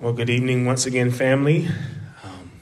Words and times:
Well, 0.00 0.12
good 0.12 0.30
evening 0.30 0.64
once 0.64 0.86
again, 0.86 1.10
family. 1.10 1.66
Um, 2.22 2.52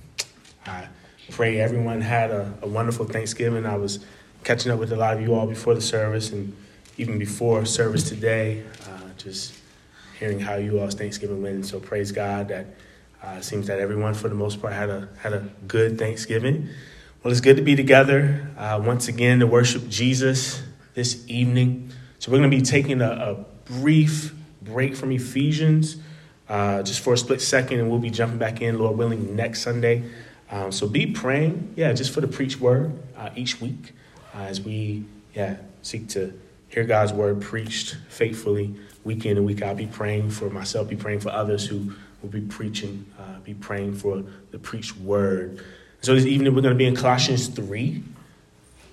I 0.65 0.89
pray 1.33 1.61
everyone 1.61 2.01
had 2.01 2.31
a, 2.31 2.51
a, 2.63 2.67
wonderful 2.67 3.05
Thanksgiving. 3.05 3.67
I 3.67 3.77
was 3.77 3.99
catching 4.43 4.73
up 4.73 4.79
with 4.79 4.91
a 4.91 4.97
lot 4.97 5.19
of 5.19 5.21
you 5.21 5.35
all 5.35 5.47
before 5.47 5.75
the 5.75 5.83
service 5.83 6.33
and 6.33 6.57
even 6.97 7.19
before 7.19 7.67
service 7.67 8.09
today, 8.09 8.65
uh, 8.89 9.01
just 9.19 9.53
hearing 10.19 10.41
how 10.41 10.55
you 10.55 10.81
all's 10.81 10.95
Thanksgiving 10.95 11.43
went. 11.43 11.67
So 11.67 11.79
praise 11.79 12.11
God 12.11 12.49
that 12.49 12.69
uh, 13.23 13.43
seems 13.43 13.67
that 13.67 13.81
everyone, 13.81 14.15
for 14.15 14.31
the 14.31 14.35
most 14.35 14.63
part, 14.63 14.73
had 14.73 14.89
a 14.89 15.07
had 15.19 15.35
a 15.35 15.47
good 15.69 15.99
Thanksgiving. 15.99 16.71
Well, 17.23 17.33
it's 17.33 17.43
good 17.43 17.59
to 17.59 17.63
be 17.63 17.77
together 17.77 18.49
uh, 18.57 18.83
once 18.83 19.09
again 19.09 19.41
to 19.41 19.47
worship 19.47 19.91
Jesus 19.91 20.63
this 20.95 21.23
evening. 21.29 21.93
So 22.19 22.33
we're 22.33 22.39
going 22.39 22.51
to 22.51 22.57
be 22.57 22.63
taking 22.63 23.03
a, 23.03 23.11
a 23.11 23.45
brief 23.71 24.35
break 24.63 24.97
from 24.97 25.13
Ephesians 25.13 25.99
uh, 26.49 26.83
just 26.83 27.01
for 27.01 27.15
a 27.15 27.19
split 27.19 27.41
second, 27.41 27.81
and 27.81 27.91
we'll 27.91 27.99
be 27.99 28.11
jumping 28.11 28.39
back 28.39 28.61
in, 28.61 28.79
Lord 28.79 28.97
willing, 28.97 29.35
next 29.35 29.63
Sunday. 29.63 30.05
Um, 30.51 30.71
so 30.71 30.89
be 30.89 31.07
praying, 31.07 31.75
yeah, 31.77 31.93
just 31.93 32.13
for 32.13 32.21
the 32.21 32.29
preach 32.29 32.61
word 32.61 32.93
uh, 33.17 33.31
each 33.35 33.61
week 33.61 33.93
uh, 34.35 34.43
as 34.43 34.61
we, 34.61 35.05
yeah, 35.35 35.57
seek 35.83 36.09
to 36.11 36.39
hear 36.69 36.85
God's 36.85 37.13
word 37.13 37.41
preached 37.41 37.97
faithfully 38.09 38.75
week 39.03 39.25
in 39.25 39.37
and 39.37 39.47
week 39.47 39.63
out. 39.63 39.77
Be 39.77 39.87
praying 39.87 40.31
for 40.31 40.51
myself, 40.51 40.89
be 40.89 40.97
praying 40.97 41.21
for 41.21 41.31
others 41.31 41.67
who 41.67 41.93
will 42.23 42.29
be 42.29 42.41
preaching, 42.41 43.07
uh, 43.19 43.39
be 43.41 43.55
praying 43.55 43.95
for 43.95 44.23
the 44.51 44.59
preached 44.59 44.97
word. 44.99 45.65
So 46.01 46.15
this 46.15 46.27
evening 46.27 46.55
we're 46.55 46.63
going 46.63 46.75
to 46.75 46.79
be 46.79 46.87
in 46.87 46.95
Colossians 46.95 47.49
3. 47.49 48.03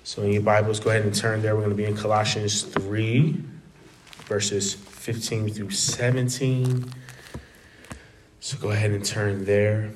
So 0.02 0.22
in 0.22 0.32
your 0.32 0.42
Bibles, 0.42 0.80
go 0.80 0.90
ahead 0.90 1.02
and 1.02 1.14
turn 1.14 1.42
there. 1.42 1.54
We're 1.54 1.62
going 1.62 1.76
to 1.76 1.76
be 1.76 1.84
in 1.84 1.96
Colossians 1.96 2.62
3, 2.62 3.42
verses 4.26 4.74
15 4.74 5.48
through 5.50 5.70
17. 5.70 6.92
So 8.44 8.58
go 8.58 8.72
ahead 8.72 8.90
and 8.90 9.02
turn 9.02 9.46
there. 9.46 9.90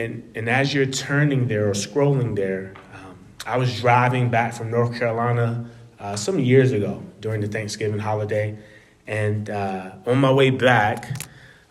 And, 0.00 0.28
and 0.34 0.48
as 0.48 0.74
you're 0.74 0.86
turning 0.86 1.46
there 1.46 1.68
or 1.68 1.72
scrolling 1.72 2.34
there, 2.34 2.74
um, 2.92 3.16
I 3.46 3.58
was 3.58 3.80
driving 3.80 4.28
back 4.28 4.54
from 4.54 4.72
North 4.72 4.98
Carolina 4.98 5.70
uh, 6.00 6.16
some 6.16 6.40
years 6.40 6.72
ago 6.72 7.00
during 7.20 7.40
the 7.40 7.46
Thanksgiving 7.46 8.00
holiday. 8.00 8.58
And 9.06 9.48
uh, 9.50 9.92
on 10.04 10.18
my 10.18 10.32
way 10.32 10.50
back, 10.50 11.22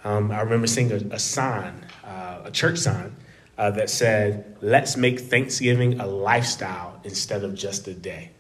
um, 0.06 0.32
I 0.32 0.40
remember 0.40 0.68
seeing 0.68 0.90
a, 0.90 1.16
a 1.16 1.20
sign, 1.20 1.86
uh, 2.06 2.44
a 2.46 2.52
church 2.52 2.78
sign, 2.78 3.18
uh, 3.58 3.72
that 3.72 3.90
said, 3.90 4.56
Let's 4.62 4.96
make 4.96 5.20
Thanksgiving 5.20 6.00
a 6.00 6.08
lifestyle 6.08 7.02
instead 7.04 7.44
of 7.44 7.56
just 7.56 7.90
a 7.90 7.94
day. 7.94 8.32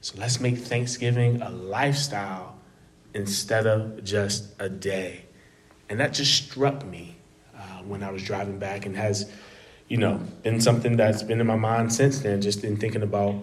So 0.00 0.14
let's 0.16 0.38
make 0.38 0.58
Thanksgiving 0.58 1.42
a 1.42 1.50
lifestyle 1.50 2.56
instead 3.14 3.66
of 3.66 4.04
just 4.04 4.54
a 4.60 4.68
day. 4.68 5.24
And 5.88 6.00
that 6.00 6.12
just 6.12 6.34
struck 6.44 6.84
me 6.84 7.16
uh, 7.56 7.82
when 7.84 8.02
I 8.02 8.10
was 8.10 8.22
driving 8.22 8.58
back 8.58 8.86
and 8.86 8.96
has, 8.96 9.30
you 9.88 9.96
know, 9.96 10.20
been 10.42 10.60
something 10.60 10.96
that's 10.96 11.22
been 11.22 11.40
in 11.40 11.46
my 11.46 11.56
mind 11.56 11.92
since 11.92 12.20
then, 12.20 12.40
just 12.40 12.64
in 12.64 12.76
thinking 12.76 13.02
about, 13.02 13.34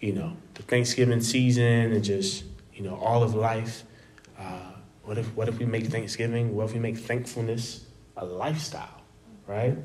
you 0.00 0.12
know, 0.12 0.36
the 0.54 0.62
Thanksgiving 0.62 1.20
season 1.20 1.92
and 1.92 2.02
just, 2.02 2.44
you 2.74 2.82
know, 2.82 2.96
all 2.96 3.22
of 3.22 3.34
life. 3.34 3.84
Uh, 4.38 4.72
what 5.04 5.18
if 5.18 5.26
what 5.36 5.48
if 5.48 5.58
we 5.58 5.66
make 5.66 5.86
Thanksgiving? 5.86 6.54
What 6.54 6.64
if 6.64 6.74
we 6.74 6.80
make 6.80 6.98
thankfulness 6.98 7.86
a 8.16 8.24
lifestyle, 8.24 9.02
right? 9.46 9.76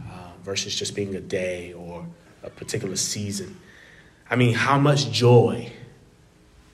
Uh, 0.00 0.30
versus 0.42 0.74
just 0.74 0.94
being 0.96 1.14
a 1.14 1.20
day 1.20 1.72
or 1.72 2.06
a 2.42 2.50
particular 2.50 2.96
season. 2.96 3.56
I 4.30 4.36
mean, 4.36 4.54
how 4.54 4.78
much 4.78 5.10
joy 5.10 5.72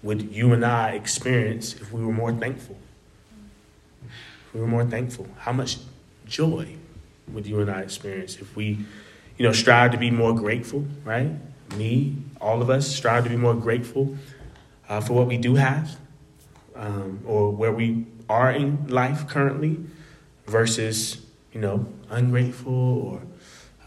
would 0.03 0.33
you 0.33 0.53
and 0.53 0.65
I 0.65 0.93
experience 0.93 1.75
if 1.75 1.93
we 1.93 2.05
were 2.05 2.13
more 2.13 2.33
thankful? 2.33 2.79
We 4.53 4.61
were 4.61 4.67
more 4.67 4.85
thankful. 4.85 5.27
How 5.39 5.53
much 5.53 5.79
joy 6.27 6.77
would 7.29 7.47
you 7.47 7.61
and 7.61 7.71
I 7.71 7.81
experience 7.81 8.37
if 8.37 8.57
we, 8.57 8.79
you 9.37 9.47
know, 9.47 9.53
strive 9.53 9.93
to 9.93 9.99
be 9.99 10.11
more 10.11 10.35
grateful, 10.35 10.87
right? 11.05 11.31
Me, 11.77 12.17
all 12.41 12.63
of 12.63 12.71
us 12.71 12.89
strive 12.89 13.25
to 13.25 13.31
be 13.31 13.37
more 13.37 13.55
grateful 13.55 14.17
uh, 14.89 15.01
for 15.01 15.13
what 15.13 15.27
we 15.27 15.37
do 15.37 15.55
have 15.55 15.97
um, 16.75 17.21
or 17.25 17.51
where 17.53 17.73
we 17.73 18.07
are 18.29 18.51
in 18.51 18.87
life 18.89 19.29
currently 19.29 19.79
versus, 20.47 21.25
you 21.53 21.61
know, 21.61 21.87
ungrateful 22.09 22.73
or 22.75 23.23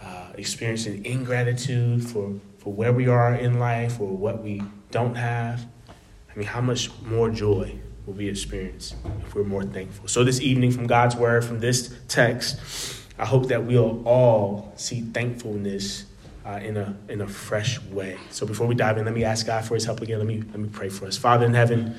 uh, 0.01 0.27
experiencing 0.35 1.05
ingratitude 1.05 2.07
for, 2.07 2.33
for 2.57 2.71
where 2.71 2.93
we 2.93 3.07
are 3.07 3.35
in 3.35 3.59
life 3.59 3.99
or 3.99 4.15
what 4.15 4.41
we 4.41 4.61
don't 4.91 5.15
have. 5.15 5.65
I 6.33 6.37
mean, 6.37 6.47
how 6.47 6.61
much 6.61 6.89
more 7.01 7.29
joy 7.29 7.77
will 8.05 8.13
be 8.13 8.27
experienced 8.27 8.95
if 9.25 9.35
we're 9.35 9.43
more 9.43 9.63
thankful. 9.63 10.07
So, 10.07 10.23
this 10.23 10.41
evening, 10.41 10.71
from 10.71 10.87
God's 10.87 11.15
word, 11.15 11.45
from 11.45 11.59
this 11.59 11.95
text, 12.07 13.01
I 13.17 13.25
hope 13.25 13.47
that 13.47 13.63
we'll 13.63 14.05
all 14.07 14.73
see 14.75 15.01
thankfulness 15.01 16.05
uh, 16.45 16.59
in, 16.61 16.77
a, 16.77 16.95
in 17.07 17.21
a 17.21 17.27
fresh 17.27 17.81
way. 17.83 18.17
So, 18.31 18.45
before 18.45 18.67
we 18.67 18.75
dive 18.75 18.97
in, 18.97 19.05
let 19.05 19.13
me 19.13 19.23
ask 19.23 19.45
God 19.45 19.63
for 19.65 19.75
his 19.75 19.85
help 19.85 20.01
again. 20.01 20.19
Let 20.19 20.27
me, 20.27 20.39
let 20.39 20.59
me 20.59 20.69
pray 20.71 20.89
for 20.89 21.05
us. 21.05 21.17
Father 21.17 21.45
in 21.45 21.53
heaven, 21.53 21.95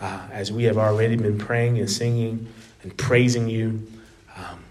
uh, 0.00 0.26
as 0.32 0.50
we 0.50 0.64
have 0.64 0.78
already 0.78 1.16
been 1.16 1.38
praying 1.38 1.78
and 1.78 1.90
singing 1.90 2.48
and 2.82 2.96
praising 2.96 3.48
you, 3.48 3.86
um, 4.36 4.64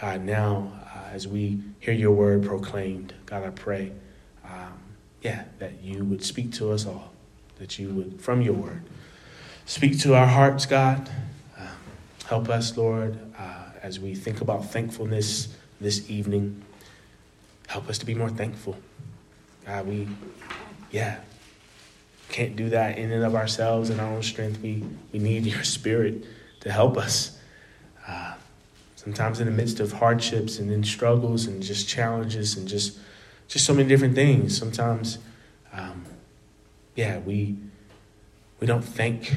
God, 0.00 0.22
now 0.22 0.70
uh, 0.94 1.14
as 1.14 1.26
we 1.26 1.60
hear 1.80 1.94
your 1.94 2.12
word 2.12 2.44
proclaimed, 2.44 3.14
God, 3.26 3.44
I 3.44 3.50
pray, 3.50 3.92
um, 4.44 4.74
yeah, 5.22 5.44
that 5.58 5.82
you 5.82 6.04
would 6.04 6.22
speak 6.22 6.52
to 6.52 6.72
us 6.72 6.86
all, 6.86 7.12
that 7.58 7.78
you 7.78 7.88
would, 7.94 8.20
from 8.20 8.42
your 8.42 8.54
word, 8.54 8.82
Speak 9.66 9.98
to 10.00 10.14
our 10.14 10.26
hearts, 10.26 10.66
God. 10.66 11.10
Help 12.26 12.48
us, 12.48 12.76
Lord, 12.76 13.18
uh, 13.38 13.64
as 13.82 14.00
we 14.00 14.14
think 14.14 14.40
about 14.40 14.70
thankfulness 14.70 15.54
this 15.80 16.10
evening. 16.10 16.62
Help 17.66 17.88
us 17.88 17.98
to 17.98 18.06
be 18.06 18.14
more 18.14 18.30
thankful. 18.30 18.76
God, 19.66 19.86
we, 19.86 20.08
yeah, 20.90 21.20
can't 22.28 22.56
do 22.56 22.70
that 22.70 22.98
in 22.98 23.10
and 23.10 23.24
of 23.24 23.34
ourselves 23.34 23.90
in 23.90 24.00
our 24.00 24.10
own 24.10 24.22
strength. 24.22 24.60
We, 24.60 24.84
we 25.12 25.18
need 25.18 25.44
your 25.46 25.64
spirit 25.64 26.24
to 26.60 26.72
help 26.72 26.96
us. 26.96 27.38
Uh, 28.06 28.34
sometimes 28.96 29.40
in 29.40 29.46
the 29.46 29.52
midst 29.52 29.80
of 29.80 29.92
hardships 29.92 30.58
and 30.58 30.70
in 30.70 30.84
struggles 30.84 31.46
and 31.46 31.62
just 31.62 31.88
challenges 31.88 32.56
and 32.56 32.66
just 32.68 32.98
just 33.48 33.66
so 33.66 33.74
many 33.74 33.86
different 33.86 34.14
things. 34.14 34.56
Sometimes, 34.56 35.18
um, 35.72 36.04
yeah, 36.96 37.18
we 37.18 37.56
we 38.60 38.66
don't 38.66 38.84
thank 38.84 39.34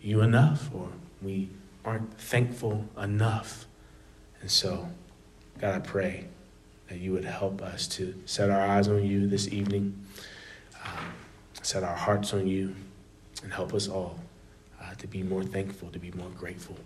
you 0.00 0.20
enough 0.20 0.68
or 0.74 0.88
we 1.22 1.48
aren't 1.84 2.18
thankful 2.18 2.84
enough. 3.00 3.66
And 4.40 4.50
so, 4.50 4.88
God, 5.60 5.74
I 5.74 5.78
pray 5.80 6.26
that 6.88 6.98
you 6.98 7.12
would 7.12 7.24
help 7.24 7.62
us 7.62 7.86
to 7.88 8.14
set 8.26 8.50
our 8.50 8.60
eyes 8.60 8.88
on 8.88 9.04
you 9.04 9.26
this 9.26 9.48
evening, 9.48 10.04
um, 10.84 11.12
set 11.62 11.82
our 11.82 11.96
hearts 11.96 12.32
on 12.32 12.46
you, 12.46 12.74
and 13.42 13.52
help 13.52 13.74
us 13.74 13.88
all 13.88 14.18
uh, 14.80 14.94
to 14.94 15.06
be 15.06 15.22
more 15.22 15.42
thankful, 15.42 15.88
to 15.90 15.98
be 15.98 16.10
more 16.12 16.30
grateful. 16.30 16.76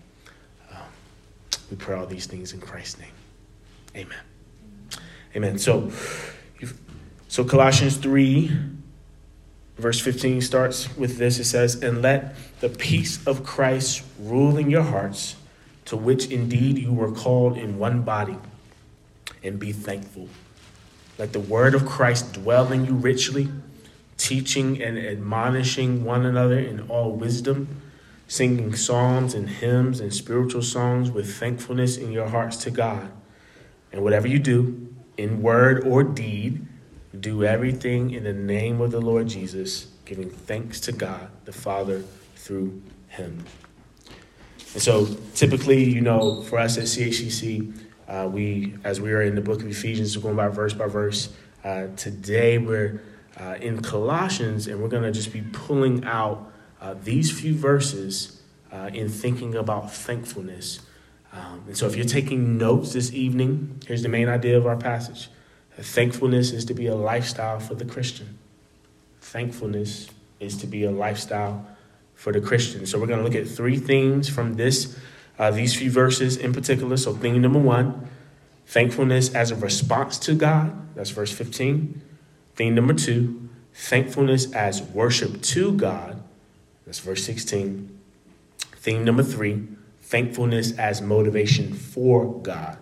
Um, 0.71 0.87
we 1.71 1.77
pray 1.77 1.97
all 1.97 2.07
these 2.07 2.27
things 2.27 2.53
in 2.53 2.61
Christ's 2.61 3.01
name. 3.01 3.13
Amen. 3.97 5.01
Amen. 5.37 5.59
So, 5.59 5.91
so 7.29 7.45
Colossians 7.45 7.97
3 7.97 8.51
Verse 9.83 9.99
15 9.99 10.43
starts 10.43 10.97
with 10.97 11.19
this 11.19 11.41
it 11.41 11.45
says, 11.45 11.83
And 11.83 12.03
let 12.03 12.37
the 12.61 12.69
peace 12.69 13.27
of 13.27 13.43
Christ 13.43 14.05
rule 14.17 14.57
in 14.57 14.71
your 14.71 14.85
hearts, 14.85 15.35
to 15.87 15.97
which 15.97 16.27
indeed 16.27 16.79
you 16.79 16.93
were 16.93 17.11
called 17.11 17.59
in 17.59 17.81
one 17.81 18.03
body, 18.03 18.37
and 19.43 19.59
be 19.59 19.73
thankful. 19.73 20.29
Let 21.19 21.33
the 21.33 21.41
word 21.41 21.75
of 21.75 21.85
Christ 21.85 22.33
dwell 22.33 22.71
in 22.71 22.85
you 22.85 22.95
richly, 22.95 23.49
teaching 24.19 24.81
and 24.81 24.97
admonishing 24.97 26.05
one 26.05 26.25
another 26.25 26.61
in 26.61 26.89
all 26.89 27.11
wisdom, 27.11 27.83
singing 28.29 28.77
psalms 28.77 29.35
and 29.35 29.51
hymns 29.51 29.99
and 29.99 30.15
spiritual 30.15 30.63
songs 30.63 31.11
with 31.11 31.35
thankfulness 31.35 31.97
in 31.97 32.13
your 32.13 32.29
hearts 32.29 32.57
to 32.59 32.71
God. 32.71 33.11
And 33.91 34.05
whatever 34.05 34.29
you 34.29 34.39
do, 34.39 34.95
in 35.17 35.43
word 35.43 35.85
or 35.85 36.05
deed, 36.05 36.69
do 37.21 37.45
everything 37.45 38.11
in 38.11 38.25
the 38.25 38.33
name 38.33 38.81
of 38.81 38.91
the 38.91 39.01
Lord 39.01 39.29
Jesus, 39.29 39.89
giving 40.05 40.31
thanks 40.31 40.81
to 40.81 40.93
God 40.93 41.29
the 41.45 41.53
Father 41.53 42.03
through 42.37 42.83
him. 43.09 43.45
And 44.73 44.83
so 44.83 45.07
typically, 45.35 45.85
you 45.85 46.01
know, 46.01 46.43
for 46.43 46.59
us 46.59 46.79
at 46.79 46.85
CHCC, 46.85 47.75
uh, 48.09 48.29
we, 48.31 48.75
as 48.85 49.01
we 49.01 49.13
are 49.13 49.23
in 49.23 49.35
the 49.35 49.41
book 49.41 49.61
of 49.61 49.69
Ephesians, 49.69 50.17
we're 50.17 50.23
going 50.23 50.37
by 50.37 50.49
verse 50.49 50.73
by 50.73 50.87
verse. 50.87 51.33
Uh, 51.63 51.89
today 51.97 52.59
we're 52.59 53.03
uh, 53.39 53.57
in 53.61 53.83
Colossians, 53.83 54.67
and 54.67 54.81
we're 54.81 54.89
going 54.89 55.03
to 55.03 55.13
just 55.13 55.33
be 55.33 55.43
pulling 55.53 56.05
out 56.05 56.51
uh, 56.81 56.95
these 57.05 57.31
few 57.31 57.55
verses 57.55 58.43
uh, 58.73 58.91
in 58.93 59.09
thinking 59.09 59.55
about 59.55 59.93
thankfulness. 59.93 60.81
Um, 61.33 61.65
and 61.67 61.77
so 61.77 61.87
if 61.87 61.97
you're 61.97 62.05
taking 62.05 62.59
notes 62.59 62.93
this 62.93 63.13
evening, 63.13 63.81
here's 63.87 64.03
the 64.03 64.09
main 64.09 64.29
idea 64.29 64.57
of 64.57 64.67
our 64.67 64.77
passage. 64.77 65.29
Thankfulness 65.79 66.53
is 66.53 66.65
to 66.67 66.75
be 66.75 66.87
a 66.87 66.95
lifestyle 66.95 67.59
for 67.59 67.75
the 67.75 67.85
Christian. 67.85 68.39
Thankfulness 69.21 70.09
is 70.39 70.57
to 70.59 70.67
be 70.67 70.85
a 70.85 70.91
lifestyle 70.91 71.67
for 72.15 72.33
the 72.33 72.41
Christian. 72.41 72.87
So 72.87 72.99
we're 72.99 73.07
going 73.07 73.19
to 73.19 73.25
look 73.25 73.35
at 73.35 73.49
three 73.49 73.79
things 73.79 74.29
from 74.29 74.55
this 74.55 74.97
uh, 75.39 75.51
these 75.51 75.75
few 75.75 75.91
verses 75.91 76.37
in 76.37 76.53
particular. 76.53 76.97
So, 76.97 77.15
thing 77.15 77.41
number 77.41 77.59
one, 77.59 78.09
thankfulness 78.67 79.35
as 79.35 79.51
a 79.51 79.57
response 79.57 80.19
to 80.21 80.35
God. 80.35 80.95
That's 80.95 81.11
verse 81.11 81.33
15. 81.33 82.01
Thing 82.55 82.75
number 82.75 82.95
two, 82.95 83.49
thankfulness 83.73 84.53
as 84.53 84.83
worship 84.83 85.43
to 85.43 85.73
God. 85.73 86.23
That's 86.85 86.99
verse 86.99 87.25
16. 87.25 87.99
Thing 88.77 89.05
number 89.05 89.23
three, 89.23 89.67
thankfulness 90.03 90.79
as 90.79 91.01
motivation 91.01 91.73
for 91.73 92.41
God. 92.41 92.79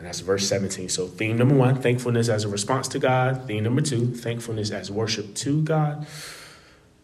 And 0.00 0.06
that's 0.06 0.20
verse 0.20 0.48
17. 0.48 0.88
So, 0.88 1.08
theme 1.08 1.36
number 1.36 1.54
one, 1.54 1.76
thankfulness 1.76 2.30
as 2.30 2.44
a 2.44 2.48
response 2.48 2.88
to 2.88 2.98
God. 2.98 3.46
Theme 3.46 3.64
number 3.64 3.82
two, 3.82 4.14
thankfulness 4.14 4.70
as 4.70 4.90
worship 4.90 5.34
to 5.34 5.60
God. 5.60 6.06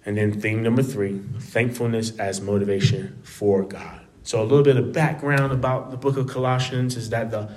And 0.06 0.16
then 0.16 0.40
theme 0.40 0.62
number 0.62 0.82
three, 0.82 1.20
thankfulness 1.38 2.18
as 2.18 2.40
motivation 2.40 3.18
for 3.22 3.64
God. 3.64 4.00
So, 4.22 4.40
a 4.40 4.44
little 4.44 4.64
bit 4.64 4.78
of 4.78 4.94
background 4.94 5.52
about 5.52 5.90
the 5.90 5.98
book 5.98 6.16
of 6.16 6.26
Colossians 6.26 6.96
is 6.96 7.10
that 7.10 7.30
the 7.30 7.50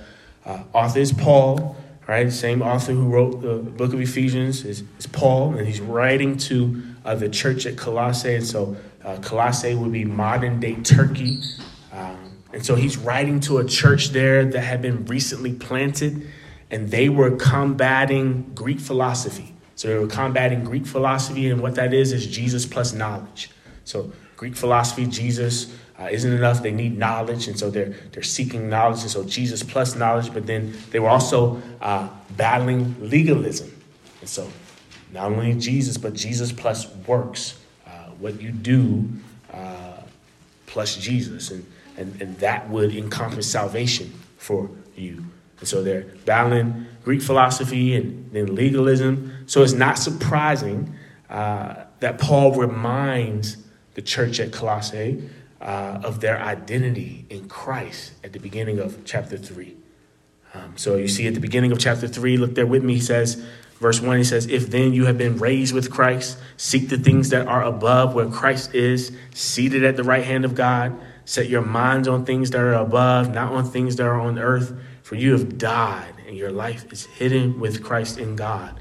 uh, 0.44 0.64
author 0.74 0.98
is 0.98 1.10
Paul, 1.10 1.74
right? 2.06 2.30
Same 2.30 2.60
author 2.60 2.92
who 2.92 3.08
wrote 3.08 3.40
the 3.40 3.54
book 3.54 3.94
of 3.94 4.00
Ephesians 4.02 4.66
is, 4.66 4.84
is 4.98 5.06
Paul, 5.06 5.54
and 5.54 5.66
he's 5.66 5.80
writing 5.80 6.36
to 6.36 6.82
uh, 7.06 7.14
the 7.14 7.30
church 7.30 7.64
at 7.64 7.78
Colossae. 7.78 8.34
And 8.34 8.46
so, 8.46 8.76
uh, 9.02 9.16
Colossae 9.22 9.74
would 9.74 9.92
be 9.92 10.04
modern 10.04 10.60
day 10.60 10.74
Turkey. 10.74 11.40
Um, 11.94 12.29
and 12.52 12.64
so, 12.64 12.74
he's 12.74 12.96
writing 12.96 13.40
to 13.40 13.58
a 13.58 13.64
church 13.64 14.08
there 14.08 14.44
that 14.44 14.60
had 14.60 14.82
been 14.82 15.04
recently 15.06 15.52
planted, 15.52 16.26
and 16.70 16.90
they 16.90 17.08
were 17.08 17.36
combating 17.36 18.52
Greek 18.54 18.80
philosophy. 18.80 19.54
So 19.76 19.88
they 19.88 19.98
were 19.98 20.08
combating 20.08 20.64
Greek 20.64 20.86
philosophy, 20.86 21.48
and 21.48 21.62
what 21.62 21.76
that 21.76 21.94
is 21.94 22.12
is 22.12 22.26
Jesus 22.26 22.66
plus 22.66 22.92
knowledge. 22.92 23.50
So 23.84 24.12
Greek 24.36 24.56
philosophy, 24.56 25.06
Jesus 25.06 25.74
uh, 25.98 26.08
isn't 26.10 26.32
enough; 26.32 26.62
they 26.62 26.72
need 26.72 26.98
knowledge, 26.98 27.48
and 27.48 27.58
so 27.58 27.70
they're 27.70 27.94
they're 28.12 28.22
seeking 28.22 28.68
knowledge. 28.68 29.02
And 29.02 29.10
so 29.10 29.24
Jesus 29.24 29.62
plus 29.62 29.94
knowledge, 29.94 30.34
but 30.34 30.46
then 30.46 30.74
they 30.90 30.98
were 30.98 31.08
also 31.08 31.62
uh, 31.80 32.08
battling 32.36 32.96
legalism, 33.00 33.70
and 34.20 34.28
so 34.28 34.50
not 35.12 35.32
only 35.32 35.54
Jesus, 35.54 35.96
but 35.96 36.14
Jesus 36.14 36.52
plus 36.52 36.86
works, 37.06 37.58
uh, 37.86 37.90
what 38.18 38.40
you 38.40 38.50
do 38.50 39.08
uh, 39.52 40.02
plus 40.66 40.96
Jesus, 40.96 41.50
and, 41.50 41.64
and 41.96 42.20
and 42.20 42.38
that 42.38 42.68
would 42.68 42.94
encompass 42.94 43.50
salvation 43.50 44.12
for 44.36 44.70
you. 44.96 45.24
And 45.58 45.68
so 45.68 45.82
they're 45.82 46.06
battling 46.24 46.86
Greek 47.04 47.22
philosophy 47.22 47.94
and 47.94 48.30
then 48.32 48.54
legalism. 48.54 49.44
So 49.46 49.62
it's 49.62 49.72
not 49.72 49.98
surprising 49.98 50.94
uh, 51.28 51.84
that 52.00 52.18
Paul 52.18 52.54
reminds 52.54 53.58
the 53.94 54.02
church 54.02 54.40
at 54.40 54.52
Colossae 54.52 55.28
uh, 55.60 56.00
of 56.02 56.20
their 56.20 56.40
identity 56.40 57.26
in 57.28 57.48
Christ 57.48 58.12
at 58.24 58.32
the 58.32 58.38
beginning 58.38 58.78
of 58.78 59.04
chapter 59.04 59.36
3. 59.36 59.76
Um, 60.54 60.76
so 60.76 60.96
you 60.96 61.08
see 61.08 61.26
at 61.26 61.34
the 61.34 61.40
beginning 61.40 61.70
of 61.72 61.78
chapter 61.78 62.08
3, 62.08 62.36
look 62.36 62.54
there 62.54 62.66
with 62.66 62.82
me, 62.82 62.94
he 62.94 63.00
says, 63.00 63.42
verse 63.78 64.00
1, 64.00 64.18
he 64.18 64.24
says, 64.24 64.46
If 64.46 64.70
then 64.70 64.92
you 64.92 65.06
have 65.06 65.18
been 65.18 65.38
raised 65.38 65.74
with 65.74 65.90
Christ, 65.90 66.38
seek 66.56 66.88
the 66.88 66.98
things 66.98 67.28
that 67.30 67.46
are 67.46 67.62
above 67.62 68.14
where 68.14 68.28
Christ 68.28 68.74
is, 68.74 69.16
seated 69.34 69.84
at 69.84 69.96
the 69.96 70.04
right 70.04 70.24
hand 70.24 70.44
of 70.44 70.54
God. 70.54 70.98
Set 71.30 71.48
your 71.48 71.62
minds 71.62 72.08
on 72.08 72.24
things 72.24 72.50
that 72.50 72.60
are 72.60 72.74
above, 72.74 73.32
not 73.32 73.52
on 73.52 73.64
things 73.64 73.94
that 73.94 74.02
are 74.04 74.18
on 74.18 74.36
earth. 74.36 74.76
For 75.04 75.14
you 75.14 75.30
have 75.30 75.58
died, 75.58 76.12
and 76.26 76.36
your 76.36 76.50
life 76.50 76.92
is 76.92 77.06
hidden 77.06 77.60
with 77.60 77.84
Christ 77.84 78.18
in 78.18 78.34
God. 78.34 78.80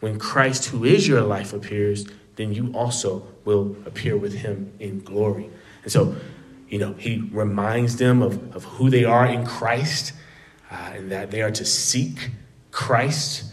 When 0.00 0.18
Christ, 0.18 0.64
who 0.70 0.84
is 0.84 1.06
your 1.06 1.20
life, 1.20 1.52
appears, 1.52 2.06
then 2.36 2.54
you 2.54 2.72
also 2.72 3.26
will 3.44 3.76
appear 3.84 4.16
with 4.16 4.32
him 4.32 4.72
in 4.80 5.00
glory. 5.00 5.50
And 5.82 5.92
so, 5.92 6.16
you 6.70 6.78
know, 6.78 6.94
he 6.94 7.18
reminds 7.32 7.98
them 7.98 8.22
of, 8.22 8.56
of 8.56 8.64
who 8.64 8.88
they 8.88 9.04
are 9.04 9.26
in 9.26 9.44
Christ 9.44 10.14
uh, 10.70 10.92
and 10.94 11.12
that 11.12 11.30
they 11.30 11.42
are 11.42 11.50
to 11.50 11.66
seek 11.66 12.30
Christ. 12.70 13.44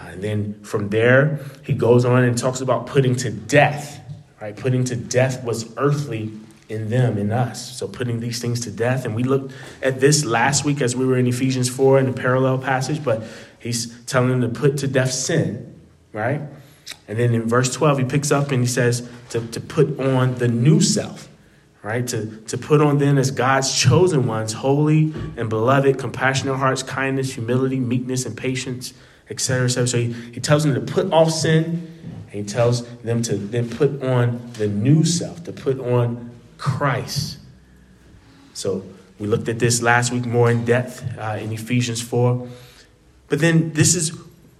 Uh, 0.00 0.08
and 0.08 0.20
then 0.20 0.64
from 0.64 0.88
there, 0.88 1.38
he 1.62 1.74
goes 1.74 2.04
on 2.04 2.24
and 2.24 2.36
talks 2.36 2.60
about 2.60 2.88
putting 2.88 3.14
to 3.14 3.30
death, 3.30 4.00
right? 4.40 4.56
Putting 4.56 4.82
to 4.86 4.96
death 4.96 5.44
what's 5.44 5.72
earthly 5.76 6.32
in 6.68 6.88
them, 6.90 7.18
in 7.18 7.30
us. 7.32 7.76
So 7.76 7.86
putting 7.86 8.20
these 8.20 8.40
things 8.40 8.60
to 8.60 8.70
death. 8.70 9.04
And 9.04 9.14
we 9.14 9.24
looked 9.24 9.52
at 9.82 10.00
this 10.00 10.24
last 10.24 10.64
week 10.64 10.80
as 10.80 10.96
we 10.96 11.04
were 11.04 11.18
in 11.18 11.26
Ephesians 11.26 11.68
4 11.68 11.98
in 11.98 12.06
the 12.06 12.12
parallel 12.12 12.58
passage, 12.58 13.02
but 13.04 13.24
he's 13.58 14.02
telling 14.04 14.28
them 14.28 14.40
to 14.40 14.48
put 14.48 14.78
to 14.78 14.88
death 14.88 15.12
sin, 15.12 15.80
right? 16.12 16.40
And 17.08 17.18
then 17.18 17.34
in 17.34 17.48
verse 17.48 17.72
12, 17.74 17.98
he 17.98 18.04
picks 18.04 18.30
up 18.30 18.50
and 18.50 18.62
he 18.62 18.66
says 18.66 19.08
to, 19.30 19.46
to 19.48 19.60
put 19.60 19.98
on 20.00 20.36
the 20.36 20.48
new 20.48 20.80
self, 20.80 21.28
right? 21.82 22.06
To, 22.08 22.36
to 22.48 22.58
put 22.58 22.80
on 22.80 22.98
then 22.98 23.18
as 23.18 23.30
God's 23.30 23.78
chosen 23.78 24.26
ones, 24.26 24.52
holy 24.52 25.12
and 25.36 25.48
beloved, 25.48 25.98
compassionate 25.98 26.56
hearts, 26.56 26.82
kindness, 26.82 27.34
humility, 27.34 27.78
meekness, 27.78 28.24
and 28.24 28.36
patience, 28.36 28.94
etc. 29.28 29.66
etc. 29.66 29.86
So 29.86 29.98
he, 29.98 30.12
he 30.32 30.40
tells 30.40 30.64
them 30.64 30.74
to 30.74 30.80
put 30.80 31.12
off 31.12 31.30
sin, 31.30 31.88
and 32.26 32.32
he 32.32 32.44
tells 32.44 32.86
them 32.98 33.22
to 33.22 33.36
then 33.36 33.68
put 33.68 34.02
on 34.02 34.50
the 34.54 34.68
new 34.68 35.04
self, 35.04 35.44
to 35.44 35.52
put 35.52 35.78
on 35.78 36.31
Christ. 36.62 37.38
So 38.54 38.84
we 39.18 39.26
looked 39.26 39.48
at 39.48 39.58
this 39.58 39.82
last 39.82 40.12
week 40.12 40.24
more 40.24 40.48
in 40.48 40.64
depth 40.64 41.04
uh, 41.18 41.36
in 41.40 41.52
Ephesians 41.52 42.00
4. 42.00 42.48
But 43.28 43.40
then 43.40 43.72
this 43.72 43.96
is 43.96 44.16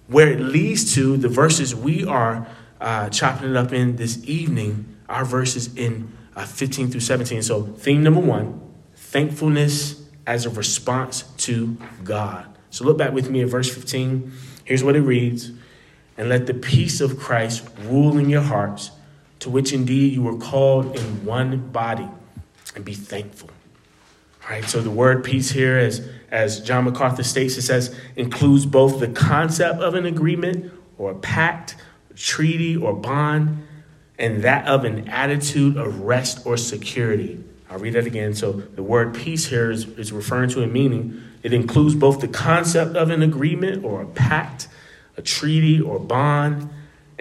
where 0.08 0.28
it 0.32 0.40
leads 0.40 0.94
to 0.94 1.16
the 1.16 1.28
verses 1.28 1.76
we 1.76 2.04
are 2.04 2.48
uh, 2.80 3.08
chopping 3.10 3.50
it 3.50 3.56
up 3.56 3.72
in 3.72 3.94
this 3.94 4.20
evening, 4.24 4.96
our 5.08 5.24
verses 5.24 5.72
in 5.76 6.12
uh, 6.34 6.44
15 6.44 6.90
through 6.90 7.00
17. 7.00 7.40
So, 7.40 7.62
theme 7.62 8.02
number 8.02 8.20
one 8.20 8.60
thankfulness 8.96 10.02
as 10.26 10.44
a 10.44 10.50
response 10.50 11.22
to 11.36 11.76
God. 12.02 12.46
So, 12.70 12.84
look 12.84 12.98
back 12.98 13.12
with 13.12 13.30
me 13.30 13.42
at 13.42 13.48
verse 13.48 13.72
15. 13.72 14.32
Here's 14.64 14.82
what 14.82 14.96
it 14.96 15.02
reads 15.02 15.52
And 16.18 16.28
let 16.28 16.46
the 16.46 16.54
peace 16.54 17.00
of 17.00 17.16
Christ 17.20 17.64
rule 17.84 18.18
in 18.18 18.28
your 18.28 18.42
hearts 18.42 18.90
to 19.42 19.50
which 19.50 19.72
indeed 19.72 20.12
you 20.12 20.22
were 20.22 20.38
called 20.38 20.96
in 20.96 21.24
one 21.24 21.70
body, 21.70 22.08
and 22.76 22.84
be 22.84 22.94
thankful. 22.94 23.50
All 24.44 24.50
right, 24.50 24.64
so 24.64 24.80
the 24.80 24.90
word 24.90 25.24
peace 25.24 25.50
here, 25.50 25.76
as, 25.76 26.08
as 26.30 26.60
John 26.60 26.84
MacArthur 26.84 27.24
states, 27.24 27.56
it 27.56 27.62
says 27.62 27.94
includes 28.14 28.66
both 28.66 29.00
the 29.00 29.08
concept 29.08 29.80
of 29.80 29.94
an 29.94 30.06
agreement 30.06 30.72
or 30.96 31.10
a 31.10 31.14
pact, 31.16 31.74
a 32.10 32.14
treaty 32.14 32.76
or 32.76 32.92
bond, 32.92 33.66
and 34.16 34.44
that 34.44 34.66
of 34.68 34.84
an 34.84 35.08
attitude 35.08 35.76
of 35.76 36.00
rest 36.00 36.46
or 36.46 36.56
security. 36.56 37.42
I'll 37.68 37.78
read 37.78 37.94
that 37.94 38.06
again. 38.06 38.34
So 38.34 38.52
the 38.52 38.82
word 38.82 39.12
peace 39.12 39.46
here 39.46 39.72
is, 39.72 39.86
is 39.98 40.12
referring 40.12 40.50
to 40.50 40.62
a 40.62 40.68
meaning. 40.68 41.20
It 41.42 41.52
includes 41.52 41.96
both 41.96 42.20
the 42.20 42.28
concept 42.28 42.94
of 42.94 43.10
an 43.10 43.22
agreement 43.22 43.84
or 43.84 44.02
a 44.02 44.06
pact, 44.06 44.68
a 45.16 45.22
treaty 45.22 45.80
or 45.80 45.98
bond, 45.98 46.70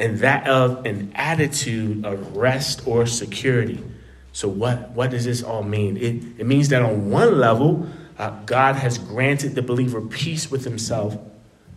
and 0.02 0.18
that 0.20 0.48
of 0.48 0.84
an 0.88 1.12
attitude 1.14 2.04
of 2.06 2.36
rest 2.36 2.88
or 2.88 3.06
security. 3.06 3.82
So, 4.34 4.48
what, 4.48 4.90
what 4.92 5.12
does 5.12 5.26
this 5.26 5.44
all 5.44 5.62
mean? 5.62 5.96
It, 5.96 6.40
it 6.40 6.48
means 6.48 6.70
that 6.70 6.82
on 6.82 7.12
one 7.12 7.38
level, 7.38 7.88
uh, 8.18 8.32
God 8.46 8.76
has 8.78 8.98
granted 8.98 9.54
the 9.54 9.62
believer 9.62 10.02
peace 10.02 10.50
with 10.50 10.64
himself 10.64 11.18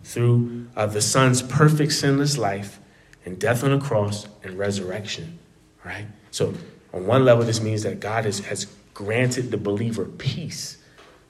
through 0.03 0.67
uh, 0.75 0.87
the 0.87 1.01
Son's 1.01 1.43
perfect 1.43 1.91
sinless 1.91 2.37
life 2.37 2.79
and 3.25 3.39
death 3.39 3.63
on 3.63 3.77
the 3.77 3.85
cross 3.85 4.27
and 4.43 4.57
resurrection, 4.57 5.37
right? 5.83 6.07
So, 6.31 6.55
on 6.93 7.05
one 7.05 7.25
level, 7.25 7.43
this 7.43 7.61
means 7.61 7.83
that 7.83 7.99
God 7.99 8.25
has, 8.25 8.39
has 8.39 8.65
granted 8.95 9.51
the 9.51 9.57
believer 9.57 10.05
peace 10.05 10.77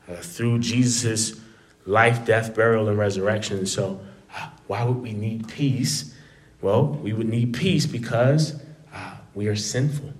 uh, 0.07 0.15
through 0.15 0.59
Jesus' 0.59 1.41
life, 1.85 2.23
death, 2.25 2.55
burial, 2.55 2.87
and 2.87 2.97
resurrection. 2.97 3.65
So, 3.65 3.99
uh, 4.33 4.49
why 4.67 4.85
would 4.85 5.01
we 5.01 5.11
need 5.11 5.49
peace? 5.49 6.14
Well, 6.65 6.87
we 6.87 7.13
would 7.13 7.29
need 7.29 7.53
peace 7.53 7.85
because 7.85 8.59
uh, 8.91 9.17
we 9.35 9.45
are 9.49 9.55
sinful. 9.55 10.11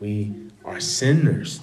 We 0.00 0.34
are 0.66 0.80
sinners 0.80 1.60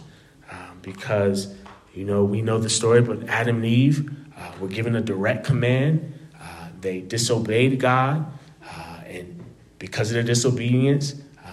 uh, 0.50 0.55
because, 0.81 1.53
you 1.93 2.03
know, 2.03 2.23
we 2.23 2.41
know 2.41 2.57
the 2.57 2.71
story, 2.71 3.03
but 3.03 3.29
Adam 3.29 3.57
and 3.57 3.65
Eve 3.67 4.12
uh, 4.35 4.51
were 4.59 4.67
given 4.67 4.95
a 4.95 5.01
direct 5.01 5.45
command. 5.45 6.12
Uh, 6.41 6.69
they 6.81 7.01
disobeyed 7.01 7.79
God, 7.79 8.25
uh, 8.67 9.01
and 9.05 9.45
because 9.77 10.09
of 10.09 10.15
their 10.15 10.23
disobedience, 10.23 11.13
uh, 11.45 11.51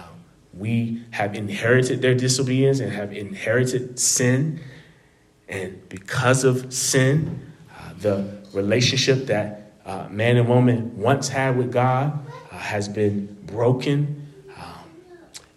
we 0.51 1.03
have 1.11 1.35
inherited 1.35 2.01
their 2.01 2.15
disobedience 2.15 2.79
and 2.79 2.91
have 2.91 3.13
inherited 3.13 3.99
sin. 3.99 4.59
And 5.47 5.87
because 5.89 6.43
of 6.43 6.73
sin, 6.73 7.53
the 7.99 8.41
relationship 8.51 9.27
that 9.27 9.73
uh, 9.85 10.07
man 10.09 10.37
and 10.37 10.47
woman 10.47 10.97
once 10.97 11.29
had 11.29 11.55
with 11.55 11.71
God 11.71 12.17
has 12.61 12.87
been 12.87 13.25
broken. 13.45 14.27
Um, 14.55 14.85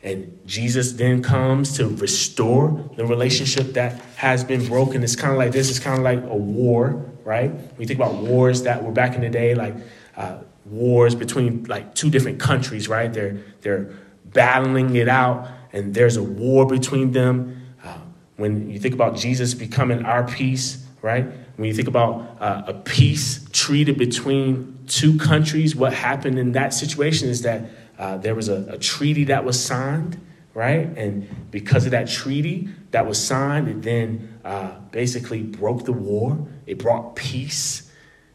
and 0.03 0.39
Jesus 0.47 0.93
then 0.93 1.23
comes 1.23 1.77
to 1.77 1.89
restore 1.89 2.91
the 2.97 3.07
relationship 3.07 3.75
that 3.75 4.01
has 4.17 4.43
been 4.43 4.67
broken. 4.67 5.03
It's 5.03 5.17
kind 5.17 5.33
of 5.33 5.39
like 5.39 5.53
this, 5.53 5.71
it's 5.71 5.79
kind 5.79 5.99
of 5.99 6.05
like 6.05 6.23
a 6.25 6.37
war, 6.37 7.05
right? 7.25 7.51
When 7.51 7.81
you 7.81 7.87
think 7.87 8.01
about 8.01 8.15
wars 8.15 8.63
that 8.63 8.83
were 8.83 8.93
back 8.93 9.15
in 9.15 9.21
the 9.21 9.31
day, 9.31 9.55
like 9.55 9.75
uh, 10.17 10.39
wars 10.67 11.15
between 11.15 11.65
like 11.65 11.95
two 11.95 12.11
different 12.11 12.41
countries, 12.41 12.89
right? 12.89 13.13
They're, 13.13 13.39
they're 13.61 13.91
battling 14.25 14.97
it 14.97 15.09
out, 15.09 15.49
and 15.73 15.95
there's 15.95 16.17
a 16.17 16.23
war 16.23 16.67
between 16.67 17.13
them. 17.13 17.63
Uh, 17.83 17.99
when 18.37 18.71
you 18.71 18.79
think 18.79 18.95
about 18.95 19.17
Jesus 19.17 19.55
becoming 19.55 20.05
our 20.05 20.27
peace, 20.27 20.85
right? 21.03 21.27
When 21.57 21.69
you 21.69 21.75
think 21.75 21.89
about 21.89 22.37
uh, 22.41 22.65
a 22.67 22.75
peace 22.75 23.47
treaty 23.53 23.93
between 23.93 24.79
two 24.89 25.17
countries, 25.19 25.77
what 25.77 25.93
happened 25.93 26.39
in 26.39 26.53
that 26.53 26.75
situation 26.75 27.29
is 27.29 27.43
that 27.43 27.71
uh, 27.99 28.17
there 28.17 28.35
was 28.35 28.49
a, 28.49 28.67
a 28.71 28.79
treaty 28.79 29.25
that 29.25 29.45
was 29.45 29.63
signed, 29.63 30.21
right? 30.53 30.87
And 30.97 31.51
because 31.53 31.85
of 31.85 31.93
that 31.93 32.09
treaty 32.09 32.69
that 32.91 33.07
was 33.07 33.25
signed, 33.25 33.69
it 33.69 33.83
then 33.83 34.41
uh, 34.45 34.79
basically 34.91 35.43
broke 35.43 35.85
the 35.85 35.93
war. 35.93 36.47
It 36.67 36.79
brought 36.79 37.15
peace. 37.15 37.91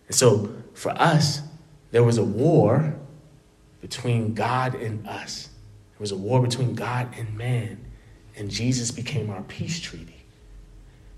And 0.07 0.15
so 0.15 0.55
for 0.73 0.91
us, 0.91 1.41
there 1.91 2.03
was 2.03 2.17
a 2.17 2.23
war 2.23 2.95
between 3.81 4.33
God 4.33 4.75
and 4.75 5.05
us. 5.07 5.49
There 5.91 5.99
was 5.99 6.11
a 6.11 6.17
war 6.17 6.41
between 6.41 6.73
God 6.73 7.13
and 7.17 7.37
man. 7.37 7.85
And 8.37 8.49
Jesus 8.49 8.91
became 8.91 9.29
our 9.29 9.41
peace 9.43 9.79
treaty. 9.81 10.18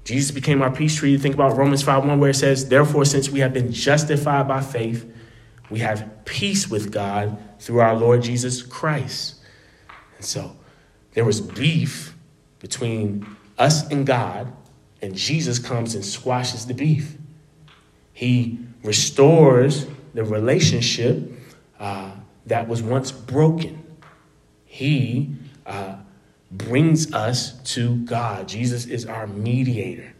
Jesus 0.03 0.31
became 0.31 0.61
our 0.61 0.71
peace 0.71 0.95
treaty. 0.95 1.17
Think 1.17 1.35
about 1.35 1.55
Romans 1.55 1.83
5 1.83 2.05
1, 2.05 2.19
where 2.19 2.31
it 2.31 2.35
says, 2.35 2.69
Therefore, 2.69 3.05
since 3.05 3.29
we 3.29 3.39
have 3.39 3.53
been 3.53 3.71
justified 3.71 4.47
by 4.47 4.61
faith, 4.61 5.11
we 5.69 5.79
have 5.79 6.25
peace 6.25 6.69
with 6.69 6.91
God 6.91 7.37
through 7.59 7.79
our 7.79 7.95
Lord 7.95 8.23
Jesus 8.23 8.61
Christ. 8.61 9.35
And 10.17 10.25
so 10.25 10.55
there 11.13 11.25
was 11.25 11.39
beef 11.39 12.15
between 12.59 13.25
us 13.57 13.89
and 13.89 14.05
God, 14.05 14.51
and 15.01 15.15
Jesus 15.15 15.59
comes 15.59 15.95
and 15.95 16.03
squashes 16.03 16.65
the 16.65 16.73
beef. 16.73 17.17
He 18.13 18.59
restores 18.83 19.87
the 20.13 20.23
relationship 20.23 21.31
uh, 21.79 22.11
that 22.47 22.67
was 22.67 22.81
once 22.81 23.11
broken. 23.11 23.83
He 24.65 25.35
uh, 25.65 25.95
brings 26.51 27.13
us 27.13 27.59
to 27.73 27.97
God. 27.97 28.47
Jesus 28.47 28.85
is 28.85 29.05
our 29.05 29.25
mediator 29.25 30.13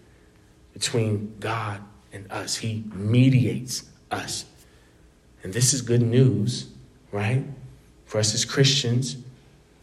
between 0.74 1.36
God 1.40 1.82
and 2.14 2.32
us, 2.32 2.58
He 2.58 2.84
mediates 2.94 3.90
us. 4.10 4.46
And 5.44 5.54
this 5.54 5.74
is 5.74 5.82
good 5.82 6.02
news, 6.02 6.72
right? 7.12 7.44
For 8.06 8.20
us 8.20 8.34
as 8.34 8.46
Christians 8.46 9.18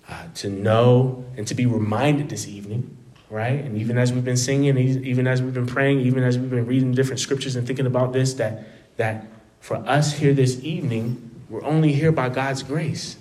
uh, 0.08 0.28
to 0.36 0.48
know 0.48 1.24
and 1.36 1.46
to 1.46 1.54
be 1.54 1.66
reminded 1.66 2.28
this 2.28 2.46
evening, 2.46 2.96
right? 3.30 3.60
And 3.64 3.76
even 3.76 3.98
as 3.98 4.12
we've 4.12 4.24
been 4.24 4.36
singing, 4.36 4.76
even 4.78 5.26
as 5.26 5.42
we've 5.42 5.54
been 5.54 5.66
praying, 5.66 6.00
even 6.00 6.22
as 6.22 6.38
we've 6.38 6.50
been 6.50 6.66
reading 6.66 6.92
different 6.92 7.20
scriptures 7.20 7.56
and 7.56 7.66
thinking 7.66 7.86
about 7.86 8.12
this, 8.12 8.34
that, 8.34 8.66
that 8.96 9.26
for 9.60 9.76
us 9.76 10.14
here 10.14 10.32
this 10.32 10.62
evening, 10.62 11.30
we're 11.48 11.64
only 11.64 11.92
here 11.92 12.12
by 12.12 12.28
God's 12.28 12.62
grace. 12.62 13.16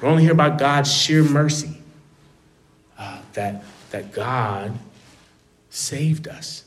We're 0.00 0.08
only 0.08 0.24
here 0.24 0.34
by 0.34 0.50
God's 0.50 0.92
sheer 0.92 1.22
mercy. 1.22 1.82
That, 3.36 3.62
that 3.90 4.12
God 4.12 4.78
saved 5.68 6.26
us. 6.26 6.64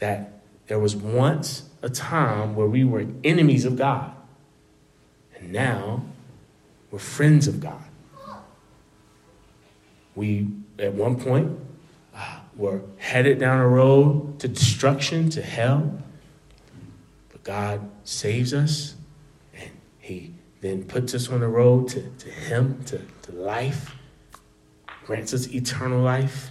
That 0.00 0.42
there 0.66 0.80
was 0.80 0.96
once 0.96 1.68
a 1.80 1.88
time 1.88 2.56
where 2.56 2.66
we 2.66 2.82
were 2.82 3.06
enemies 3.22 3.64
of 3.64 3.76
God, 3.76 4.12
and 5.38 5.52
now 5.52 6.02
we're 6.90 6.98
friends 6.98 7.46
of 7.46 7.60
God. 7.60 7.84
We, 10.16 10.48
at 10.78 10.92
one 10.94 11.20
point, 11.20 11.56
uh, 12.16 12.40
were 12.56 12.80
headed 12.98 13.38
down 13.38 13.60
a 13.60 13.68
road 13.68 14.40
to 14.40 14.48
destruction, 14.48 15.30
to 15.30 15.42
hell, 15.42 16.02
but 17.30 17.44
God 17.44 17.88
saves 18.02 18.52
us, 18.52 18.94
and 19.54 19.70
He 20.00 20.34
then 20.60 20.82
puts 20.82 21.14
us 21.14 21.28
on 21.28 21.40
the 21.40 21.48
road 21.48 21.88
to, 21.90 22.02
to 22.02 22.28
Him, 22.28 22.82
to, 22.86 23.00
to 23.22 23.32
life, 23.32 23.94
grants 25.04 25.34
us 25.34 25.48
eternal 25.48 26.00
life. 26.00 26.50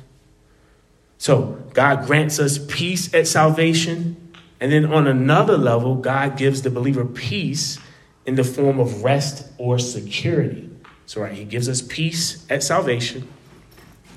So, 1.18 1.64
God 1.74 2.06
grants 2.06 2.40
us 2.40 2.60
peace 2.68 3.14
at 3.14 3.28
salvation 3.28 4.24
and 4.64 4.72
then 4.72 4.86
on 4.86 5.08
another 5.08 5.58
level, 5.58 5.96
God 5.96 6.38
gives 6.38 6.62
the 6.62 6.70
believer 6.70 7.04
peace 7.04 7.80
in 8.26 8.36
the 8.36 8.46
form 8.46 8.80
of 8.80 9.04
rest 9.04 9.52
or 9.58 9.78
security. 9.78 10.70
So, 11.06 11.20
right, 11.20 11.34
He 11.34 11.44
gives 11.44 11.68
us 11.68 11.82
peace 11.82 12.46
at 12.50 12.64
salvation, 12.64 13.28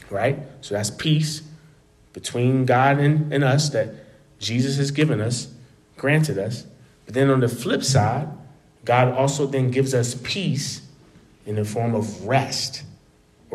right? 0.09 0.38
So 0.61 0.76
that's 0.76 0.90
peace 0.90 1.43
between 2.12 2.64
God 2.64 3.00
and, 3.00 3.33
and 3.33 3.43
us 3.43 3.71
that 3.71 3.88
Jesus 4.38 4.76
has 4.76 4.93
given 4.93 5.21
us, 5.21 5.49
granted 5.97 6.38
us. 6.38 6.64
But 7.07 7.14
then 7.14 7.28
on 7.28 7.40
the 7.40 7.49
flip 7.49 7.83
side, 7.83 8.28
God 8.85 9.09
also 9.09 9.49
then 9.49 9.73
gives 9.73 9.95
us 9.95 10.14
peace 10.23 10.81
in 11.45 11.57
the 11.57 11.64
form 11.64 11.93
of 11.93 12.25
rest 12.25 12.85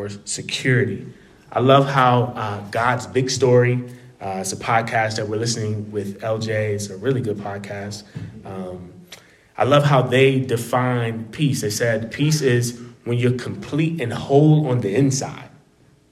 or 0.02 0.10
security. 0.26 1.06
I 1.52 1.60
love 1.60 1.88
how 1.88 2.34
uh, 2.36 2.62
God's 2.70 3.08
big 3.08 3.30
story 3.30 3.84
uh, 4.22 4.38
it's 4.40 4.54
a 4.54 4.56
podcast 4.56 5.16
that 5.16 5.28
we're 5.28 5.38
listening 5.38 5.92
with 5.92 6.22
LJ. 6.22 6.50
It's 6.50 6.92
a 6.92 6.98
really 6.98 7.22
good 7.22 7.38
podcast. 7.38 8.04
Um, 8.46 8.94
I 9.58 9.64
love 9.64 9.84
how 9.84 10.04
they 10.04 10.40
define 10.40 11.26
peace. 11.32 11.62
They 11.62 11.72
said 11.72 12.12
peace 12.12 12.42
is 12.42 12.80
when 13.04 13.18
you're 13.18 13.32
complete 13.32 14.00
and 14.00 14.14
whole 14.14 14.68
on 14.68 14.82
the 14.82 14.94
inside. 14.94 15.50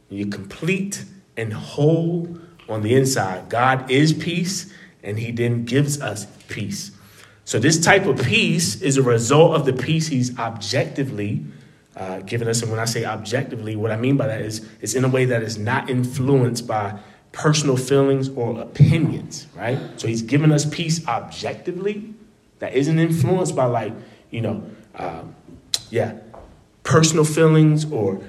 You're 0.09 0.27
complete 0.27 1.05
and 1.37 1.53
whole 1.53 2.39
on 2.67 2.81
the 2.81 2.95
inside. 2.95 3.47
God 3.47 3.91
is 3.91 4.11
peace, 4.11 4.73
and 5.03 5.19
He 5.19 5.31
then 5.31 5.65
gives 5.65 6.01
us 6.01 6.25
peace. 6.47 6.89
So, 7.45 7.59
this 7.59 7.79
type 7.79 8.07
of 8.07 8.23
peace 8.23 8.81
is 8.81 8.97
a 8.97 9.03
result 9.03 9.55
of 9.55 9.67
the 9.67 9.73
peace 9.73 10.07
He's 10.07 10.35
objectively 10.39 11.45
uh, 11.95 12.19
given 12.19 12.47
us. 12.47 12.61
And 12.61 12.71
when 12.71 12.79
I 12.79 12.85
say 12.85 13.05
objectively, 13.05 13.75
what 13.75 13.91
I 13.91 13.97
mean 13.97 14.17
by 14.17 14.27
that 14.27 14.41
is 14.41 14.67
it's 14.81 14.95
in 14.95 15.03
a 15.03 15.09
way 15.09 15.25
that 15.25 15.43
is 15.43 15.57
not 15.57 15.89
influenced 15.89 16.67
by 16.67 16.99
personal 17.31 17.77
feelings 17.77 18.29
or 18.29 18.59
opinions, 18.59 19.47
right? 19.55 19.79
So 19.97 20.07
he's 20.07 20.21
given 20.21 20.51
us 20.51 20.65
peace 20.65 21.05
objectively 21.07 22.13
that 22.59 22.73
isn't 22.73 22.99
influenced 22.99 23.55
by, 23.55 23.65
like, 23.65 23.93
you 24.31 24.41
know, 24.41 24.63
um, 24.95 25.35
yeah, 25.89 26.15
personal 26.83 27.23
feelings 27.23 27.89
or, 27.91 28.21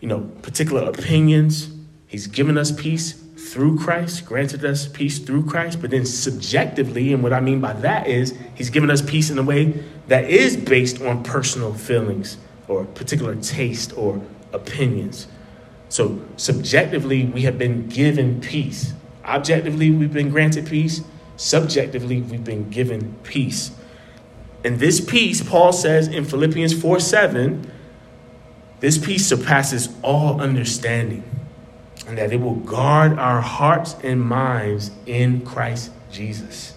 you 0.00 0.08
know, 0.08 0.20
particular 0.42 0.88
opinions. 0.88 1.70
He's 2.06 2.26
given 2.26 2.58
us 2.58 2.72
peace 2.72 3.12
through 3.12 3.78
Christ, 3.78 4.26
granted 4.26 4.64
us 4.64 4.88
peace 4.88 5.18
through 5.18 5.44
Christ, 5.46 5.80
but 5.80 5.90
then 5.90 6.04
subjectively, 6.04 7.12
and 7.12 7.22
what 7.22 7.32
I 7.32 7.40
mean 7.40 7.60
by 7.60 7.72
that 7.74 8.06
is 8.06 8.36
he's 8.54 8.68
given 8.68 8.90
us 8.90 9.00
peace 9.00 9.30
in 9.30 9.38
a 9.38 9.42
way 9.42 9.84
that 10.08 10.24
is 10.24 10.56
based 10.56 11.00
on 11.00 11.22
personal 11.22 11.72
feelings 11.72 12.36
or 12.68 12.84
particular 12.84 13.34
taste 13.34 13.96
or 13.96 14.22
opinions. 14.52 15.26
So, 15.88 16.20
subjectively, 16.36 17.24
we 17.24 17.42
have 17.42 17.58
been 17.58 17.88
given 17.88 18.40
peace. 18.40 18.92
Objectively, 19.24 19.90
we've 19.90 20.12
been 20.12 20.30
granted 20.30 20.66
peace. 20.66 21.02
Subjectively, 21.36 22.20
we've 22.20 22.44
been 22.44 22.68
given 22.68 23.16
peace. 23.22 23.70
And 24.64 24.78
this 24.78 25.00
peace, 25.00 25.42
Paul 25.42 25.72
says 25.72 26.08
in 26.08 26.24
Philippians 26.24 26.78
4 26.80 27.00
7, 27.00 27.72
this 28.80 28.98
peace 28.98 29.26
surpasses 29.26 29.88
all 30.02 30.40
understanding, 30.40 31.24
and 32.06 32.18
that 32.18 32.32
it 32.32 32.40
will 32.40 32.54
guard 32.54 33.18
our 33.18 33.40
hearts 33.40 33.96
and 34.04 34.20
minds 34.20 34.90
in 35.06 35.44
Christ 35.44 35.90
Jesus. 36.12 36.74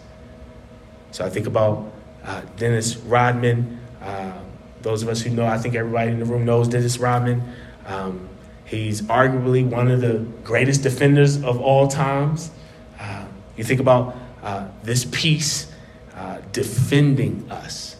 So 1.11 1.25
I 1.25 1.29
think 1.29 1.47
about 1.47 1.91
uh, 2.23 2.41
Dennis 2.55 2.97
Rodman. 2.97 3.79
Uh, 4.01 4.39
those 4.81 5.03
of 5.03 5.09
us 5.09 5.21
who 5.21 5.29
know, 5.29 5.45
I 5.45 5.57
think 5.57 5.75
everybody 5.75 6.11
in 6.11 6.19
the 6.19 6.25
room 6.25 6.45
knows 6.45 6.67
Dennis 6.67 6.97
Rodman. 6.97 7.43
Um, 7.85 8.27
He's 8.71 9.01
arguably 9.01 9.69
one 9.69 9.91
of 9.91 9.99
the 9.99 10.19
greatest 10.45 10.81
defenders 10.81 11.43
of 11.43 11.59
all 11.59 11.89
times. 11.89 12.51
Uh, 12.97 13.25
you 13.57 13.65
think 13.65 13.81
about 13.81 14.15
uh, 14.41 14.69
this 14.81 15.03
peace 15.11 15.69
uh, 16.15 16.37
defending 16.53 17.51
us, 17.51 17.97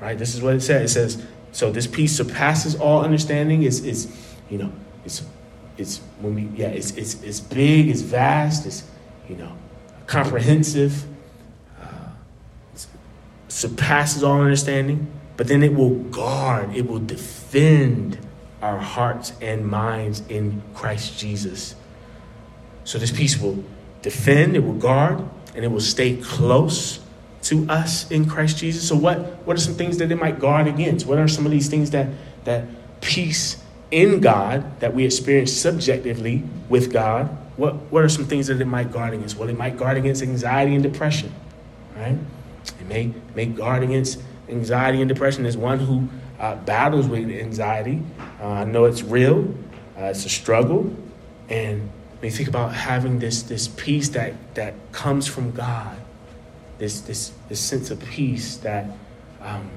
right? 0.00 0.16
This 0.16 0.34
is 0.34 0.40
what 0.40 0.54
it 0.54 0.62
says. 0.62 0.90
It 0.90 0.94
says, 0.94 1.26
so 1.52 1.70
this 1.70 1.86
peace 1.86 2.16
surpasses 2.16 2.74
all 2.74 3.04
understanding. 3.04 3.64
It's, 3.64 3.80
it's 3.80 4.34
you 4.48 4.56
know, 4.56 4.72
it's, 5.04 5.22
it's 5.76 5.98
when 6.20 6.34
we, 6.34 6.48
yeah, 6.56 6.68
it's, 6.68 6.92
it's, 6.92 7.22
it's 7.22 7.40
big, 7.40 7.90
it's 7.90 8.00
vast, 8.00 8.64
it's, 8.64 8.82
you 9.28 9.36
know, 9.36 9.52
comprehensive, 10.06 11.04
uh, 11.82 12.08
surpasses 13.48 14.22
all 14.22 14.40
understanding. 14.40 15.06
But 15.36 15.48
then 15.48 15.62
it 15.62 15.74
will 15.74 15.90
guard, 15.90 16.74
it 16.74 16.86
will 16.86 17.00
defend 17.00 18.18
our 18.62 18.78
hearts 18.78 19.32
and 19.40 19.66
minds 19.66 20.22
in 20.28 20.62
Christ 20.74 21.18
Jesus. 21.18 21.74
So 22.84 22.98
this 22.98 23.10
peace 23.10 23.38
will 23.40 23.64
defend, 24.02 24.56
it 24.56 24.60
will 24.60 24.74
guard, 24.74 25.24
and 25.54 25.64
it 25.64 25.68
will 25.68 25.80
stay 25.80 26.16
close 26.16 27.00
to 27.44 27.68
us 27.68 28.10
in 28.10 28.28
Christ 28.28 28.58
Jesus. 28.58 28.86
So 28.86 28.96
what, 28.96 29.18
what 29.46 29.56
are 29.56 29.60
some 29.60 29.74
things 29.74 29.98
that 29.98 30.10
it 30.10 30.16
might 30.16 30.38
guard 30.38 30.66
against? 30.66 31.06
What 31.06 31.18
are 31.18 31.28
some 31.28 31.44
of 31.44 31.52
these 31.52 31.68
things 31.68 31.90
that 31.90 32.08
that 32.44 32.66
peace 33.00 33.62
in 33.90 34.20
God 34.20 34.80
that 34.80 34.94
we 34.94 35.04
experience 35.04 35.52
subjectively 35.52 36.42
with 36.68 36.92
God? 36.92 37.26
What 37.56 37.74
what 37.92 38.02
are 38.02 38.08
some 38.08 38.24
things 38.24 38.46
that 38.48 38.60
it 38.60 38.66
might 38.66 38.90
guard 38.90 39.14
against? 39.14 39.36
Well, 39.36 39.48
it 39.48 39.58
might 39.58 39.76
guard 39.76 39.96
against 39.96 40.22
anxiety 40.22 40.74
and 40.74 40.82
depression, 40.82 41.32
right? 41.96 42.18
It 42.80 42.86
may 42.88 43.12
may 43.34 43.46
guard 43.46 43.82
against 43.82 44.20
anxiety 44.48 45.00
and 45.00 45.08
depression 45.08 45.46
as 45.46 45.56
one 45.56 45.78
who 45.78 46.08
uh, 46.38 46.56
battles 46.56 47.06
with 47.06 47.30
anxiety. 47.30 48.02
Uh, 48.40 48.48
I 48.48 48.64
know 48.64 48.84
it's 48.84 49.02
real, 49.02 49.54
uh, 49.98 50.04
it's 50.04 50.24
a 50.24 50.28
struggle, 50.28 50.94
and 51.48 51.90
when 52.18 52.30
you 52.30 52.36
think 52.36 52.48
about 52.48 52.74
having 52.74 53.18
this, 53.18 53.42
this 53.42 53.68
peace 53.68 54.08
that, 54.10 54.54
that 54.54 54.74
comes 54.92 55.26
from 55.26 55.50
God, 55.52 55.96
this, 56.78 57.02
this, 57.02 57.32
this 57.48 57.60
sense 57.60 57.90
of 57.90 58.00
peace 58.00 58.56
that 58.58 58.86
um, 59.42 59.70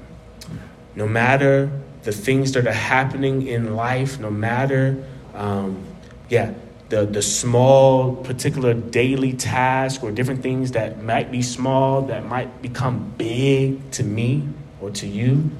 no 0.94 1.06
matter 1.06 1.70
the 2.02 2.12
things 2.12 2.52
that 2.52 2.66
are 2.66 2.72
happening 2.72 3.46
in 3.46 3.76
life, 3.76 4.18
no 4.18 4.30
matter, 4.30 5.04
um, 5.34 5.84
yeah, 6.28 6.54
the, 6.88 7.04
the 7.04 7.20
small, 7.20 8.16
particular 8.16 8.72
daily 8.72 9.34
task 9.34 10.02
or 10.02 10.10
different 10.10 10.42
things 10.42 10.72
that 10.72 11.02
might 11.02 11.30
be 11.30 11.42
small, 11.42 12.02
that 12.02 12.24
might 12.24 12.62
become 12.62 13.12
big 13.18 13.90
to 13.90 14.02
me 14.02 14.48
or 14.80 14.90
to 14.90 15.06
you, 15.06 15.50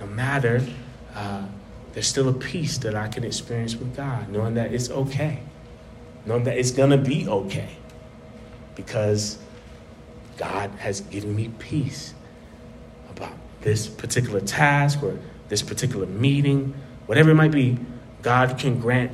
no 0.00 0.06
matter, 0.06 0.64
uh, 1.14 1.44
there's 1.92 2.06
still 2.06 2.28
a 2.28 2.32
peace 2.32 2.78
that 2.78 2.94
I 2.94 3.08
can 3.08 3.24
experience 3.24 3.76
with 3.76 3.96
God, 3.96 4.28
knowing 4.28 4.54
that 4.54 4.72
it's 4.72 4.90
okay 4.90 5.40
knowing 6.26 6.42
that 6.44 6.58
it's 6.58 6.72
to 6.72 6.98
be 6.98 7.26
okay 7.28 7.76
because 8.74 9.38
God 10.36 10.70
has 10.72 11.00
given 11.02 11.34
me 11.34 11.50
peace 11.58 12.12
about 13.08 13.32
this 13.62 13.86
particular 13.86 14.40
task 14.40 15.02
or 15.02 15.18
this 15.48 15.62
particular 15.62 16.06
meeting, 16.06 16.74
whatever 17.06 17.30
it 17.30 17.34
might 17.34 17.52
be. 17.52 17.78
God 18.22 18.58
can 18.58 18.80
grant 18.80 19.12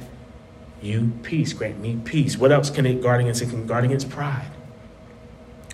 you 0.80 1.12
peace, 1.22 1.52
grant 1.52 1.78
me 1.78 2.00
peace. 2.02 2.36
What 2.36 2.50
else 2.50 2.70
can 2.70 2.86
it 2.86 3.02
guard 3.02 3.20
against? 3.20 3.42
It 3.42 3.50
can 3.50 3.66
guard 3.66 3.84
against 3.84 4.08
pride. 4.08 4.50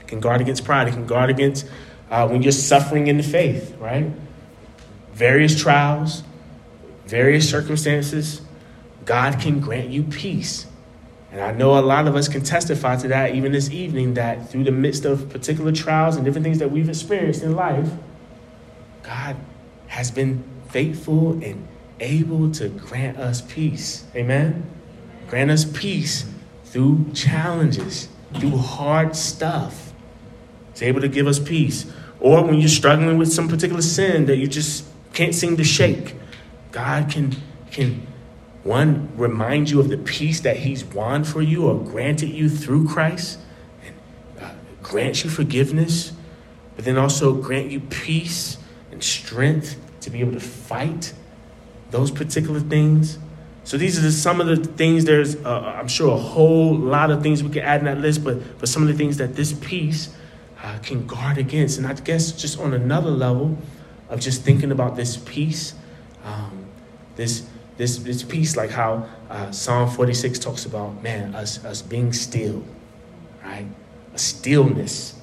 It 0.01 0.09
can 0.09 0.21
guard 0.21 0.41
against 0.41 0.65
pride. 0.65 0.89
It 0.89 0.93
can 0.93 1.07
guard 1.07 1.31
against 1.31 1.67
uh, 2.11 2.29
when 2.29 2.43
you're 2.43 2.53
suffering 2.53 3.07
in 3.07 3.17
the 3.17 3.23
faith, 3.23 3.77
right? 3.79 4.11
Various 5.13 5.61
trials, 5.61 6.23
various 7.07 7.49
circumstances. 7.49 8.43
God 9.05 9.41
can 9.41 9.61
grant 9.61 9.89
you 9.89 10.03
peace 10.03 10.67
and 11.31 11.41
I 11.43 11.53
know 11.53 11.79
a 11.79 11.81
lot 11.81 12.07
of 12.07 12.17
us 12.17 12.27
can 12.27 12.43
testify 12.43 12.97
to 12.97 13.09
that 13.09 13.35
even 13.35 13.53
this 13.53 13.71
evening 13.71 14.15
that 14.15 14.51
through 14.51 14.65
the 14.65 14.73
midst 14.73 15.05
of 15.05 15.29
particular 15.29 15.73
trials 15.73 16.17
and 16.17 16.25
different 16.25 16.45
things 16.45 16.59
that 16.59 16.71
we've 16.71 16.89
experienced 16.89 17.43
in 17.43 17.55
life, 17.55 17.91
God 19.03 19.37
has 19.89 20.11
been 20.11 20.43
faithful 20.71 21.33
and 21.43 21.69
able 22.01 22.51
to 22.53 22.69
grant 22.69 23.19
us 23.19 23.43
peace. 23.43 24.05
Amen? 24.15 24.69
Grant 25.29 25.51
us 25.51 25.67
peace 25.67 26.25
through 26.65 27.11
challenges, 27.13 28.09
through 28.39 28.57
hard 28.57 29.15
stuff. 29.15 29.88
He's 30.79 30.87
able 30.87 31.01
to 31.01 31.09
give 31.09 31.27
us 31.27 31.41
peace. 31.41 31.87
Or 32.21 32.45
when 32.45 32.61
you're 32.61 32.69
struggling 32.69 33.19
with 33.19 33.33
some 33.33 33.49
particular 33.49 33.83
sin 33.83 34.27
that 34.27 34.37
you 34.37 34.47
just 34.47 34.85
can't 35.13 35.35
seem 35.35 35.57
to 35.57 35.65
shake, 35.65 36.15
God 36.71 37.11
can, 37.11 37.35
can 37.73 38.07
one, 38.63 39.11
remind 39.17 39.71
you 39.71 39.81
of 39.81 39.89
the 39.89 39.99
peace 39.99 40.41
that 40.43 40.59
He's 40.59 40.85
won 40.85 41.25
for 41.25 41.43
you 41.43 41.67
or 41.67 41.83
granted 41.83 42.29
you 42.29 42.49
through 42.49 42.87
Christ, 42.87 43.41
and 43.85 43.95
uh, 44.41 44.53
grant 44.81 45.25
you 45.25 45.31
forgiveness, 45.31 46.13
but 46.77 46.85
then 46.85 46.97
also 46.97 47.35
grant 47.35 47.73
you 47.73 47.81
peace 47.81 48.57
and 48.93 49.03
strength 49.03 49.81
to 50.03 50.11
be 50.11 50.21
able 50.21 50.35
to 50.35 50.41
fight 50.41 51.13
those 51.91 52.13
particular 52.13 52.61
things. 52.61 53.19
So 53.65 53.79
these 53.79 54.03
are 54.05 54.13
some 54.13 54.41
of 54.41 54.47
the 54.47 54.57
things. 54.57 55.07
There's, 55.07 55.35
uh, 55.37 55.75
I'm 55.77 55.89
sure, 55.89 56.15
a 56.15 56.21
whole 56.21 56.77
lot 56.77 57.11
of 57.11 57.21
things 57.21 57.43
we 57.43 57.51
could 57.51 57.65
add 57.65 57.81
in 57.81 57.87
that 57.87 57.99
list, 57.99 58.23
but 58.23 58.61
but 58.61 58.69
some 58.69 58.83
of 58.83 58.89
the 58.89 58.95
things 58.95 59.17
that 59.17 59.35
this 59.35 59.53
peace 59.53 60.11
uh, 60.63 60.79
can 60.83 61.07
guard 61.07 61.39
against. 61.39 61.79
And 61.79 61.87
I 61.87 61.95
guess 61.95 62.33
just 62.33 62.59
on 62.59 62.75
another 62.75 63.11
level 63.11 63.59
of 64.09 64.21
just 64.21 64.43
thinking 64.43 64.73
about 64.73 64.97
this 64.97 65.17
peace, 65.17 65.75
um, 66.25 66.67
this 67.17 67.49
this, 67.79 67.99
this 67.99 68.25
peace, 68.25 68.57
like 68.57 68.71
how 68.71 69.09
uh, 69.31 69.53
Psalm 69.53 69.89
46 69.89 70.41
talks 70.41 70.67
about, 70.67 71.01
man, 71.01 71.35
us, 71.35 71.65
us 71.65 71.81
being 71.81 72.13
still, 72.13 72.65
right? 73.45 73.67
A 74.13 74.19
stillness 74.19 75.19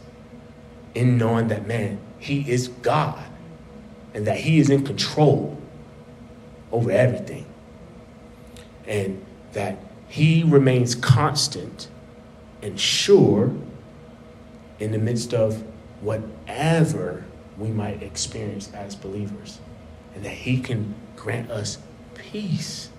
in 0.96 1.18
knowing 1.18 1.50
that, 1.50 1.68
man, 1.68 2.00
He 2.18 2.50
is 2.50 2.70
God 2.70 3.22
and 4.14 4.26
that 4.26 4.38
He 4.38 4.58
is 4.58 4.70
in 4.70 4.86
control 4.86 5.62
over 6.72 6.90
everything. 6.90 7.46
And 8.88 9.24
that 9.52 9.78
He 10.08 10.44
remains 10.44 10.96
constant 10.96 11.90
and 12.62 12.80
sure 12.80 13.54
in 14.80 14.92
the 14.92 14.98
midst 14.98 15.34
of 15.34 15.64
whatever 16.02 17.24
we 17.58 17.70
might 17.70 18.04
experience 18.04 18.72
as 18.74 18.96
believers. 18.96 19.60
And 20.14 20.24
that 20.26 20.34
He 20.34 20.60
can 20.60 20.96
grant 21.16 21.50
us 21.52 21.78
peace. 22.14 22.90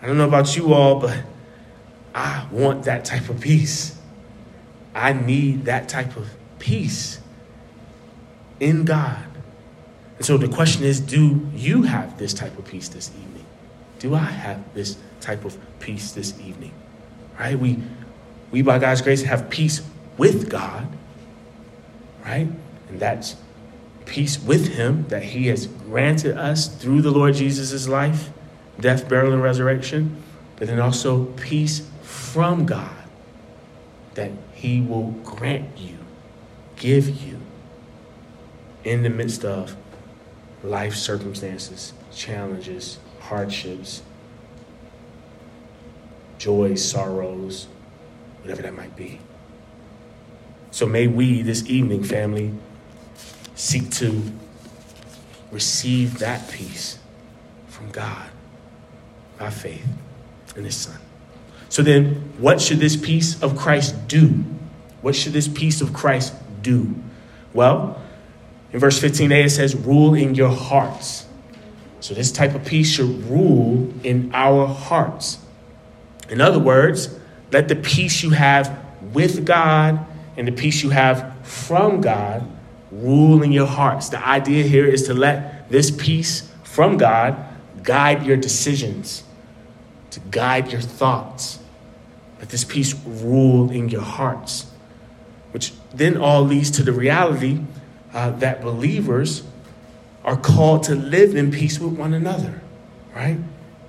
I 0.00 0.06
don't 0.06 0.18
know 0.18 0.28
about 0.28 0.56
you 0.56 0.72
all, 0.72 1.00
but 1.00 1.24
I 2.14 2.46
want 2.50 2.84
that 2.84 3.04
type 3.04 3.28
of 3.28 3.40
peace. 3.40 3.98
I 4.94 5.12
need 5.12 5.66
that 5.66 5.88
type 5.88 6.16
of 6.16 6.28
peace 6.58 7.20
in 8.60 8.84
God. 8.84 9.24
And 10.16 10.26
so 10.26 10.36
the 10.36 10.48
question 10.48 10.84
is 10.84 11.00
do 11.00 11.48
you 11.54 11.82
have 11.82 12.18
this 12.18 12.34
type 12.34 12.58
of 12.58 12.66
peace 12.66 12.88
this 12.88 13.10
evening? 13.10 13.46
Do 13.98 14.14
I 14.14 14.24
have 14.24 14.74
this 14.74 14.96
type 15.20 15.44
of 15.44 15.56
peace 15.78 16.12
this 16.12 16.38
evening? 16.40 16.72
Right? 17.38 17.58
We 17.58 17.78
we 18.50 18.62
by 18.62 18.78
God's 18.78 19.02
grace 19.02 19.22
have 19.22 19.50
peace 19.50 19.82
with 20.18 20.50
God. 20.50 20.88
Right? 22.24 22.48
And 22.88 23.00
that's 23.00 23.36
peace 24.04 24.38
with 24.42 24.74
him 24.74 25.06
that 25.08 25.22
he 25.22 25.46
has 25.46 25.66
granted 25.66 26.36
us 26.36 26.68
through 26.68 27.02
the 27.02 27.10
Lord 27.10 27.34
Jesus' 27.34 27.88
life, 27.88 28.30
death, 28.80 29.08
burial, 29.08 29.32
and 29.32 29.42
resurrection, 29.42 30.22
but 30.56 30.66
then 30.66 30.80
also 30.80 31.26
peace 31.36 31.88
from 32.02 32.66
God 32.66 32.90
that 34.14 34.32
he 34.52 34.80
will 34.80 35.12
grant 35.24 35.78
you, 35.78 35.96
give 36.76 37.08
you 37.08 37.38
in 38.82 39.02
the 39.02 39.10
midst 39.10 39.44
of 39.44 39.76
life 40.62 40.94
circumstances, 40.94 41.92
challenges, 42.12 42.98
hardships, 43.20 44.02
joys, 46.38 46.84
sorrows, 46.84 47.68
whatever 48.40 48.62
that 48.62 48.74
might 48.74 48.96
be. 48.96 49.20
So 50.70 50.86
may 50.86 51.06
we 51.06 51.42
this 51.42 51.66
evening, 51.66 52.04
family, 52.04 52.52
seek 53.54 53.90
to 53.92 54.22
receive 55.50 56.18
that 56.18 56.50
peace 56.50 56.98
from 57.68 57.90
God 57.90 58.30
by 59.38 59.50
faith 59.50 59.86
in 60.56 60.64
His 60.64 60.76
Son. 60.76 60.98
So 61.68 61.82
then, 61.82 62.32
what 62.38 62.60
should 62.60 62.78
this 62.78 62.96
peace 62.96 63.42
of 63.42 63.56
Christ 63.56 64.08
do? 64.08 64.44
What 65.02 65.14
should 65.14 65.32
this 65.32 65.48
peace 65.48 65.80
of 65.80 65.92
Christ 65.92 66.34
do? 66.62 66.94
Well, 67.52 68.00
in 68.72 68.80
verse 68.80 69.00
15a, 69.00 69.44
it 69.44 69.50
says, 69.50 69.74
Rule 69.74 70.14
in 70.14 70.34
your 70.34 70.50
hearts. 70.50 71.26
So, 72.00 72.14
this 72.14 72.30
type 72.30 72.54
of 72.54 72.64
peace 72.64 72.90
should 72.90 73.24
rule 73.24 73.92
in 74.02 74.30
our 74.34 74.66
hearts. 74.66 75.38
In 76.28 76.40
other 76.40 76.58
words, 76.58 77.18
let 77.52 77.68
the 77.68 77.76
peace 77.76 78.22
you 78.22 78.30
have 78.30 78.78
with 79.12 79.46
God 79.46 80.04
and 80.38 80.46
the 80.46 80.52
peace 80.52 80.84
you 80.84 80.90
have 80.90 81.34
from 81.42 82.00
God 82.00 82.48
rule 82.92 83.42
in 83.42 83.50
your 83.50 83.66
hearts. 83.66 84.08
The 84.08 84.24
idea 84.24 84.62
here 84.62 84.86
is 84.86 85.02
to 85.08 85.14
let 85.14 85.68
this 85.68 85.90
peace 85.90 86.50
from 86.62 86.96
God 86.96 87.36
guide 87.82 88.24
your 88.24 88.36
decisions, 88.36 89.24
to 90.12 90.20
guide 90.20 90.70
your 90.70 90.80
thoughts. 90.80 91.58
Let 92.38 92.50
this 92.50 92.62
peace 92.64 92.94
rule 93.04 93.70
in 93.72 93.88
your 93.88 94.02
hearts, 94.02 94.70
which 95.50 95.72
then 95.92 96.16
all 96.16 96.44
leads 96.44 96.70
to 96.72 96.84
the 96.84 96.92
reality 96.92 97.60
uh, 98.14 98.30
that 98.30 98.62
believers 98.62 99.42
are 100.24 100.36
called 100.36 100.84
to 100.84 100.94
live 100.94 101.34
in 101.34 101.50
peace 101.50 101.80
with 101.80 101.98
one 101.98 102.14
another, 102.14 102.62
right? 103.14 103.38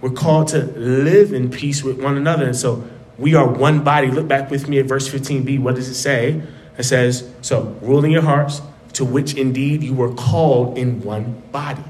We're 0.02 0.10
called 0.10 0.48
to 0.50 0.64
live 0.64 1.32
in 1.32 1.52
peace 1.52 1.84
with 1.84 2.02
one 2.02 2.18
another. 2.18 2.46
And 2.46 2.56
so 2.56 2.90
we 3.20 3.36
are 3.36 3.48
one 3.48 3.84
body. 3.84 4.08
Look 4.08 4.28
back 4.28 4.50
with 4.50 4.70
me 4.70 4.80
at 4.80 4.86
verse 4.86 5.08
15b. 5.08 5.60
What 5.60 5.76
does 5.76 5.90
it 5.90 5.96
say? 5.96 6.42
It 6.78 6.84
says, 6.84 7.30
So 7.42 7.78
rule 7.82 8.04
in 8.06 8.12
your 8.12 8.22
hearts, 8.22 8.62
to 8.94 9.04
which 9.04 9.34
indeed 9.34 9.84
you 9.84 9.94
were 9.94 10.14
called 10.14 10.78
in 10.78 11.02
one 11.02 11.44
body. 11.52 11.84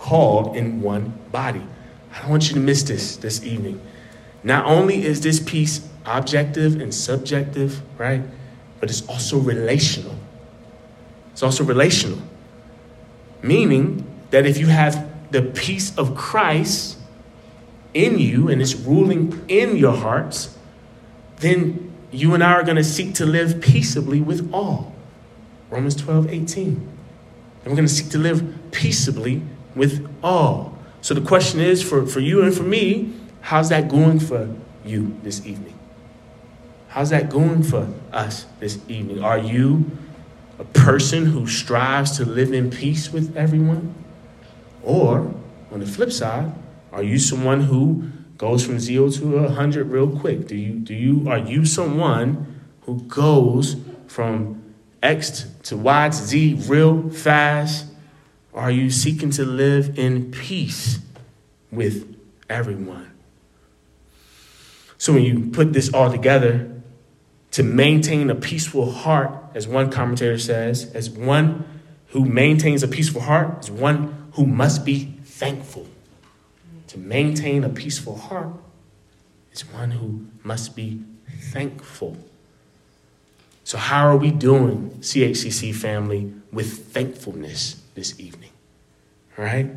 Called 0.00 0.56
in 0.56 0.82
one 0.82 1.16
body. 1.30 1.62
I 2.12 2.20
don't 2.20 2.30
want 2.30 2.48
you 2.48 2.54
to 2.54 2.60
miss 2.60 2.82
this 2.82 3.16
this 3.16 3.44
evening. 3.44 3.80
Not 4.42 4.66
only 4.66 5.04
is 5.04 5.20
this 5.20 5.40
peace 5.40 5.88
objective 6.04 6.80
and 6.80 6.92
subjective, 6.92 7.80
right? 7.98 8.22
But 8.80 8.90
it's 8.90 9.06
also 9.08 9.38
relational. 9.38 10.16
It's 11.32 11.42
also 11.42 11.62
relational. 11.62 12.18
Meaning 13.42 14.04
that 14.30 14.44
if 14.44 14.58
you 14.58 14.66
have 14.66 15.08
the 15.30 15.42
peace 15.42 15.96
of 15.96 16.16
Christ 16.16 16.97
in 17.98 18.20
you 18.20 18.48
and 18.48 18.62
it's 18.62 18.76
ruling 18.76 19.44
in 19.48 19.76
your 19.76 19.94
hearts, 19.94 20.56
then 21.38 21.92
you 22.12 22.32
and 22.32 22.44
I 22.44 22.52
are 22.52 22.62
going 22.62 22.76
to 22.76 22.84
seek 22.84 23.14
to 23.16 23.26
live 23.26 23.60
peaceably 23.60 24.20
with 24.20 24.52
all. 24.54 24.94
Romans 25.68 25.96
12, 25.96 26.28
18. 26.32 26.66
And 26.66 26.86
we're 27.66 27.74
going 27.76 27.88
to 27.88 27.92
seek 27.92 28.08
to 28.10 28.18
live 28.18 28.70
peaceably 28.70 29.42
with 29.74 30.08
all. 30.22 30.78
So 31.00 31.12
the 31.12 31.20
question 31.20 31.60
is 31.60 31.82
for, 31.82 32.06
for 32.06 32.20
you 32.20 32.42
and 32.42 32.54
for 32.54 32.62
me, 32.62 33.12
how's 33.40 33.68
that 33.70 33.88
going 33.88 34.20
for 34.20 34.54
you 34.84 35.18
this 35.24 35.44
evening? 35.44 35.76
How's 36.88 37.10
that 37.10 37.28
going 37.28 37.64
for 37.64 37.92
us 38.12 38.46
this 38.60 38.78
evening? 38.88 39.22
Are 39.22 39.38
you 39.38 39.90
a 40.58 40.64
person 40.64 41.26
who 41.26 41.46
strives 41.48 42.16
to 42.18 42.24
live 42.24 42.52
in 42.52 42.70
peace 42.70 43.12
with 43.12 43.36
everyone? 43.36 43.94
Or, 44.82 45.34
on 45.70 45.80
the 45.80 45.86
flip 45.86 46.12
side, 46.12 46.52
are 46.92 47.02
you 47.02 47.18
someone 47.18 47.62
who 47.62 48.10
goes 48.36 48.64
from 48.64 48.78
zero 48.78 49.10
to 49.10 49.36
a 49.38 49.50
hundred 49.50 49.90
real 49.90 50.08
quick? 50.08 50.46
Do 50.46 50.56
you 50.56 50.74
do 50.74 50.94
you 50.94 51.28
are 51.28 51.38
you 51.38 51.64
someone 51.64 52.60
who 52.82 53.02
goes 53.02 53.76
from 54.06 54.62
X 55.02 55.46
to 55.64 55.76
Y 55.76 56.08
to 56.08 56.16
Z 56.16 56.64
real 56.66 57.10
fast? 57.10 57.86
Are 58.54 58.70
you 58.70 58.90
seeking 58.90 59.30
to 59.32 59.44
live 59.44 59.98
in 59.98 60.30
peace 60.30 60.98
with 61.70 62.16
everyone? 62.48 63.12
So 64.96 65.12
when 65.12 65.22
you 65.22 65.50
put 65.50 65.72
this 65.72 65.92
all 65.94 66.10
together, 66.10 66.78
to 67.52 67.62
maintain 67.62 68.30
a 68.30 68.34
peaceful 68.34 68.90
heart, 68.90 69.32
as 69.54 69.66
one 69.66 69.90
commentator 69.90 70.38
says, 70.38 70.92
as 70.92 71.08
one 71.08 71.64
who 72.08 72.24
maintains 72.24 72.82
a 72.82 72.88
peaceful 72.88 73.20
heart, 73.20 73.64
is 73.64 73.70
one 73.70 74.30
who 74.32 74.46
must 74.46 74.84
be 74.84 75.14
thankful. 75.24 75.86
To 76.88 76.98
maintain 76.98 77.64
a 77.64 77.68
peaceful 77.68 78.16
heart 78.16 78.54
is 79.52 79.62
one 79.72 79.90
who 79.90 80.26
must 80.42 80.74
be 80.74 81.02
thankful. 81.52 82.16
So, 83.64 83.76
how 83.76 84.06
are 84.06 84.16
we 84.16 84.30
doing, 84.30 84.90
CHCC 85.00 85.74
family, 85.74 86.32
with 86.50 86.92
thankfulness 86.92 87.82
this 87.94 88.18
evening? 88.18 88.50
All 89.36 89.44
right? 89.44 89.68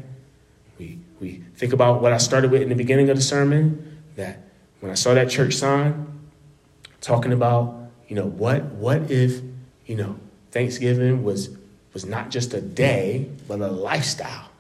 We, 0.80 1.00
we 1.20 1.44
think 1.56 1.74
about 1.74 2.02
what 2.02 2.14
I 2.14 2.18
started 2.18 2.52
with 2.52 2.62
in 2.62 2.70
the 2.70 2.76
beginning 2.76 3.10
of 3.10 3.18
the 3.18 3.22
sermon 3.22 4.02
that 4.16 4.40
when 4.80 4.92
I 4.92 4.96
saw 4.96 5.14
that 5.14 5.30
church 5.30 5.56
sign 5.56 6.08
talking 7.02 7.34
about, 7.34 7.92
you 8.08 8.16
know, 8.16 8.26
what, 8.26 8.64
what 8.64 9.12
if, 9.12 9.42
you 9.86 9.96
know, 9.96 10.18
Thanksgiving 10.52 11.24
was, 11.24 11.50
was 11.94 12.06
not 12.06 12.30
just 12.30 12.54
a 12.54 12.62
day, 12.62 13.30
but 13.48 13.60
a 13.60 13.68
lifestyle? 13.68 14.51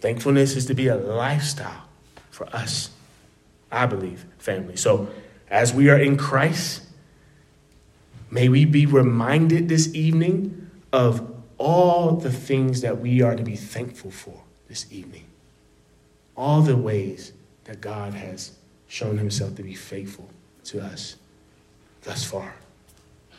Thankfulness 0.00 0.56
is 0.56 0.66
to 0.66 0.74
be 0.74 0.88
a 0.88 0.96
lifestyle 0.96 1.84
for 2.30 2.46
us, 2.54 2.90
I 3.70 3.86
believe, 3.86 4.24
family. 4.38 4.76
So, 4.76 5.08
as 5.50 5.74
we 5.74 5.90
are 5.90 5.98
in 5.98 6.16
Christ, 6.16 6.82
may 8.30 8.48
we 8.48 8.64
be 8.64 8.86
reminded 8.86 9.68
this 9.68 9.94
evening 9.94 10.70
of 10.92 11.30
all 11.58 12.16
the 12.16 12.32
things 12.32 12.80
that 12.80 13.00
we 13.00 13.20
are 13.20 13.36
to 13.36 13.42
be 13.42 13.56
thankful 13.56 14.10
for 14.10 14.42
this 14.68 14.86
evening. 14.90 15.24
All 16.36 16.62
the 16.62 16.76
ways 16.76 17.32
that 17.64 17.82
God 17.82 18.14
has 18.14 18.52
shown 18.88 19.18
himself 19.18 19.56
to 19.56 19.62
be 19.62 19.74
faithful 19.74 20.30
to 20.64 20.80
us 20.80 21.16
thus 22.02 22.24
far 22.24 22.54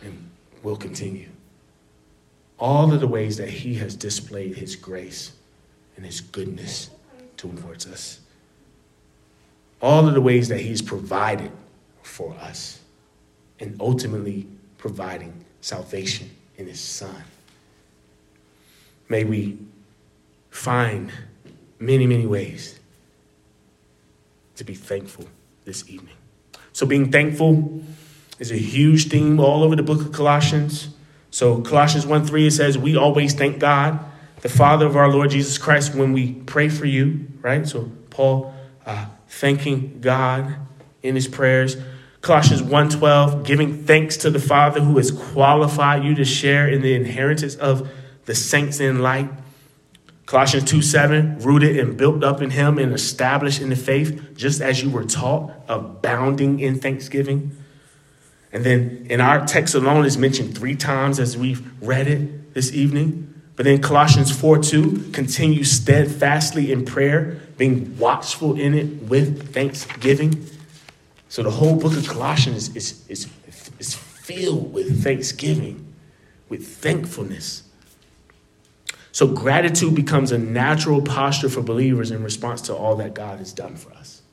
and 0.03 0.29
will 0.61 0.75
continue. 0.75 1.29
All 2.59 2.93
of 2.93 2.99
the 2.99 3.07
ways 3.07 3.37
that 3.37 3.49
he 3.49 3.75
has 3.75 3.95
displayed 3.95 4.57
his 4.57 4.75
grace 4.75 5.31
and 6.01 6.07
his 6.07 6.21
goodness 6.21 6.89
towards 7.37 7.85
us. 7.85 8.21
All 9.83 10.07
of 10.07 10.15
the 10.15 10.21
ways 10.21 10.47
that 10.47 10.59
he's 10.59 10.81
provided 10.81 11.51
for 12.01 12.33
us 12.41 12.79
and 13.59 13.79
ultimately 13.79 14.47
providing 14.79 15.45
salvation 15.61 16.31
in 16.57 16.65
his 16.65 16.79
son. 16.79 17.23
May 19.09 19.25
we 19.25 19.59
find 20.49 21.11
many, 21.77 22.07
many 22.07 22.25
ways 22.25 22.79
to 24.55 24.63
be 24.63 24.73
thankful 24.73 25.27
this 25.65 25.87
evening. 25.87 26.15
So, 26.73 26.87
being 26.87 27.11
thankful 27.11 27.83
is 28.39 28.51
a 28.51 28.57
huge 28.57 29.09
theme 29.09 29.39
all 29.39 29.61
over 29.61 29.75
the 29.75 29.83
book 29.83 30.01
of 30.01 30.11
Colossians. 30.11 30.89
So, 31.29 31.61
Colossians 31.61 32.07
1 32.07 32.25
3, 32.25 32.47
it 32.47 32.51
says, 32.51 32.75
We 32.75 32.97
always 32.97 33.35
thank 33.35 33.59
God 33.59 34.03
the 34.41 34.49
Father 34.49 34.85
of 34.85 34.95
our 34.95 35.09
Lord 35.09 35.29
Jesus 35.29 35.57
Christ 35.57 35.95
when 35.95 36.13
we 36.13 36.33
pray 36.33 36.69
for 36.69 36.85
you, 36.85 37.27
right? 37.41 37.67
So 37.67 37.91
Paul 38.09 38.53
uh, 38.85 39.05
thanking 39.27 40.01
God 40.01 40.55
in 41.03 41.15
his 41.15 41.27
prayers. 41.27 41.77
Colossians 42.21 42.61
1:12, 42.61 43.45
giving 43.45 43.83
thanks 43.83 44.17
to 44.17 44.29
the 44.29 44.39
Father 44.39 44.81
who 44.81 44.97
has 44.97 45.11
qualified 45.11 46.03
you 46.03 46.13
to 46.15 46.25
share 46.25 46.67
in 46.67 46.81
the 46.81 46.93
inheritance 46.93 47.55
of 47.55 47.89
the 48.25 48.35
saints 48.35 48.79
in 48.79 49.01
light. 49.01 49.29
Colossians 50.27 50.69
2 50.69 50.81
7, 50.81 51.39
rooted 51.39 51.77
and 51.77 51.97
built 51.97 52.23
up 52.23 52.41
in 52.41 52.51
him 52.51 52.77
and 52.77 52.93
established 52.93 53.59
in 53.59 53.69
the 53.69 53.75
faith, 53.75 54.35
just 54.35 54.61
as 54.61 54.81
you 54.81 54.89
were 54.89 55.03
taught, 55.03 55.51
abounding 55.67 56.59
in 56.59 56.79
thanksgiving. 56.79 57.57
And 58.53 58.63
then 58.63 59.07
in 59.09 59.19
our 59.19 59.45
text 59.45 59.75
alone 59.75 60.05
is 60.05 60.17
mentioned 60.17 60.57
three 60.57 60.75
times 60.75 61.19
as 61.19 61.37
we've 61.37 61.69
read 61.81 62.07
it 62.07 62.53
this 62.53 62.71
evening. 62.71 63.30
But 63.61 63.67
in 63.67 63.79
Colossians 63.79 64.31
4 64.31 64.57
2, 64.57 65.11
continue 65.11 65.63
steadfastly 65.63 66.71
in 66.71 66.83
prayer, 66.83 67.39
being 67.59 67.95
watchful 67.99 68.59
in 68.59 68.73
it 68.73 69.03
with 69.03 69.53
thanksgiving. 69.53 70.47
So 71.29 71.43
the 71.43 71.51
whole 71.51 71.75
book 71.75 71.95
of 71.95 72.07
Colossians 72.07 72.75
is, 72.75 73.07
is, 73.07 73.27
is 73.77 73.93
filled 73.93 74.73
with 74.73 75.03
thanksgiving, 75.03 75.93
with 76.49 76.65
thankfulness. 76.65 77.61
So 79.11 79.27
gratitude 79.27 79.93
becomes 79.93 80.31
a 80.31 80.39
natural 80.39 81.03
posture 81.03 81.47
for 81.47 81.61
believers 81.61 82.09
in 82.09 82.23
response 82.23 82.61
to 82.61 82.75
all 82.75 82.95
that 82.95 83.13
God 83.13 83.37
has 83.37 83.53
done 83.53 83.75
for 83.75 83.93
us. 83.93 84.23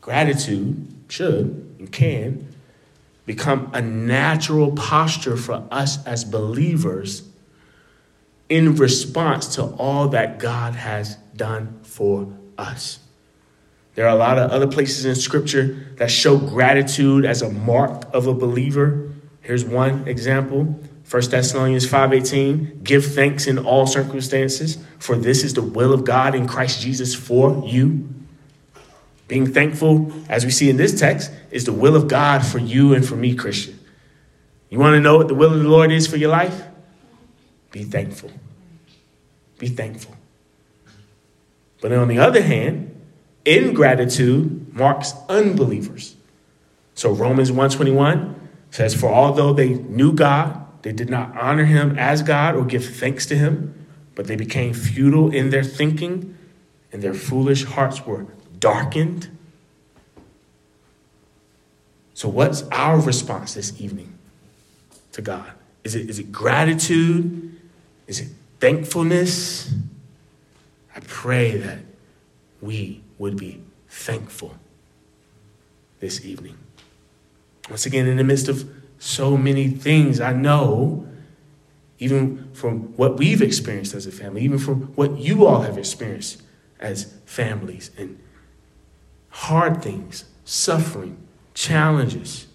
Gratitude 0.00 0.92
should 1.06 1.76
and 1.78 1.92
can 1.92 2.52
become 3.24 3.70
a 3.72 3.80
natural 3.80 4.72
posture 4.72 5.36
for 5.36 5.64
us 5.70 6.04
as 6.04 6.24
believers 6.24 7.28
in 8.52 8.76
response 8.76 9.54
to 9.54 9.62
all 9.62 10.08
that 10.08 10.38
God 10.38 10.74
has 10.74 11.16
done 11.34 11.80
for 11.82 12.30
us. 12.58 12.98
There 13.94 14.06
are 14.06 14.14
a 14.14 14.18
lot 14.18 14.36
of 14.36 14.50
other 14.50 14.66
places 14.66 15.06
in 15.06 15.14
Scripture 15.14 15.86
that 15.96 16.10
show 16.10 16.36
gratitude 16.36 17.24
as 17.24 17.40
a 17.40 17.48
mark 17.48 18.04
of 18.12 18.26
a 18.26 18.34
believer. 18.34 19.10
Here's 19.40 19.64
one 19.64 20.06
example. 20.06 20.78
1 21.08 21.30
Thessalonians 21.30 21.86
5:18, 21.86 22.80
give 22.84 23.06
thanks 23.06 23.46
in 23.46 23.58
all 23.58 23.86
circumstances, 23.86 24.76
for 24.98 25.16
this 25.16 25.44
is 25.44 25.54
the 25.54 25.62
will 25.62 25.94
of 25.94 26.04
God 26.04 26.34
in 26.34 26.46
Christ 26.46 26.82
Jesus 26.82 27.14
for 27.14 27.64
you. 27.66 28.06
Being 29.28 29.46
thankful, 29.46 30.12
as 30.28 30.44
we 30.44 30.50
see 30.50 30.68
in 30.68 30.76
this 30.76 31.00
text, 31.00 31.30
is 31.50 31.64
the 31.64 31.72
will 31.72 31.96
of 31.96 32.06
God 32.06 32.44
for 32.44 32.58
you 32.58 32.92
and 32.92 33.06
for 33.06 33.16
me, 33.16 33.34
Christian. 33.34 33.78
You 34.68 34.78
want 34.78 34.94
to 34.94 35.00
know 35.00 35.16
what 35.16 35.28
the 35.28 35.34
will 35.34 35.54
of 35.54 35.62
the 35.62 35.68
Lord 35.68 35.90
is 35.90 36.06
for 36.06 36.18
your 36.18 36.30
life? 36.30 36.64
Be 37.72 37.82
thankful. 37.82 38.30
Be 39.58 39.66
thankful. 39.66 40.14
But 41.80 41.92
on 41.92 42.06
the 42.06 42.18
other 42.18 42.42
hand, 42.42 43.00
ingratitude 43.44 44.72
marks 44.72 45.14
unbelievers. 45.28 46.14
So 46.94 47.10
Romans 47.10 47.50
121 47.50 48.50
says, 48.70 48.94
For 48.94 49.08
although 49.08 49.52
they 49.52 49.70
knew 49.70 50.12
God, 50.12 50.60
they 50.82 50.92
did 50.92 51.10
not 51.10 51.36
honor 51.36 51.64
him 51.64 51.98
as 51.98 52.22
God 52.22 52.54
or 52.54 52.64
give 52.64 52.84
thanks 52.84 53.26
to 53.26 53.36
him, 53.36 53.86
but 54.14 54.26
they 54.26 54.36
became 54.36 54.74
futile 54.74 55.32
in 55.32 55.50
their 55.50 55.64
thinking, 55.64 56.36
and 56.92 57.02
their 57.02 57.14
foolish 57.14 57.64
hearts 57.64 58.04
were 58.04 58.26
darkened. 58.58 59.36
So, 62.14 62.28
what's 62.28 62.62
our 62.64 63.00
response 63.00 63.54
this 63.54 63.80
evening 63.80 64.16
to 65.12 65.22
God? 65.22 65.50
Is 65.82 65.94
it, 65.94 66.10
is 66.10 66.18
it 66.18 66.30
gratitude? 66.30 67.58
Is 68.06 68.20
it 68.20 68.28
thankfulness? 68.60 69.72
I 70.94 71.00
pray 71.00 71.56
that 71.56 71.78
we 72.60 73.02
would 73.18 73.36
be 73.36 73.62
thankful 73.88 74.54
this 76.00 76.24
evening. 76.24 76.56
Once 77.68 77.86
again, 77.86 78.06
in 78.06 78.16
the 78.16 78.24
midst 78.24 78.48
of 78.48 78.68
so 78.98 79.36
many 79.36 79.68
things, 79.68 80.20
I 80.20 80.32
know, 80.32 81.06
even 81.98 82.50
from 82.52 82.96
what 82.96 83.18
we've 83.18 83.40
experienced 83.40 83.94
as 83.94 84.06
a 84.06 84.12
family, 84.12 84.42
even 84.42 84.58
from 84.58 84.82
what 84.94 85.18
you 85.18 85.46
all 85.46 85.62
have 85.62 85.78
experienced 85.78 86.42
as 86.80 87.12
families, 87.24 87.90
and 87.96 88.18
hard 89.28 89.82
things, 89.82 90.24
suffering, 90.44 91.16
challenges, 91.54 92.46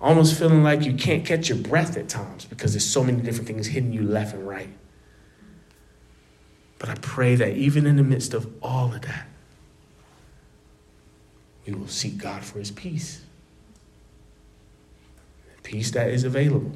almost 0.00 0.38
feeling 0.38 0.62
like 0.62 0.82
you 0.82 0.94
can't 0.94 1.24
catch 1.24 1.48
your 1.48 1.58
breath 1.58 1.96
at 1.96 2.08
times 2.08 2.44
because 2.44 2.72
there's 2.72 2.86
so 2.86 3.04
many 3.04 3.20
different 3.22 3.46
things 3.46 3.68
hitting 3.68 3.92
you 3.92 4.02
left 4.02 4.34
and 4.34 4.46
right. 4.46 4.70
But 6.80 6.88
I 6.88 6.94
pray 6.94 7.36
that 7.36 7.56
even 7.56 7.86
in 7.86 7.96
the 7.96 8.02
midst 8.02 8.32
of 8.32 8.50
all 8.62 8.94
of 8.94 9.02
that, 9.02 9.28
we 11.66 11.74
will 11.74 11.86
seek 11.86 12.16
God 12.16 12.42
for 12.42 12.58
his 12.58 12.70
peace. 12.70 13.22
Peace 15.62 15.90
that 15.90 16.08
is 16.08 16.24
available 16.24 16.72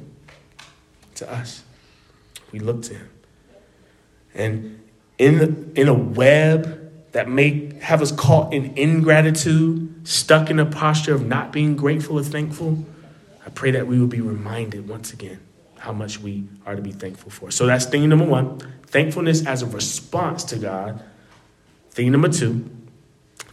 to 1.15 1.29
us. 1.29 1.63
We 2.51 2.59
look 2.59 2.83
to 2.83 2.93
him. 2.93 3.09
And 4.35 4.83
in, 5.17 5.73
in 5.75 5.87
a 5.87 5.93
web 5.93 7.11
that 7.11 7.27
may 7.27 7.73
have 7.81 8.01
us 8.01 8.11
caught 8.11 8.53
in 8.53 8.77
ingratitude, 8.77 10.07
stuck 10.07 10.51
in 10.51 10.59
a 10.59 10.67
posture 10.67 11.15
of 11.15 11.25
not 11.25 11.51
being 11.51 11.75
grateful 11.75 12.19
or 12.19 12.23
thankful, 12.23 12.85
I 13.43 13.49
pray 13.49 13.71
that 13.71 13.87
we 13.87 13.99
will 13.99 14.07
be 14.07 14.21
reminded 14.21 14.87
once 14.87 15.11
again 15.11 15.39
how 15.79 15.93
much 15.93 16.19
we 16.19 16.47
are 16.65 16.75
to 16.75 16.81
be 16.81 16.91
thankful 16.91 17.31
for. 17.31 17.51
So 17.51 17.65
that's 17.65 17.85
thing 17.85 18.07
number 18.09 18.25
one 18.25 18.59
thankfulness 18.87 19.45
as 19.45 19.61
a 19.61 19.65
response 19.65 20.43
to 20.45 20.57
God. 20.57 21.03
Thing 21.91 22.11
number 22.11 22.29
two, 22.29 22.69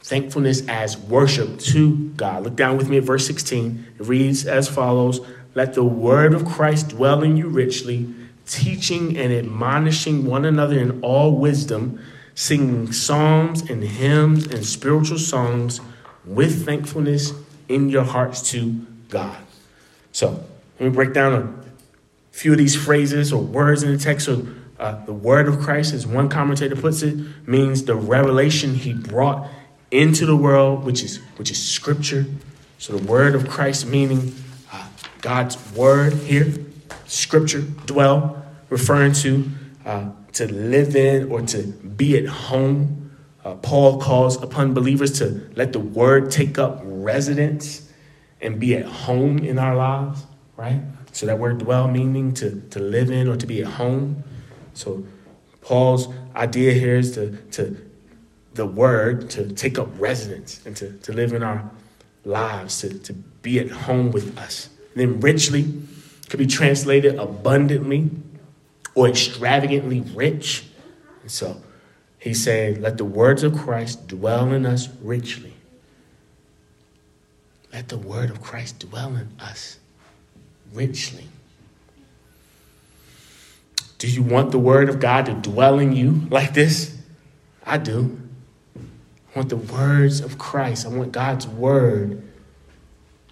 thankfulness 0.02 0.66
as 0.68 0.96
worship 0.96 1.58
to 1.58 2.08
God. 2.16 2.44
Look 2.44 2.56
down 2.56 2.76
with 2.76 2.88
me 2.88 2.98
at 2.98 3.04
verse 3.04 3.26
16. 3.26 3.94
It 3.98 4.06
reads 4.06 4.46
as 4.46 4.68
follows 4.68 5.20
Let 5.54 5.74
the 5.74 5.85
word 5.85 6.35
of 6.35 6.44
Christ 6.44 6.90
dwell 6.90 7.22
in 7.22 7.37
you 7.37 7.48
richly, 7.48 8.14
teaching 8.46 9.16
and 9.16 9.32
admonishing 9.32 10.24
one 10.26 10.44
another 10.44 10.78
in 10.78 11.00
all 11.02 11.37
wisdom, 11.37 12.00
singing 12.35 12.92
psalms 12.92 13.68
and 13.68 13.82
hymns 13.82 14.46
and 14.46 14.64
spiritual 14.64 15.18
songs 15.18 15.80
with 16.24 16.64
thankfulness 16.64 17.32
in 17.68 17.88
your 17.88 18.04
hearts 18.04 18.50
to 18.50 18.87
God. 19.08 19.38
So 20.12 20.44
let 20.78 20.88
me 20.88 20.90
break 20.90 21.12
down 21.12 21.32
a 21.32 21.71
few 22.33 22.53
of 22.53 22.59
these 22.59 22.75
phrases 22.75 23.33
or 23.33 23.40
words 23.40 23.85
in 23.85 23.92
the 23.92 23.99
text. 23.99 24.27
So 24.27 24.47
uh, 24.81 25.05
the 25.05 25.12
word 25.12 25.47
of 25.47 25.61
Christ, 25.61 25.95
as 25.95 26.07
one 26.07 26.29
commentator 26.29 26.75
puts 26.75 27.03
it, 27.03 27.14
means 27.47 27.85
the 27.85 27.95
revelation 27.95 28.75
he 28.75 28.92
brought 28.92 29.49
into 29.92 30.27
the 30.27 30.35
world, 30.35 30.85
which 30.85 31.05
is 31.05 31.18
which 31.37 31.51
is 31.51 31.62
Scripture. 31.62 32.27
So 32.79 32.97
the 32.97 33.07
word 33.07 33.37
of 33.37 33.49
Christ, 33.49 33.87
meaning 33.87 34.35
uh, 34.73 34.88
God's 35.21 35.57
word 35.77 36.14
here, 36.14 36.53
Scripture, 37.07 37.61
dwell, 37.61 38.45
referring 38.71 39.12
to 39.12 39.49
uh, 39.85 40.11
to 40.33 40.53
live 40.53 40.97
in 40.97 41.31
or 41.31 41.42
to 41.42 41.62
be 41.62 42.16
at 42.16 42.27
home. 42.27 43.11
Uh, 43.45 43.55
Paul 43.57 44.01
calls 44.01 44.42
upon 44.42 44.73
believers 44.73 45.18
to 45.18 45.49
let 45.55 45.73
the 45.73 45.81
word 45.81 46.31
take 46.31 46.59
up 46.59 46.81
residence 46.85 47.88
and 48.40 48.59
be 48.59 48.77
at 48.77 48.87
home 48.87 49.38
in 49.38 49.59
our 49.59 49.77
lives, 49.77 50.25
right? 50.57 50.81
So 51.12 51.27
that 51.27 51.38
word 51.38 51.59
dwell 51.59 51.88
meaning 51.88 52.33
to, 52.35 52.62
to 52.70 52.79
live 52.81 53.11
in 53.11 53.29
or 53.29 53.37
to 53.37 53.46
be 53.46 53.61
at 53.61 53.68
home. 53.72 54.25
So 54.75 55.05
Paul's 55.61 56.09
idea 56.35 56.72
here 56.72 56.96
is 56.96 57.14
to, 57.14 57.37
to 57.53 57.77
the 58.55 58.66
word 58.66 59.31
to 59.31 59.53
take 59.53 59.79
up 59.79 59.88
residence 59.98 60.64
and 60.66 60.77
to, 60.77 60.92
to 60.98 61.12
live 61.12 61.33
in 61.35 61.42
our 61.42 61.70
lives, 62.25 62.81
to, 62.81 62.98
to 62.98 63.12
be 63.12 63.59
at 63.61 63.70
home 63.70 64.11
with 64.11 64.37
us. 64.38 64.68
And 64.94 65.01
then 65.01 65.20
richly 65.20 65.83
could 66.29 66.38
be 66.38 66.46
translated 66.46 67.16
abundantly 67.16 68.11
or 68.94 69.09
extravagantly 69.09 70.01
rich. 70.01 70.64
And 71.20 71.31
so 71.31 71.62
he's 72.18 72.42
saying, 72.42 72.81
let 72.81 72.96
the 72.96 73.05
words 73.05 73.42
of 73.42 73.57
Christ 73.57 74.09
dwell 74.09 74.53
in 74.53 74.64
us 74.64 74.88
richly. 75.03 75.53
Let 77.70 77.88
the 77.88 77.98
word 77.98 78.31
of 78.31 78.42
Christ 78.42 78.79
dwell 78.79 79.14
in 79.16 79.29
us 79.38 79.79
richly. 80.72 81.28
Do 83.98 84.11
you 84.11 84.22
want 84.22 84.50
the 84.50 84.58
word 84.58 84.88
of 84.88 84.98
God 84.98 85.26
to 85.26 85.35
dwell 85.35 85.78
in 85.78 85.92
you 85.92 86.22
like 86.28 86.54
this? 86.54 86.96
I 87.64 87.78
do. 87.78 88.18
I 88.76 89.38
want 89.38 89.48
the 89.48 89.56
words 89.56 90.20
of 90.20 90.38
Christ. 90.38 90.85
I 90.85 90.88
want 90.88 91.12
God's 91.12 91.46
word 91.46 92.22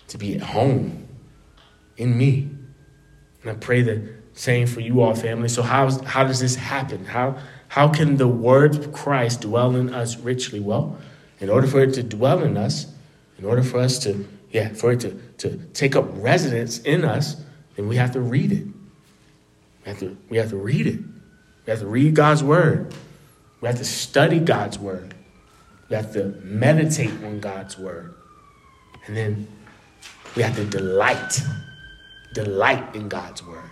to 0.09 0.19
be 0.19 0.35
at 0.35 0.43
home 0.43 1.09
in 1.97 2.17
me. 2.17 2.49
And 3.43 3.51
I 3.51 3.55
pray 3.55 3.83
the 3.83 4.09
same 4.33 4.67
for 4.67 4.81
you 4.81 5.01
all, 5.01 5.15
family. 5.15 5.49
So, 5.49 5.63
how, 5.63 5.91
how 6.05 6.25
does 6.25 6.41
this 6.41 6.57
happen? 6.57 7.05
How, 7.05 7.37
how 7.69 7.89
can 7.89 8.17
the 8.17 8.29
word 8.29 8.77
of 8.77 8.93
Christ 8.93 9.43
dwell 9.43 9.75
in 9.77 9.93
us 9.93 10.17
richly? 10.19 10.61
Well, 10.61 10.99
in 11.41 11.51
order 11.51 11.67
for 11.67 11.81
it 11.81 11.95
to 11.95 12.03
dwell 12.03 12.43
in 12.43 12.57
us, 12.57 12.87
in 13.39 13.45
order 13.45 13.63
for 13.63 13.79
us 13.79 13.99
to, 14.01 14.27
yeah, 14.51 14.73
for 14.73 14.93
it 14.93 15.01
to, 15.01 15.13
to 15.39 15.57
take 15.73 15.97
up 15.97 16.07
residence 16.15 16.79
in 16.81 17.05
us, 17.05 17.37
then 17.77 17.89
we 17.89 17.97
have 17.97 18.13
to 18.13 18.21
read 18.21 18.53
it. 18.53 18.67
We 19.85 19.89
have 19.91 19.99
to, 20.01 20.17
we 20.29 20.37
have 20.39 20.51
to 20.51 20.57
read 20.57 20.87
it. 20.87 21.01
We 21.67 21.71
have 21.71 21.81
to 21.81 21.87
read 21.87 22.15
God's 22.15 22.43
word. 22.43 22.95
We 23.61 23.69
have 23.69 23.79
to 23.79 23.85
study 23.85 24.41
God's 24.41 24.79
word. 24.79 25.15
We 25.89 25.97
have 25.97 26.13
to 26.15 26.35
meditate 26.43 27.13
on 27.25 27.41
God's 27.41 27.79
word. 27.79 28.15
And 29.07 29.17
then 29.17 29.49
we 30.37 30.43
have 30.43 30.57
to 30.57 30.65
delight. 30.65 31.41
Delight 32.35 32.95
in 32.95 33.09
God's 33.09 33.45
word. 33.45 33.71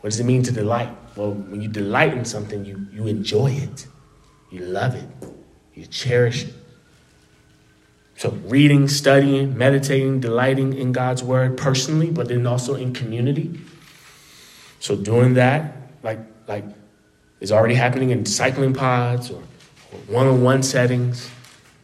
What 0.00 0.10
does 0.10 0.20
it 0.20 0.24
mean 0.24 0.42
to 0.44 0.52
delight? 0.52 0.90
Well, 1.16 1.32
when 1.32 1.60
you 1.60 1.68
delight 1.68 2.14
in 2.14 2.24
something, 2.24 2.64
you, 2.64 2.86
you 2.92 3.06
enjoy 3.06 3.52
it, 3.52 3.86
you 4.50 4.60
love 4.60 4.94
it, 4.94 5.08
you 5.74 5.86
cherish 5.86 6.44
it. 6.44 6.54
So, 8.20 8.32
reading, 8.44 8.86
studying, 8.86 9.56
meditating, 9.56 10.20
delighting 10.20 10.74
in 10.74 10.92
God's 10.92 11.24
word 11.24 11.56
personally, 11.56 12.10
but 12.10 12.28
then 12.28 12.46
also 12.46 12.74
in 12.74 12.92
community. 12.92 13.58
So, 14.78 14.94
doing 14.94 15.32
that, 15.34 15.74
like, 16.02 16.18
like 16.46 16.66
is 17.40 17.50
already 17.50 17.76
happening 17.76 18.10
in 18.10 18.22
discipling 18.22 18.76
pods 18.76 19.30
or 19.30 19.42
one 20.06 20.26
on 20.26 20.42
one 20.42 20.62
settings, 20.62 21.30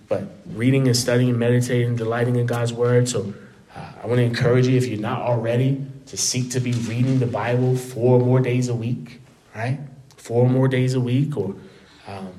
but 0.08 0.24
reading 0.44 0.86
and 0.86 0.94
studying 0.94 1.38
meditating, 1.38 1.96
delighting 1.96 2.36
in 2.36 2.44
God's 2.44 2.70
word. 2.70 3.08
So, 3.08 3.32
uh, 3.74 3.92
I 4.02 4.06
want 4.06 4.18
to 4.18 4.24
encourage 4.24 4.66
you, 4.66 4.76
if 4.76 4.86
you're 4.86 5.00
not 5.00 5.22
already, 5.22 5.86
to 6.04 6.18
seek 6.18 6.50
to 6.50 6.60
be 6.60 6.72
reading 6.72 7.18
the 7.18 7.26
Bible 7.26 7.76
four 7.76 8.18
more 8.18 8.40
days 8.40 8.68
a 8.68 8.74
week, 8.74 9.22
right? 9.54 9.78
Four 10.18 10.50
more 10.50 10.68
days 10.68 10.92
a 10.92 11.00
week, 11.00 11.34
or 11.34 11.54
um, 12.06 12.34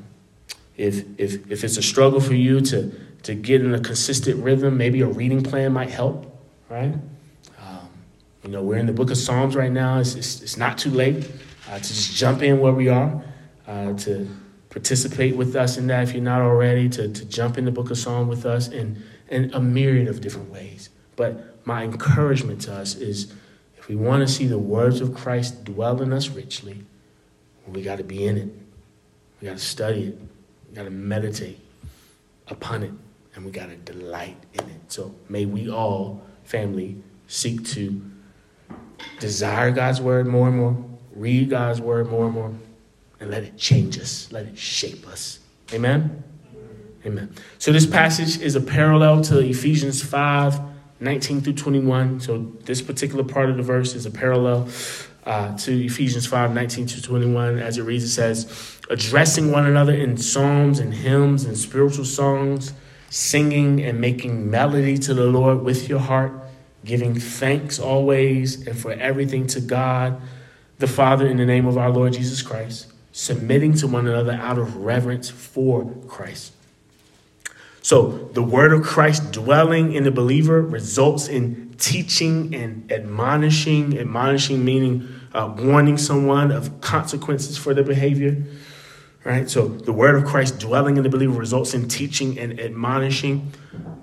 if, 0.76 1.04
if, 1.20 1.50
if 1.50 1.64
it's 1.64 1.78
a 1.78 1.82
struggle 1.82 2.22
for 2.22 2.36
you 2.36 2.62
to 2.62 3.07
to 3.24 3.36
get 3.36 3.62
in 3.62 3.74
a 3.74 3.80
consistent 3.80 4.44
rhythm. 4.44 4.78
Maybe 4.78 5.02
a 5.02 5.08
reading 5.08 5.44
plan 5.44 5.74
might 5.74 5.90
help, 5.90 6.40
right? 6.70 6.94
Um, 7.62 7.90
you 8.44 8.50
know, 8.50 8.62
we're 8.64 8.78
in 8.78 8.86
the 8.86 8.94
book 8.94 9.12
of 9.12 9.18
Psalms 9.18 9.56
right 9.56 9.72
now. 9.72 10.00
It's, 10.00 10.16
it's, 10.16 10.42
it's 10.42 10.58
not 10.58 10.78
too 10.78 10.92
late 10.92 11.30
uh, 11.70 11.78
to 11.78 11.84
just 11.84 12.16
jump 12.16 12.42
in 12.42 12.60
where 12.60 12.74
we 12.74 12.90
are, 12.90 13.22
uh, 13.68 13.94
to 13.94 14.30
participate 14.70 15.36
with 15.36 15.56
us 15.56 15.78
in 15.78 15.88
that 15.88 16.04
if 16.04 16.14
you're 16.14 16.24
not 16.24 16.42
already, 16.42 16.88
to, 16.90 17.08
to 17.10 17.26
jump 17.26 17.58
in 17.58 17.66
the 17.66 17.72
book 17.72 17.92
of 17.92 17.98
Psalms 17.98 18.30
with 18.30 18.46
us 18.46 18.70
in, 18.70 19.04
in 19.30 19.54
a 19.54 19.60
myriad 19.60 20.08
of 20.08 20.22
different 20.22 20.52
ways. 20.52 20.90
But 21.16 21.66
my 21.66 21.84
encouragement 21.84 22.62
to 22.62 22.74
us 22.74 22.96
is 22.96 23.34
if 23.78 23.88
we 23.88 23.96
want 23.96 24.26
to 24.26 24.34
see 24.34 24.48
the 24.48 24.60
words 24.60 25.02
of 25.02 25.14
Christ 25.14 25.66
dwell 25.66 26.02
in 26.02 26.14
us 26.14 26.30
richly, 26.30 26.86
we 27.68 27.82
got 27.82 27.98
to 27.98 28.04
be 28.04 28.26
in 28.26 28.38
it. 28.38 28.50
We 29.42 29.48
got 29.48 29.58
to 29.58 29.64
study 29.64 30.08
it. 30.08 30.20
We 30.70 30.76
got 30.76 30.84
to 30.84 30.90
meditate 30.90 31.60
upon 32.48 32.84
it 32.84 32.92
and 33.38 33.46
we 33.46 33.52
got 33.52 33.70
to 33.70 33.76
delight 33.76 34.36
in 34.54 34.62
it. 34.62 34.92
So 34.92 35.14
may 35.30 35.46
we 35.46 35.70
all, 35.70 36.24
family, 36.44 36.98
seek 37.28 37.64
to 37.66 38.02
desire 39.20 39.70
God's 39.70 40.02
word 40.02 40.26
more 40.26 40.48
and 40.48 40.58
more, 40.58 40.76
read 41.16 41.52
God's 41.52 41.80
word 41.80 42.10
more 42.10 42.26
and 42.26 42.34
more, 42.34 42.52
and 43.20 43.30
let 43.30 43.44
it 43.44 43.56
change 43.56 44.00
us, 44.00 44.32
let 44.32 44.48
it 44.48 44.58
shape 44.58 45.08
us. 45.08 45.38
Amen? 45.72 46.24
Amen. 47.06 47.32
So 47.60 47.72
this 47.72 47.86
passage 47.86 48.42
is 48.42 48.56
a 48.56 48.62
parallel 48.62 49.22
to 49.26 49.40
Ephesians 49.40 50.04
5 50.04 50.60
19 51.00 51.42
through 51.42 51.54
21. 51.54 52.20
So 52.22 52.52
this 52.64 52.82
particular 52.82 53.24
part 53.24 53.52
of 53.52 53.58
the 53.58 53.62
verse 53.62 53.94
is 53.94 54.08
a 54.08 54.12
parallel 54.12 54.68
uh, 55.26 55.56
to 55.58 55.86
Ephesians 55.86 56.26
5 56.26 56.56
19 56.56 56.88
to 56.88 57.02
21. 57.04 57.60
As 57.60 57.78
it 57.78 57.84
reads, 57.84 58.04
it 58.04 58.10
says, 58.10 58.80
addressing 58.90 59.52
one 59.52 59.68
another 59.68 59.94
in 59.94 60.18
psalms 60.18 60.80
and 60.80 60.92
hymns 60.92 61.46
and 61.46 61.56
spiritual 61.56 62.04
songs 62.04 62.74
singing 63.10 63.82
and 63.82 64.00
making 64.00 64.50
melody 64.50 64.98
to 64.98 65.14
the 65.14 65.26
Lord 65.26 65.62
with 65.62 65.90
your 65.90 66.00
heart, 66.00 66.34
giving 66.84 67.16
thanks 67.20 67.80
always 67.80 68.68
and 68.68 68.78
for 68.78 68.92
everything 68.94 69.48
to 69.48 69.62
God 69.62 70.22
the 70.80 70.88
Father 70.88 71.28
in 71.28 71.38
the 71.38 71.46
name 71.46 71.66
of 71.66 71.78
our 71.78 71.90
Lord 71.90 72.14
Jesus 72.14 72.42
Christ, 72.42 72.88
submitting 73.12 73.74
to 73.76 73.88
one 73.88 74.08
another 74.08 74.34
out 74.34 74.58
of 74.58 74.76
reverence 74.78 75.30
for 75.30 75.86
Christ. 76.08 76.54
So, 77.82 78.30
the 78.34 78.44
word 78.44 78.74
of 78.74 78.84
Christ 78.84 79.32
dwelling 79.32 79.94
in 79.94 80.04
the 80.04 80.12
believer 80.12 80.62
results 80.62 81.28
in 81.28 81.74
teaching 81.78 82.54
and 82.54 82.92
admonishing, 82.92 83.98
admonishing 83.98 84.66
meaning 84.66 85.08
uh, 85.34 85.54
warning 85.58 85.98
someone 85.98 86.52
of 86.52 86.82
consequences 86.82 87.58
for 87.58 87.74
their 87.74 87.84
behavior 87.84 88.44
right? 89.28 89.50
So 89.50 89.68
the 89.68 89.92
word 89.92 90.16
of 90.16 90.24
Christ 90.24 90.58
dwelling 90.58 90.96
in 90.96 91.04
the 91.04 91.10
believer 91.10 91.38
results 91.38 91.74
in 91.74 91.90
teaching 91.90 92.40
and 92.40 92.58
admonishing. 92.62 93.52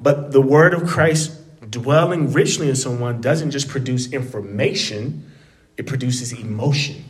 But 0.02 0.32
the 0.32 0.42
word 0.42 0.74
of 0.74 0.86
Christ 0.86 1.40
dwelling 1.70 2.30
richly 2.34 2.68
in 2.68 2.76
someone 2.76 3.22
doesn't 3.22 3.50
just 3.50 3.68
produce 3.68 4.12
information, 4.12 5.32
it 5.78 5.86
produces 5.86 6.32
emotion. 6.32 7.04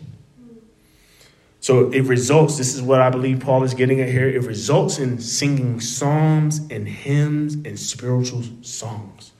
So 1.58 1.90
it 1.90 2.02
results, 2.02 2.56
this 2.56 2.74
is 2.74 2.82
what 2.82 3.00
I 3.00 3.10
believe 3.10 3.40
Paul 3.40 3.64
is 3.64 3.74
getting 3.74 4.00
at 4.00 4.08
here, 4.08 4.28
it 4.28 4.42
results 4.44 5.00
in 5.00 5.18
singing 5.18 5.80
psalms 5.80 6.60
and 6.70 6.86
hymns 6.86 7.54
and 7.54 7.76
spiritual 7.76 8.44
songs. 8.62 9.32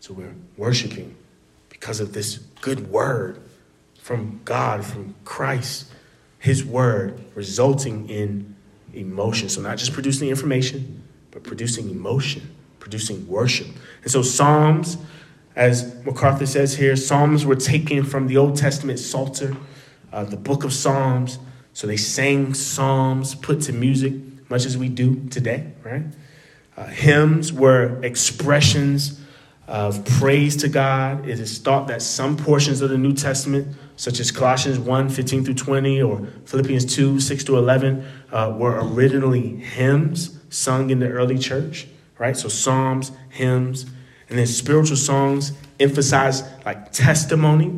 So 0.00 0.14
we're 0.14 0.34
worshiping 0.56 1.14
because 1.68 2.00
of 2.00 2.14
this 2.14 2.38
good 2.62 2.90
word 2.90 3.38
from 4.00 4.40
God, 4.46 4.82
from 4.82 5.14
Christ 5.26 5.92
his 6.38 6.64
word 6.64 7.20
resulting 7.34 8.08
in 8.08 8.54
emotion. 8.94 9.48
So, 9.48 9.60
not 9.60 9.78
just 9.78 9.92
producing 9.92 10.28
information, 10.28 11.02
but 11.30 11.42
producing 11.42 11.90
emotion, 11.90 12.54
producing 12.78 13.26
worship. 13.26 13.66
And 14.02 14.10
so, 14.10 14.22
Psalms, 14.22 14.96
as 15.56 15.94
MacArthur 16.04 16.46
says 16.46 16.76
here, 16.76 16.96
Psalms 16.96 17.44
were 17.44 17.56
taken 17.56 18.04
from 18.04 18.28
the 18.28 18.36
Old 18.36 18.56
Testament 18.56 18.98
Psalter, 18.98 19.56
uh, 20.12 20.24
the 20.24 20.36
book 20.36 20.64
of 20.64 20.72
Psalms. 20.72 21.38
So, 21.72 21.86
they 21.86 21.96
sang 21.96 22.54
psalms 22.54 23.34
put 23.34 23.62
to 23.62 23.72
music, 23.72 24.14
much 24.48 24.64
as 24.64 24.76
we 24.76 24.88
do 24.88 25.28
today, 25.28 25.72
right? 25.84 26.04
Uh, 26.76 26.86
hymns 26.86 27.52
were 27.52 28.00
expressions 28.04 29.20
of 29.66 30.04
praise 30.04 30.56
to 30.56 30.68
God. 30.68 31.28
It 31.28 31.38
is 31.38 31.58
thought 31.58 31.88
that 31.88 32.02
some 32.02 32.36
portions 32.36 32.80
of 32.80 32.88
the 32.88 32.96
New 32.98 33.12
Testament, 33.12 33.76
such 33.98 34.20
as 34.20 34.30
Colossians 34.30 34.78
1 34.78 35.08
15 35.08 35.44
through 35.44 35.54
20 35.54 36.00
or 36.00 36.24
Philippians 36.46 36.84
2 36.94 37.18
6 37.18 37.44
to 37.44 37.58
11, 37.58 38.06
uh, 38.30 38.54
were 38.56 38.78
originally 38.80 39.56
hymns 39.56 40.38
sung 40.50 40.90
in 40.90 41.00
the 41.00 41.08
early 41.08 41.36
church, 41.36 41.88
right? 42.16 42.36
So, 42.36 42.48
psalms, 42.48 43.10
hymns, 43.28 43.86
and 44.28 44.38
then 44.38 44.46
spiritual 44.46 44.96
songs 44.96 45.52
emphasize 45.80 46.44
like 46.64 46.92
testimony. 46.92 47.76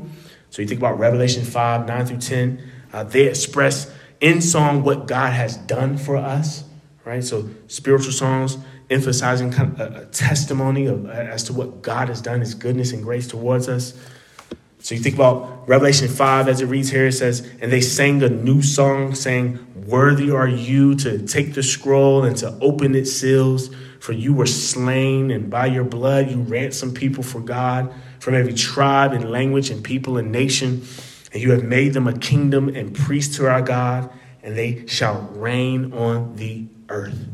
So, 0.50 0.60
you 0.60 0.68
think 0.68 0.78
about 0.78 0.98
Revelation 0.98 1.42
5 1.42 1.86
9 1.88 2.06
through 2.06 2.18
10, 2.18 2.70
uh, 2.92 3.04
they 3.04 3.26
express 3.26 3.90
in 4.20 4.42
song 4.42 4.82
what 4.82 5.06
God 5.06 5.32
has 5.32 5.56
done 5.56 5.96
for 5.96 6.18
us, 6.18 6.64
right? 7.06 7.24
So, 7.24 7.48
spiritual 7.66 8.12
songs 8.12 8.58
emphasizing 8.90 9.52
kind 9.52 9.72
of 9.72 9.94
a, 9.94 10.02
a 10.02 10.04
testimony 10.06 10.84
of, 10.84 11.08
as 11.08 11.44
to 11.44 11.54
what 11.54 11.80
God 11.80 12.08
has 12.08 12.20
done, 12.20 12.40
His 12.40 12.54
goodness 12.54 12.92
and 12.92 13.02
grace 13.02 13.26
towards 13.26 13.70
us. 13.70 13.94
So 14.80 14.94
you 14.94 15.00
think 15.00 15.14
about 15.14 15.68
Revelation 15.68 16.08
5 16.08 16.48
as 16.48 16.60
it 16.62 16.66
reads 16.66 16.90
here, 16.90 17.06
it 17.06 17.12
says, 17.12 17.48
And 17.60 17.70
they 17.70 17.82
sang 17.82 18.22
a 18.22 18.28
new 18.28 18.62
song, 18.62 19.14
saying, 19.14 19.58
Worthy 19.86 20.30
are 20.30 20.48
you 20.48 20.94
to 20.96 21.26
take 21.26 21.54
the 21.54 21.62
scroll 21.62 22.24
and 22.24 22.36
to 22.38 22.56
open 22.60 22.94
its 22.94 23.12
seals, 23.12 23.70
for 24.00 24.12
you 24.12 24.32
were 24.32 24.46
slain, 24.46 25.30
and 25.30 25.50
by 25.50 25.66
your 25.66 25.84
blood 25.84 26.30
you 26.30 26.40
ransomed 26.40 26.96
people 26.96 27.22
for 27.22 27.40
God 27.40 27.92
from 28.20 28.34
every 28.34 28.54
tribe 28.54 29.12
and 29.12 29.30
language 29.30 29.70
and 29.70 29.84
people 29.84 30.16
and 30.16 30.32
nation. 30.32 30.82
And 31.32 31.42
you 31.42 31.52
have 31.52 31.62
made 31.62 31.92
them 31.92 32.08
a 32.08 32.18
kingdom 32.18 32.68
and 32.68 32.94
priests 32.94 33.36
to 33.36 33.48
our 33.48 33.62
God, 33.62 34.10
and 34.42 34.56
they 34.56 34.86
shall 34.86 35.28
reign 35.34 35.92
on 35.92 36.36
the 36.36 36.66
earth. 36.88 37.28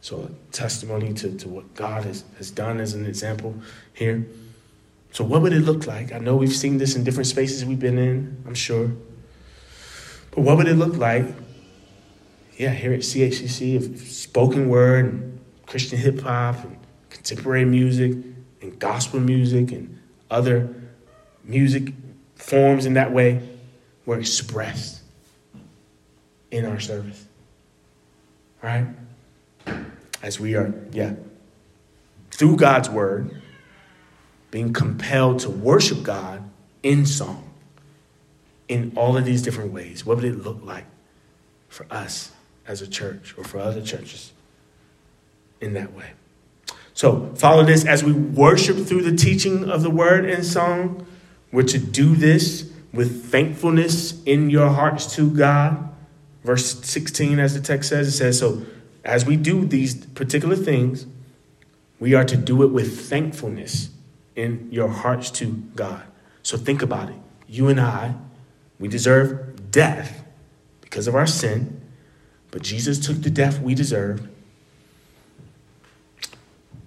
So, 0.00 0.30
testimony 0.50 1.12
to, 1.14 1.36
to 1.36 1.48
what 1.48 1.74
God 1.74 2.04
has, 2.04 2.24
has 2.38 2.50
done 2.50 2.80
as 2.80 2.94
an 2.94 3.04
example 3.04 3.54
here. 3.92 4.26
So, 5.12 5.24
what 5.24 5.42
would 5.42 5.52
it 5.52 5.60
look 5.60 5.86
like? 5.86 6.12
I 6.12 6.18
know 6.18 6.36
we've 6.36 6.54
seen 6.54 6.78
this 6.78 6.94
in 6.96 7.04
different 7.04 7.26
spaces 7.26 7.64
we've 7.64 7.78
been 7.78 7.98
in, 7.98 8.42
I'm 8.46 8.54
sure. 8.54 8.90
But 10.30 10.42
what 10.42 10.56
would 10.56 10.68
it 10.68 10.74
look 10.74 10.96
like? 10.96 11.26
Yeah, 12.56 12.70
here 12.70 12.92
at 12.92 13.00
CHCC, 13.00 13.74
if 13.74 14.10
spoken 14.10 14.68
word, 14.68 15.06
and 15.06 15.40
Christian 15.66 15.98
hip 15.98 16.20
hop, 16.20 16.62
and 16.64 16.76
contemporary 17.08 17.64
music, 17.64 18.12
and 18.60 18.78
gospel 18.78 19.18
music, 19.18 19.72
and 19.72 19.98
other 20.30 20.74
music 21.42 21.92
forms 22.36 22.86
in 22.86 22.94
that 22.94 23.12
way 23.12 23.48
were 24.06 24.18
expressed 24.18 25.02
in 26.50 26.64
our 26.64 26.78
service. 26.78 27.26
Right? 28.62 28.86
as 30.22 30.38
we 30.38 30.54
are, 30.54 30.72
yeah, 30.92 31.14
through 32.30 32.56
God's 32.56 32.90
word, 32.90 33.39
being 34.50 34.72
compelled 34.72 35.40
to 35.40 35.50
worship 35.50 36.02
God 36.02 36.48
in 36.82 37.06
song 37.06 37.50
in 38.68 38.92
all 38.96 39.16
of 39.16 39.24
these 39.24 39.42
different 39.42 39.72
ways. 39.72 40.04
What 40.06 40.16
would 40.16 40.24
it 40.24 40.42
look 40.42 40.60
like 40.62 40.86
for 41.68 41.86
us 41.90 42.32
as 42.66 42.82
a 42.82 42.86
church 42.86 43.34
or 43.36 43.44
for 43.44 43.58
other 43.58 43.82
churches 43.82 44.32
in 45.60 45.74
that 45.74 45.92
way? 45.92 46.12
So, 46.94 47.32
follow 47.34 47.64
this 47.64 47.84
as 47.84 48.04
we 48.04 48.12
worship 48.12 48.76
through 48.76 49.02
the 49.02 49.16
teaching 49.16 49.70
of 49.70 49.82
the 49.82 49.90
word 49.90 50.24
and 50.24 50.44
song. 50.44 51.06
We're 51.52 51.62
to 51.64 51.78
do 51.78 52.14
this 52.14 52.70
with 52.92 53.30
thankfulness 53.30 54.22
in 54.24 54.50
your 54.50 54.68
hearts 54.68 55.14
to 55.16 55.30
God. 55.30 55.88
Verse 56.44 56.80
16, 56.80 57.38
as 57.38 57.54
the 57.54 57.60
text 57.60 57.88
says, 57.88 58.08
it 58.08 58.12
says, 58.12 58.38
So 58.38 58.66
as 59.04 59.24
we 59.24 59.36
do 59.36 59.64
these 59.64 60.06
particular 60.06 60.56
things, 60.56 61.06
we 61.98 62.14
are 62.14 62.24
to 62.24 62.36
do 62.36 62.62
it 62.62 62.68
with 62.68 63.08
thankfulness 63.08 63.90
in 64.40 64.68
your 64.70 64.88
hearts 64.88 65.30
to 65.30 65.46
God. 65.74 66.02
So 66.42 66.56
think 66.56 66.82
about 66.82 67.10
it. 67.10 67.16
You 67.46 67.68
and 67.68 67.80
I, 67.80 68.14
we 68.78 68.88
deserve 68.88 69.70
death 69.70 70.24
because 70.80 71.06
of 71.06 71.14
our 71.14 71.26
sin, 71.26 71.80
but 72.50 72.62
Jesus 72.62 73.04
took 73.04 73.22
the 73.22 73.30
death 73.30 73.60
we 73.60 73.74
deserved. 73.74 74.28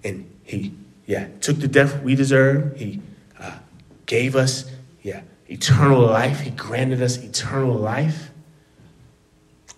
And 0.02 0.30
he, 0.42 0.74
yeah, 1.06 1.28
took 1.40 1.58
the 1.58 1.68
death 1.68 2.02
we 2.02 2.14
deserved. 2.14 2.78
He 2.78 3.00
uh, 3.38 3.58
gave 4.06 4.36
us, 4.36 4.70
yeah, 5.02 5.22
eternal 5.48 6.00
life. 6.00 6.40
He 6.40 6.50
granted 6.50 7.00
us 7.00 7.16
eternal 7.18 7.74
life. 7.74 8.30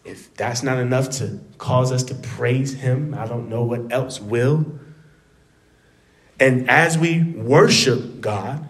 If 0.05 0.35
that's 0.35 0.63
not 0.63 0.79
enough 0.79 1.11
to 1.19 1.41
cause 1.59 1.91
us 1.91 2.05
to 2.05 2.15
praise 2.15 2.75
Him, 2.75 3.15
I 3.15 3.27
don't 3.27 3.49
know 3.49 3.65
what 3.65 3.93
else 3.93 4.21
will. 4.21 4.65
And 6.39 6.69
as 6.69 6.99
we 6.99 7.23
worship 7.23 8.21
God, 8.21 8.69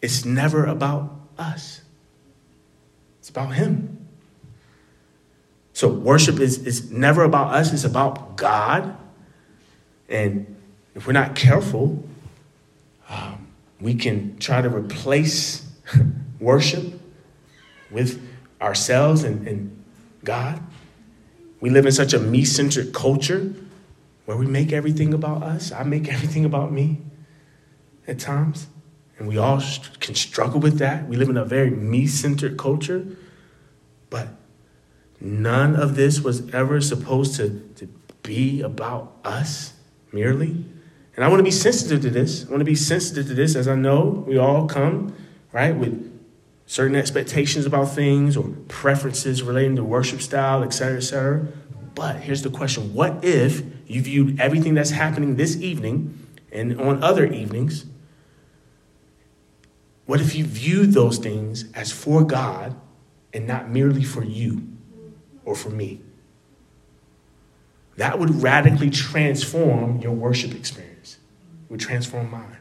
it's 0.00 0.24
never 0.24 0.64
about 0.64 1.12
us, 1.36 1.82
it's 3.18 3.28
about 3.28 3.54
Him. 3.54 4.08
So, 5.72 5.88
worship 5.88 6.38
is, 6.40 6.66
is 6.66 6.90
never 6.90 7.24
about 7.24 7.54
us, 7.54 7.72
it's 7.72 7.84
about 7.84 8.36
God. 8.36 8.96
And 10.08 10.56
if 10.94 11.06
we're 11.06 11.12
not 11.12 11.34
careful, 11.34 12.04
um, 13.08 13.46
we 13.80 13.94
can 13.94 14.38
try 14.38 14.60
to 14.60 14.68
replace 14.68 15.66
worship 16.40 17.00
with 17.90 18.22
ourselves 18.60 19.24
and, 19.24 19.46
and 19.46 19.84
God. 20.24 20.60
We 21.60 21.70
live 21.70 21.86
in 21.86 21.92
such 21.92 22.12
a 22.12 22.18
me 22.18 22.44
centric 22.44 22.92
culture 22.92 23.54
where 24.30 24.38
we 24.38 24.46
make 24.46 24.72
everything 24.72 25.12
about 25.12 25.42
us. 25.42 25.72
I 25.72 25.82
make 25.82 26.06
everything 26.12 26.44
about 26.44 26.70
me 26.70 27.00
at 28.06 28.20
times. 28.20 28.68
And 29.18 29.26
we 29.26 29.36
all 29.36 29.60
can 29.98 30.14
struggle 30.14 30.60
with 30.60 30.78
that. 30.78 31.08
We 31.08 31.16
live 31.16 31.28
in 31.28 31.36
a 31.36 31.44
very 31.44 31.70
me 31.70 32.06
centered 32.06 32.56
culture. 32.56 33.08
But 34.08 34.28
none 35.20 35.74
of 35.74 35.96
this 35.96 36.20
was 36.20 36.48
ever 36.54 36.80
supposed 36.80 37.34
to, 37.36 37.58
to 37.74 37.88
be 38.22 38.62
about 38.62 39.16
us 39.24 39.72
merely. 40.12 40.64
And 41.16 41.24
I 41.24 41.28
want 41.28 41.40
to 41.40 41.44
be 41.44 41.50
sensitive 41.50 42.00
to 42.02 42.10
this. 42.10 42.46
I 42.46 42.50
want 42.50 42.60
to 42.60 42.64
be 42.64 42.76
sensitive 42.76 43.26
to 43.26 43.34
this 43.34 43.56
as 43.56 43.66
I 43.66 43.74
know 43.74 44.24
we 44.28 44.38
all 44.38 44.68
come, 44.68 45.12
right, 45.50 45.74
with 45.74 46.08
certain 46.66 46.94
expectations 46.94 47.66
about 47.66 47.86
things 47.86 48.36
or 48.36 48.44
preferences 48.68 49.42
relating 49.42 49.74
to 49.74 49.82
worship 49.82 50.22
style, 50.22 50.62
et 50.62 50.72
cetera, 50.72 50.98
et 50.98 51.02
cetera. 51.02 51.48
But 51.96 52.20
here's 52.20 52.42
the 52.42 52.50
question 52.50 52.94
What 52.94 53.24
if 53.24 53.79
you 53.90 54.02
viewed 54.02 54.40
everything 54.40 54.74
that's 54.74 54.90
happening 54.90 55.36
this 55.36 55.56
evening 55.56 56.26
and 56.52 56.80
on 56.80 57.02
other 57.02 57.26
evenings? 57.26 57.86
What 60.06 60.20
if 60.20 60.34
you 60.34 60.44
viewed 60.44 60.92
those 60.92 61.18
things 61.18 61.70
as 61.72 61.92
for 61.92 62.24
God 62.24 62.74
and 63.32 63.46
not 63.46 63.68
merely 63.68 64.04
for 64.04 64.24
you 64.24 64.66
or 65.44 65.54
for 65.54 65.70
me? 65.70 66.00
That 67.96 68.18
would 68.18 68.42
radically 68.42 68.90
transform 68.90 70.00
your 70.00 70.12
worship 70.12 70.54
experience, 70.54 71.18
it 71.64 71.70
would 71.70 71.80
transform 71.80 72.30
mine. 72.30 72.56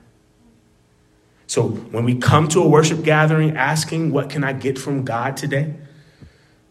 So 1.48 1.68
when 1.68 2.06
we 2.06 2.16
come 2.16 2.48
to 2.50 2.62
a 2.62 2.68
worship 2.68 3.04
gathering 3.04 3.58
asking, 3.58 4.12
What 4.12 4.30
can 4.30 4.44
I 4.44 4.54
get 4.54 4.78
from 4.78 5.04
God 5.04 5.38
today? 5.38 5.74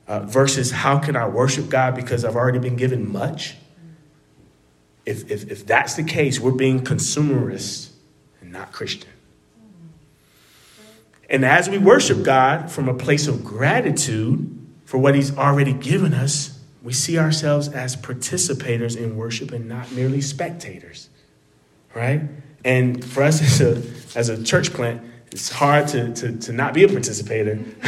Uh, 0.07 0.21
versus 0.21 0.71
how 0.71 0.99
can 0.99 1.17
I 1.17 1.29
worship 1.29 1.69
God 1.69 1.95
because 1.95 2.25
I've 2.25 2.37
already 2.37 2.59
been 2.59 2.77
given 2.77 3.13
much? 3.13 3.57
If, 5.09 5.31
if, 5.31 5.51
if 5.51 5.67
that's 5.67 5.95
the 5.95 6.03
case, 6.03 6.39
we're 6.39 6.51
being 6.51 6.85
consumerist 6.85 7.89
and 8.43 8.53
not 8.53 8.73
Christian. 8.73 9.09
And 11.31 11.47
as 11.47 11.71
we 11.71 11.79
worship 11.79 12.23
God 12.23 12.71
from 12.71 12.91
a 12.91 12.95
place 12.95 13.27
of 13.27 13.43
gratitude 13.43 14.55
for 14.85 14.99
what 14.99 15.15
He's 15.15 15.35
already 15.35 15.73
given 15.73 16.13
us, 16.13 16.61
we 16.83 16.93
see 16.93 17.19
ourselves 17.19 17.69
as 17.69 17.97
participators 17.97 18.99
in 18.99 19.17
worship 19.17 19.51
and 19.51 19.67
not 19.67 19.91
merely 19.93 20.21
spectators, 20.21 21.09
right? 21.95 22.21
And 22.63 23.03
for 23.03 23.23
us 23.23 23.41
as 23.63 23.63
a, 23.63 23.83
as 24.15 24.29
a 24.29 24.45
church 24.45 24.75
plant, 24.75 25.01
it's 25.33 25.51
hard 25.51 25.89
to, 25.89 26.13
to, 26.17 26.37
to 26.37 26.53
not 26.53 26.75
be 26.75 26.85
a 26.85 26.89
participator 26.89 27.59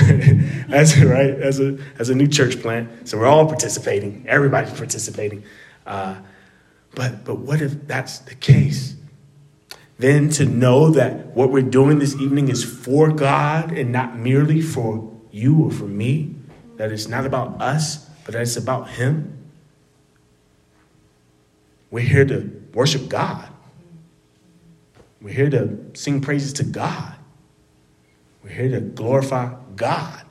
as, 0.71 0.99
right, 1.05 1.35
as, 1.35 1.61
a, 1.61 1.79
as 1.99 2.09
a 2.09 2.15
new 2.15 2.29
church 2.29 2.63
plant. 2.63 3.07
So 3.07 3.19
we're 3.19 3.27
all 3.27 3.47
participating, 3.47 4.25
everybody's 4.27 4.73
participating. 4.73 5.45
Uh, 5.87 6.17
but, 6.95 7.25
but 7.25 7.39
what 7.39 7.61
if 7.61 7.87
that's 7.87 8.19
the 8.21 8.35
case? 8.35 8.97
Then 9.99 10.31
to 10.31 10.47
know 10.47 10.91
that 10.91 11.27
what 11.37 11.51
we're 11.51 11.63
doing 11.63 11.99
this 11.99 12.17
evening 12.17 12.49
is 12.49 12.65
for 12.65 13.13
God 13.13 13.71
and 13.71 13.93
not 13.93 14.17
merely 14.17 14.63
for 14.63 15.13
you 15.31 15.65
or 15.65 15.71
for 15.71 15.85
me, 15.85 16.35
that 16.77 16.91
it's 16.91 17.07
not 17.07 17.27
about 17.27 17.61
us, 17.61 18.09
but 18.25 18.33
that 18.33 18.43
it's 18.43 18.57
about 18.57 18.89
Him. 18.89 19.37
We're 21.91 22.05
here 22.05 22.25
to 22.25 22.51
worship 22.73 23.09
God. 23.09 23.49
We're 25.21 25.35
here 25.35 25.51
to 25.51 25.91
sing 25.93 26.21
praises 26.21 26.55
to 26.55 26.65
God. 26.65 27.15
We're 28.43 28.51
here 28.51 28.71
to 28.71 28.81
glorify 28.81 29.55
God. 29.77 30.23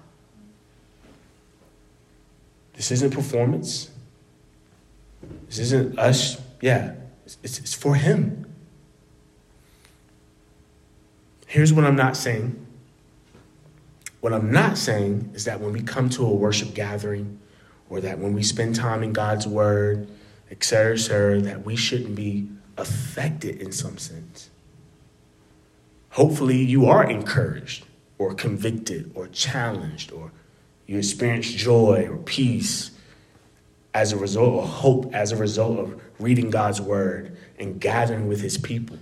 This 2.74 2.92
isn't 2.92 3.12
performance. 3.12 3.92
This 5.48 5.60
isn't 5.60 6.00
us. 6.00 6.42
Yeah, 6.62 6.94
it's, 7.26 7.60
it's 7.60 7.74
for 7.74 7.96
Him. 7.96 8.46
Here's 11.48 11.74
what 11.74 11.86
I'm 11.86 11.96
not 11.96 12.16
saying. 12.16 12.66
What 14.22 14.34
I'm 14.34 14.52
not 14.52 14.78
saying 14.78 15.32
is 15.34 15.46
that 15.46 15.62
when 15.62 15.72
we 15.72 15.82
come 15.82 16.10
to 16.12 16.26
a 16.26 16.30
worship 16.32 16.74
gathering 16.74 17.40
or 17.90 18.02
that 18.02 18.20
when 18.20 18.34
we 18.34 18.44
spend 18.44 18.76
time 18.76 19.02
in 19.02 19.14
God's 19.14 19.48
Word, 19.48 20.08
et 20.52 20.64
cetera, 20.64 20.94
et 20.94 20.98
cetera, 20.98 21.42
that 21.42 21.66
we 21.66 21.76
shouldn't 21.76 22.16
be 22.16 22.50
affected 22.78 23.62
in 23.62 23.72
some 23.72 23.98
sense. 23.98 24.50
Hopefully, 26.12 26.58
you 26.58 26.86
are 26.86 27.10
encouraged 27.10 27.86
or 28.18 28.34
convicted 28.34 29.12
or 29.16 29.28
challenged 29.28 30.12
or 30.12 30.32
you 30.86 30.98
experience 30.98 31.52
joy 31.52 32.08
or 32.10 32.18
peace 32.18 32.92
as 33.94 34.12
a 34.12 34.18
result 34.18 34.54
or 34.54 34.66
hope 34.66 35.14
as 35.14 35.32
a 35.32 35.36
result 35.36 35.80
of 35.80 36.02
reading 36.20 36.50
God's 36.50 36.80
word 36.80 37.36
and 37.58 37.80
gathering 37.80 38.28
with 38.28 38.42
his 38.42 38.58
people. 38.58 38.98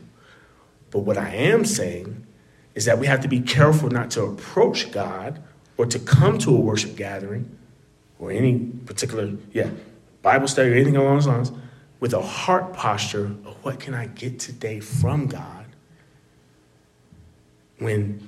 But 0.92 1.00
what 1.00 1.18
I 1.18 1.30
am 1.30 1.66
saying 1.66 2.26
is 2.76 2.86
that 2.86 3.00
we 3.00 3.08
have 3.08 3.22
to 3.22 3.28
be 3.28 3.42
careful 3.42 3.90
not 3.90 4.12
to 4.12 4.24
approach 4.24 4.92
God 4.92 5.42
or 5.78 5.86
to 5.86 6.00
come 6.00 6.38
to 6.40 6.56
a 6.56 6.60
worship 6.60 6.96
gathering 6.96 7.58
or 8.20 8.32
any 8.32 8.60
particular, 8.86 9.32
yeah, 9.52 9.70
Bible 10.22 10.48
study 10.48 10.70
or 10.70 10.74
anything 10.74 10.96
along 10.96 11.16
those 11.16 11.28
lines 11.28 11.52
with 12.00 12.14
a 12.14 12.22
heart 12.22 12.74
posture 12.74 13.26
of 13.46 13.56
what 13.64 13.80
can 13.80 13.94
I 13.94 14.08
get 14.08 14.40
today 14.40 14.80
from 14.80 15.28
God 15.28 15.66
when 17.80 18.28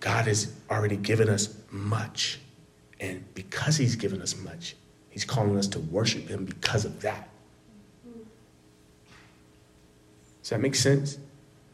God 0.00 0.26
has 0.26 0.52
already 0.70 0.96
given 0.96 1.28
us 1.28 1.56
much. 1.70 2.38
And 3.00 3.24
because 3.34 3.76
He's 3.76 3.96
given 3.96 4.20
us 4.22 4.36
much, 4.36 4.76
He's 5.14 5.24
calling 5.24 5.56
us 5.56 5.68
to 5.68 5.78
worship 5.78 6.26
Him 6.26 6.44
because 6.44 6.84
of 6.84 7.02
that. 7.02 7.28
Does 10.42 10.50
that 10.50 10.60
make 10.60 10.74
sense? 10.74 11.18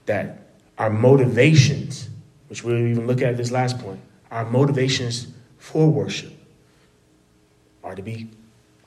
That 0.05 0.51
our 0.77 0.91
motivations, 0.91 2.11
which 2.49 2.63
we'll 2.63 2.77
even 2.87 3.07
look 3.07 3.23
at 3.23 3.39
this 3.39 3.51
last 3.51 3.79
point, 3.79 3.99
our 4.31 4.45
motivations 4.45 5.29
for 5.57 5.89
worship 5.89 6.35
are 7.83 7.95
to 7.95 8.03
be 8.03 8.29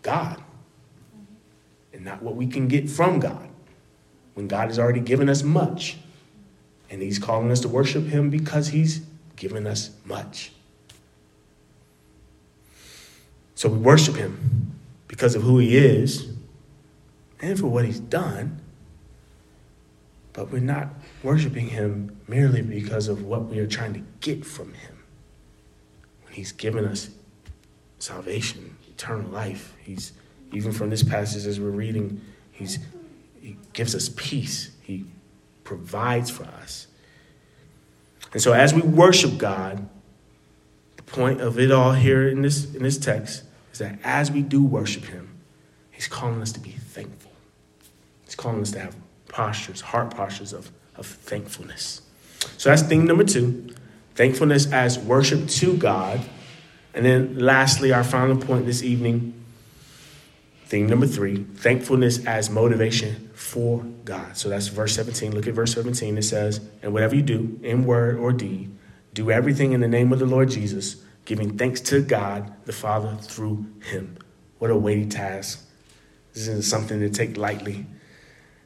God 0.03 0.39
and 1.91 2.05
not 2.05 2.21
what 2.21 2.35
we 2.35 2.45
can 2.45 2.67
get 2.67 2.87
from 2.87 3.19
God. 3.19 3.49
When 4.35 4.47
God 4.47 4.67
has 4.67 4.77
already 4.77 4.99
given 4.99 5.29
us 5.29 5.41
much, 5.41 5.97
and 6.91 7.01
He's 7.01 7.17
calling 7.17 7.49
us 7.49 7.59
to 7.61 7.67
worship 7.67 8.03
Him 8.05 8.29
because 8.29 8.67
He's 8.67 9.01
given 9.35 9.65
us 9.65 9.89
much. 10.05 10.51
So 13.55 13.69
we 13.69 13.77
worship 13.77 14.15
him 14.15 14.73
because 15.07 15.35
of 15.35 15.43
who 15.43 15.59
he 15.59 15.77
is 15.77 16.33
and 17.41 17.59
for 17.59 17.67
what 17.67 17.85
he's 17.85 17.99
done. 17.99 18.59
But 20.33 20.51
we're 20.51 20.59
not 20.59 20.89
worshiping 21.21 21.67
him 21.67 22.19
merely 22.27 22.63
because 22.63 23.07
of 23.07 23.23
what 23.23 23.45
we 23.45 23.59
are 23.59 23.67
trying 23.67 23.93
to 23.93 24.01
get 24.19 24.45
from 24.45 24.73
him. 24.73 24.97
When 26.23 26.33
he's 26.33 26.51
given 26.51 26.85
us 26.85 27.11
salvation, 27.99 28.75
eternal 28.89 29.29
life, 29.29 29.75
he's 29.79 30.13
even 30.51 30.71
from 30.71 30.89
this 30.89 31.03
passage 31.03 31.45
as 31.45 31.59
we're 31.59 31.69
reading, 31.69 32.21
he's 32.51 32.79
he 33.39 33.57
gives 33.73 33.93
us 33.93 34.09
peace. 34.15 34.71
He 34.81 35.05
provides 35.63 36.29
for 36.29 36.45
us. 36.45 36.87
And 38.31 38.41
so 38.41 38.53
as 38.53 38.73
we 38.73 38.81
worship 38.81 39.37
God, 39.37 39.87
the 41.05 41.11
point 41.11 41.41
of 41.41 41.59
it 41.59 41.71
all 41.71 41.93
here 41.93 42.27
in 42.27 42.41
this, 42.41 42.73
in 42.73 42.83
this 42.83 42.97
text 42.97 43.43
is 43.71 43.79
that 43.79 43.99
as 44.03 44.31
we 44.31 44.41
do 44.41 44.63
worship 44.63 45.05
Him, 45.05 45.29
He's 45.91 46.07
calling 46.07 46.41
us 46.41 46.51
to 46.53 46.59
be 46.59 46.71
thankful. 46.71 47.31
He's 48.25 48.35
calling 48.35 48.61
us 48.61 48.71
to 48.71 48.79
have 48.79 48.95
postures, 49.27 49.81
heart 49.81 50.15
postures 50.15 50.53
of, 50.53 50.71
of 50.95 51.05
thankfulness. 51.05 52.01
So 52.57 52.69
that's 52.69 52.81
thing 52.81 53.05
number 53.05 53.23
two 53.23 53.73
thankfulness 54.15 54.71
as 54.71 54.99
worship 54.99 55.47
to 55.47 55.75
God. 55.75 56.21
And 56.93 57.03
then 57.03 57.39
lastly, 57.39 57.91
our 57.91 58.03
final 58.03 58.37
point 58.37 58.67
this 58.67 58.83
evening 58.83 59.43
Theme 60.73 60.87
number 60.87 61.05
three, 61.05 61.43
thankfulness 61.43 62.25
as 62.25 62.49
motivation 62.49 63.29
for 63.35 63.83
God. 64.05 64.35
So 64.35 64.49
that's 64.49 64.69
verse 64.69 64.95
17. 64.95 65.31
Look 65.31 65.45
at 65.45 65.53
verse 65.53 65.71
17. 65.75 66.17
It 66.17 66.23
says, 66.23 66.61
And 66.81 66.93
whatever 66.93 67.15
you 67.15 67.21
do, 67.21 67.59
in 67.61 67.85
word 67.85 68.17
or 68.17 68.31
deed, 68.31 68.72
do 69.13 69.31
everything 69.31 69.73
in 69.73 69.81
the 69.81 69.87
name 69.87 70.11
of 70.11 70.19
the 70.19 70.25
Lord 70.25 70.49
Jesus, 70.49 70.97
giving 71.25 71.57
thanks 71.57 71.79
to 71.81 72.01
God 72.01 72.53
the 72.65 72.73
Father 72.73 73.15
through 73.21 73.65
him. 73.85 74.17
What 74.59 74.71
a 74.71 74.75
weighty 74.75 75.05
task. 75.05 75.65
This 76.33 76.43
isn't 76.47 76.63
something 76.63 76.99
to 76.99 77.09
take 77.09 77.37
lightly. 77.37 77.85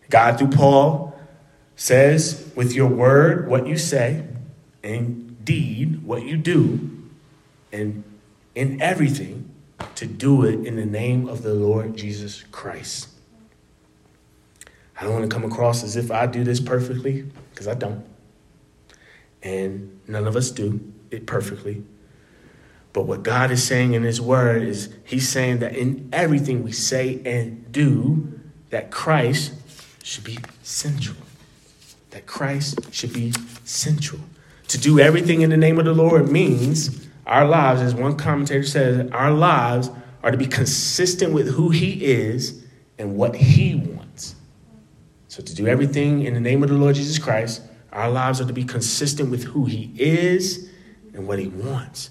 God, 0.10 0.38
through 0.40 0.52
Paul, 0.52 1.20
says, 1.76 2.50
with 2.56 2.74
your 2.74 2.88
word, 2.88 3.48
what 3.48 3.68
you 3.68 3.78
say, 3.78 4.26
and 4.84 5.44
deed, 5.44 6.04
what 6.04 6.24
you 6.24 6.38
do, 6.38 7.10
and 7.72 8.04
in 8.56 8.82
everything, 8.82 9.54
to 9.96 10.06
do 10.08 10.44
it 10.44 10.66
in 10.66 10.76
the 10.76 10.86
name 10.86 11.28
of 11.28 11.44
the 11.44 11.54
Lord 11.54 11.96
Jesus 11.96 12.44
Christ. 12.52 13.10
I 15.00 15.04
don't 15.04 15.14
want 15.14 15.30
to 15.30 15.34
come 15.36 15.44
across 15.44 15.84
as 15.84 15.96
if 15.96 16.10
I 16.10 16.26
do 16.26 16.44
this 16.44 16.60
perfectly, 16.60 17.30
because 17.52 17.68
I 17.68 17.76
don't. 17.76 18.04
And 19.44 19.97
none 20.08 20.28
of 20.28 20.36
us 20.36 20.52
do 20.52 20.80
it 21.12 21.26
perfectly. 21.26 21.84
But 22.94 23.04
what 23.04 23.24
God 23.24 23.52
is 23.52 23.64
saying 23.64 23.94
in 23.94 24.04
His 24.04 24.20
Word 24.20 24.64
is 24.64 24.94
He's 25.04 25.30
saying 25.30 25.60
that 25.60 25.76
in 25.76 26.10
everything 26.12 26.64
we 26.64 26.72
say 26.72 27.22
and 27.26 27.72
do, 27.72 28.40
that 28.70 28.92
Christ 28.92 29.54
should 30.04 30.24
be 30.24 30.40
central. 30.64 31.18
That 32.12 32.26
Christ 32.26 32.94
should 32.94 33.14
be 33.14 33.34
central. 33.64 34.22
To 34.70 34.78
do 34.78 35.00
everything 35.00 35.42
in 35.42 35.50
the 35.50 35.58
name 35.58 35.80
of 35.80 35.86
the 35.86 35.94
Lord 35.94 36.30
means 36.30 37.08
our 37.26 37.46
lives, 37.46 37.82
as 37.82 37.94
one 37.94 38.18
commentator 38.18 38.64
says, 38.64 39.12
our 39.12 39.32
lives 39.32 39.90
are 40.24 40.32
to 40.32 40.38
be 40.38 40.48
consistent 40.48 41.34
with 41.34 41.50
who 41.50 41.70
He 41.70 42.06
is 42.06 42.64
and 42.98 43.16
what 43.16 43.36
He 43.36 43.76
wants. 43.76 44.36
So, 45.28 45.44
to 45.44 45.54
do 45.54 45.68
everything 45.68 46.24
in 46.24 46.34
the 46.34 46.40
name 46.40 46.64
of 46.64 46.70
the 46.70 46.76
Lord 46.76 46.96
Jesus 46.96 47.20
Christ, 47.20 47.62
our 47.92 48.10
lives 48.10 48.42
are 48.42 48.46
to 48.46 48.54
be 48.54 48.64
consistent 48.64 49.32
with 49.32 49.44
who 49.44 49.66
He 49.66 49.92
is 49.96 50.70
and 51.14 51.28
what 51.28 51.40
He 51.40 51.48
wants. 51.48 52.10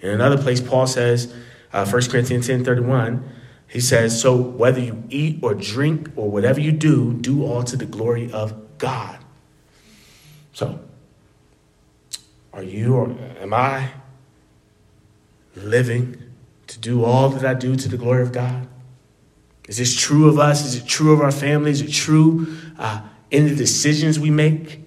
In 0.00 0.10
another 0.10 0.38
place, 0.38 0.60
Paul 0.60 0.86
says, 0.86 1.32
uh, 1.72 1.86
1 1.86 2.08
Corinthians 2.08 2.46
10 2.46 2.64
31, 2.64 3.28
he 3.68 3.80
says, 3.80 4.20
So 4.20 4.36
whether 4.36 4.80
you 4.80 5.04
eat 5.08 5.40
or 5.42 5.54
drink 5.54 6.10
or 6.16 6.30
whatever 6.30 6.60
you 6.60 6.72
do, 6.72 7.12
do 7.14 7.44
all 7.44 7.62
to 7.64 7.76
the 7.76 7.86
glory 7.86 8.30
of 8.32 8.78
God. 8.78 9.18
So, 10.52 10.80
are 12.52 12.62
you 12.62 12.94
or 12.94 13.14
am 13.40 13.52
I 13.52 13.90
living 15.54 16.22
to 16.68 16.78
do 16.78 17.04
all 17.04 17.28
that 17.30 17.44
I 17.44 17.54
do 17.54 17.76
to 17.76 17.88
the 17.88 17.96
glory 17.96 18.22
of 18.22 18.32
God? 18.32 18.66
Is 19.68 19.78
this 19.78 19.94
true 19.94 20.28
of 20.28 20.38
us? 20.38 20.64
Is 20.64 20.76
it 20.76 20.86
true 20.86 21.12
of 21.12 21.20
our 21.20 21.32
families? 21.32 21.82
Is 21.82 21.88
it 21.88 21.92
true 21.92 22.56
uh, 22.78 23.02
in 23.30 23.48
the 23.48 23.54
decisions 23.54 24.18
we 24.18 24.30
make? 24.30 24.85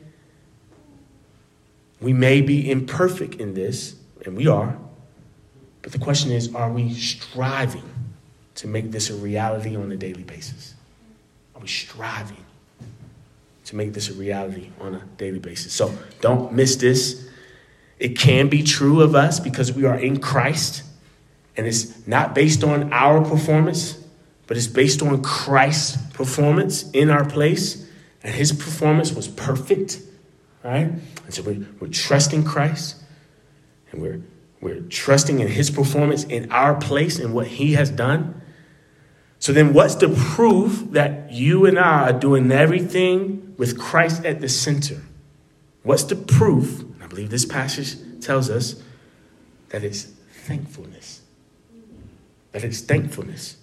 We 2.02 2.14
may 2.14 2.41
be 2.41 2.70
imperfect 2.70 3.36
in 3.36 3.54
this, 3.54 3.95
and 4.26 4.36
we 4.36 4.47
are. 4.47 4.78
But 5.82 5.91
the 5.91 6.00
question 6.00 6.32
is 6.32 6.54
are 6.54 6.72
we 6.72 6.93
striving 6.93 7.84
to 8.56 8.68
make 8.68 8.91
this 8.91 9.10
a 9.10 9.16
reality 9.16 9.76
on 9.76 9.91
a 9.91 9.95
daily 9.95 10.24
basis? 10.24 10.76
Are 11.56 11.62
we 11.62 11.68
striving 11.68 12.45
to 13.66 13.76
make 13.76 13.93
this 13.93 14.10
a 14.10 14.14
reality 14.14 14.70
on 14.80 14.95
a 14.95 15.02
daily 15.18 15.39
basis? 15.39 15.74
So 15.74 15.97
don't 16.22 16.54
miss 16.54 16.76
this. 16.76 17.28
It 17.97 18.18
can 18.18 18.47
be 18.47 18.64
true 18.64 19.02
of 19.02 19.14
us 19.14 19.39
because 19.39 19.74
we 19.74 19.86
are 19.86 20.00
in 20.00 20.20
Christ, 20.20 20.84
and 21.58 21.68
it's 21.68 22.08
not 22.08 22.34
based 22.34 22.64
on 22.64 22.93
our 22.93 23.22
performance, 23.24 24.02
but 24.47 24.56
it's 24.56 24.68
based 24.68 25.02
on 25.02 25.22
Christ's 25.22 25.97
performance 26.14 26.89
in 26.91 27.10
our 27.10 27.26
place, 27.26 27.86
and 28.24 28.34
his 28.34 28.54
performance 28.54 29.12
was 29.14 29.28
perfect, 29.28 30.02
right? 30.64 30.91
And 31.26 31.34
so 31.34 31.41
we're, 31.43 31.66
we're 31.80 31.88
trusting 31.88 32.43
Christ, 32.43 32.97
and 33.91 34.01
we're, 34.01 34.22
we're 34.62 34.82
trusting 34.82 35.39
in 35.39 35.47
his 35.47 35.70
performance 35.70 36.24
in 36.24 36.51
our 36.51 36.76
place 36.76 37.20
and 37.20 37.34
what 37.34 37.47
he 37.47 37.74
has 37.74 37.89
done. 37.89 38.41
So 39.39 39.53
then, 39.53 39.74
what's 39.74 39.95
the 39.95 40.10
proof 40.10 40.91
that 40.91 41.32
you 41.32 41.66
and 41.66 41.80
I 41.80 42.10
are 42.10 42.20
doing 42.20 42.51
everything 42.51 43.55
with 43.57 43.80
Christ 43.80 44.26
at 44.26 44.41
the 44.41 44.49
center? 44.49 45.01
What's 45.84 46.03
the 46.03 46.18
proof 46.18 46.84
I 47.01 47.07
believe 47.07 47.30
this 47.30 47.45
passage 47.45 47.95
tells 48.22 48.49
us 48.49 48.82
that 49.70 49.84
it's 49.84 50.03
thankfulness. 50.03 51.22
that 52.51 52.64
it's 52.64 52.82
thankfulness. 52.82 53.57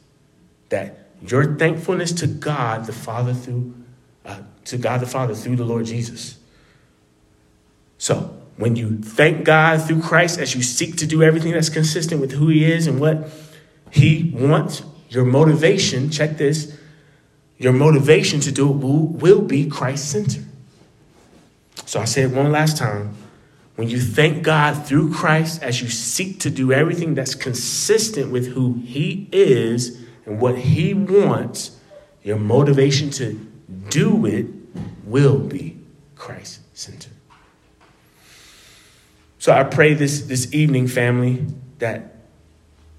That 0.68 1.09
your 1.22 1.57
thankfulness 1.57 2.12
to 2.12 2.26
God 2.26 2.86
the 2.86 2.92
Father 2.92 3.34
through 3.34 3.74
uh, 4.24 4.40
to 4.64 4.78
God 4.78 5.01
the 5.01 5.07
Father 5.07 5.34
through 5.34 5.57
the 5.57 5.64
Lord 5.64 5.86
Jesus. 5.86 6.38
So 7.99 8.36
when 8.57 8.76
you 8.76 8.99
thank 8.99 9.44
God 9.44 9.82
through 9.82 10.03
Christ 10.03 10.38
as 10.38 10.55
you 10.55 10.62
seek 10.62 10.97
to 10.97 11.07
do 11.07 11.22
everything 11.22 11.53
that's 11.53 11.68
consistent 11.68 12.20
with 12.20 12.32
who 12.32 12.49
He 12.49 12.64
is 12.64 12.86
and 12.86 13.01
what 13.01 13.28
He 13.90 14.32
wants, 14.34 14.82
your 15.09 15.24
motivation, 15.24 16.11
check 16.11 16.36
this, 16.36 16.76
your 17.59 17.72
motivation 17.72 18.40
to 18.40 18.53
do 18.53 18.70
it 18.70 18.76
will, 18.76 19.07
will 19.07 19.42
be 19.42 19.66
Christ 19.66 20.11
centered. 20.11 20.44
So 21.86 22.01
I 22.01 22.05
say 22.05 22.22
it 22.22 22.32
one 22.32 22.51
last 22.51 22.76
time. 22.76 23.14
When 23.76 23.88
you 23.88 24.01
thank 24.01 24.42
God 24.42 24.86
through 24.86 25.12
Christ 25.12 25.62
as 25.62 25.82
you 25.82 25.88
seek 25.88 26.40
to 26.40 26.51
do 26.51 26.72
everything 26.72 27.14
that's 27.14 27.34
consistent 27.34 28.32
with 28.32 28.55
who 28.55 28.80
He 28.84 29.28
is 29.32 30.03
and 30.24 30.40
what 30.40 30.57
He 30.57 30.94
wants, 30.94 31.78
your 32.22 32.38
motivation 32.38 33.11
to 33.11 33.34
do 33.90 34.24
it 34.24 34.47
will 35.05 35.38
be 35.38 35.78
Christ 36.16 36.61
centered. 36.72 37.12
So 39.47 39.53
I 39.53 39.62
pray 39.62 39.94
this, 39.94 40.22
this 40.22 40.53
evening, 40.53 40.88
family, 40.88 41.47
that, 41.78 42.16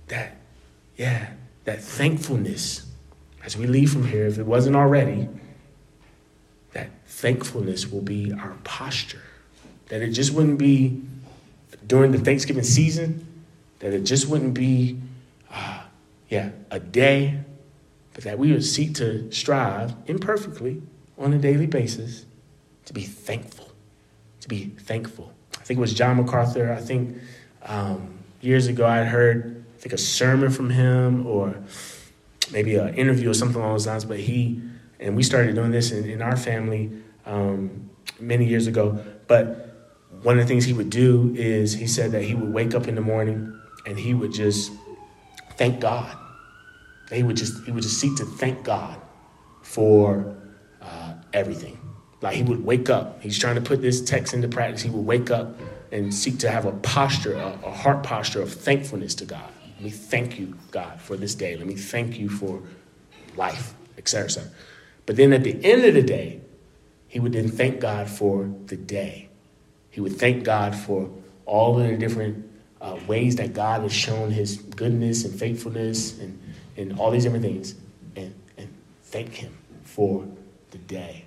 that, 0.07 0.37
yeah, 0.95 1.31
that 1.65 1.83
thankfulness 1.83 2.89
as 3.43 3.57
we 3.57 3.67
leave 3.67 3.91
from 3.91 4.07
here, 4.07 4.27
if 4.27 4.39
it 4.39 4.45
wasn't 4.45 4.77
already, 4.77 5.27
that 6.71 6.89
thankfulness 7.05 7.91
will 7.91 8.01
be 8.01 8.31
our 8.31 8.55
posture. 8.63 9.23
That 9.89 10.01
it 10.01 10.11
just 10.11 10.31
wouldn't 10.31 10.57
be 10.57 11.01
during 11.85 12.13
the 12.13 12.19
Thanksgiving 12.19 12.63
season, 12.63 13.27
that 13.79 13.93
it 13.93 14.03
just 14.03 14.29
wouldn't 14.29 14.53
be, 14.53 14.97
uh, 15.51 15.81
yeah, 16.29 16.51
a 16.71 16.79
day, 16.79 17.41
but 18.13 18.23
that 18.23 18.39
we 18.39 18.53
would 18.53 18.63
seek 18.63 18.95
to 18.95 19.29
strive 19.33 19.95
imperfectly 20.05 20.81
on 21.17 21.33
a 21.33 21.39
daily 21.39 21.67
basis 21.67 22.25
to 22.85 22.93
be 22.93 23.01
thankful, 23.01 23.73
to 24.39 24.47
be 24.47 24.67
thankful 24.79 25.33
think 25.67 25.79
it 25.79 25.81
was 25.81 25.93
John 25.93 26.15
MacArthur. 26.15 26.71
I 26.71 26.79
think 26.79 27.17
um, 27.63 28.19
years 28.39 28.67
ago 28.67 28.87
I 28.87 29.03
heard 29.03 29.65
I 29.75 29.81
think 29.81 29.91
a 29.91 29.97
sermon 29.97 30.49
from 30.49 30.69
him 30.69 31.27
or 31.27 31.57
maybe 32.53 32.75
an 32.77 32.93
interview 32.95 33.29
or 33.29 33.33
something 33.33 33.57
along 33.61 33.73
those 33.73 33.85
lines. 33.85 34.05
But 34.05 34.21
he 34.21 34.61
and 35.01 35.17
we 35.17 35.23
started 35.23 35.55
doing 35.55 35.71
this 35.71 35.91
in, 35.91 36.09
in 36.09 36.21
our 36.21 36.37
family 36.37 36.89
um, 37.25 37.89
many 38.17 38.45
years 38.45 38.67
ago. 38.67 39.03
But 39.27 39.75
one 40.21 40.39
of 40.39 40.45
the 40.45 40.47
things 40.47 40.63
he 40.63 40.71
would 40.71 40.89
do 40.89 41.33
is 41.35 41.73
he 41.73 41.85
said 41.85 42.13
that 42.13 42.23
he 42.23 42.33
would 42.33 42.53
wake 42.53 42.73
up 42.73 42.87
in 42.87 42.95
the 42.95 43.01
morning 43.01 43.59
and 43.85 43.99
he 43.99 44.13
would 44.13 44.31
just 44.31 44.71
thank 45.57 45.81
God. 45.81 46.17
He 47.11 47.23
would 47.23 47.35
just 47.35 47.65
he 47.65 47.73
would 47.73 47.83
just 47.83 47.99
seek 47.99 48.15
to 48.17 48.25
thank 48.25 48.63
God 48.63 49.01
for 49.63 50.33
uh, 50.81 51.15
everything. 51.33 51.77
Like 52.21 52.35
he 52.35 52.43
would 52.43 52.65
wake 52.65 52.89
up. 52.89 53.21
He's 53.21 53.37
trying 53.37 53.55
to 53.55 53.61
put 53.61 53.81
this 53.81 54.01
text 54.01 54.33
into 54.33 54.47
practice. 54.47 54.81
He 54.81 54.89
would 54.89 55.05
wake 55.05 55.29
up 55.29 55.59
and 55.91 56.13
seek 56.13 56.39
to 56.39 56.49
have 56.49 56.65
a 56.65 56.71
posture, 56.71 57.33
a, 57.33 57.59
a 57.63 57.71
heart 57.71 58.03
posture 58.03 58.41
of 58.41 58.51
thankfulness 58.51 59.15
to 59.15 59.25
God. 59.25 59.49
Let 59.75 59.83
me 59.83 59.89
thank 59.91 60.39
you, 60.39 60.57
God, 60.71 60.99
for 60.99 61.15
this 61.15 61.35
day. 61.35 61.55
Let 61.55 61.67
me 61.67 61.75
thank 61.75 62.17
you 62.17 62.29
for 62.29 62.63
life, 63.35 63.75
etc.. 63.97 64.43
But 65.05 65.15
then 65.15 65.31
at 65.31 65.43
the 65.43 65.63
end 65.63 65.85
of 65.85 65.93
the 65.93 66.01
day, 66.01 66.41
he 67.07 67.19
would 67.19 67.33
then 67.33 67.49
thank 67.49 67.79
God 67.79 68.09
for 68.09 68.51
the 68.65 68.75
day. 68.75 69.29
He 69.91 70.01
would 70.01 70.17
thank 70.17 70.43
God 70.43 70.75
for 70.75 71.09
all 71.45 71.79
of 71.79 71.87
the 71.87 71.95
different 71.95 72.49
uh, 72.81 72.97
ways 73.07 73.35
that 73.37 73.53
God 73.53 73.81
has 73.81 73.93
shown 73.93 74.31
his 74.31 74.57
goodness 74.57 75.23
and 75.23 75.39
faithfulness 75.39 76.19
and, 76.19 76.39
and 76.75 76.99
all 76.99 77.11
these 77.11 77.23
different 77.23 77.45
things, 77.45 77.75
and, 78.15 78.33
and 78.57 78.73
thank 79.03 79.33
him 79.35 79.55
for 79.83 80.27
the 80.71 80.77
day. 80.79 81.26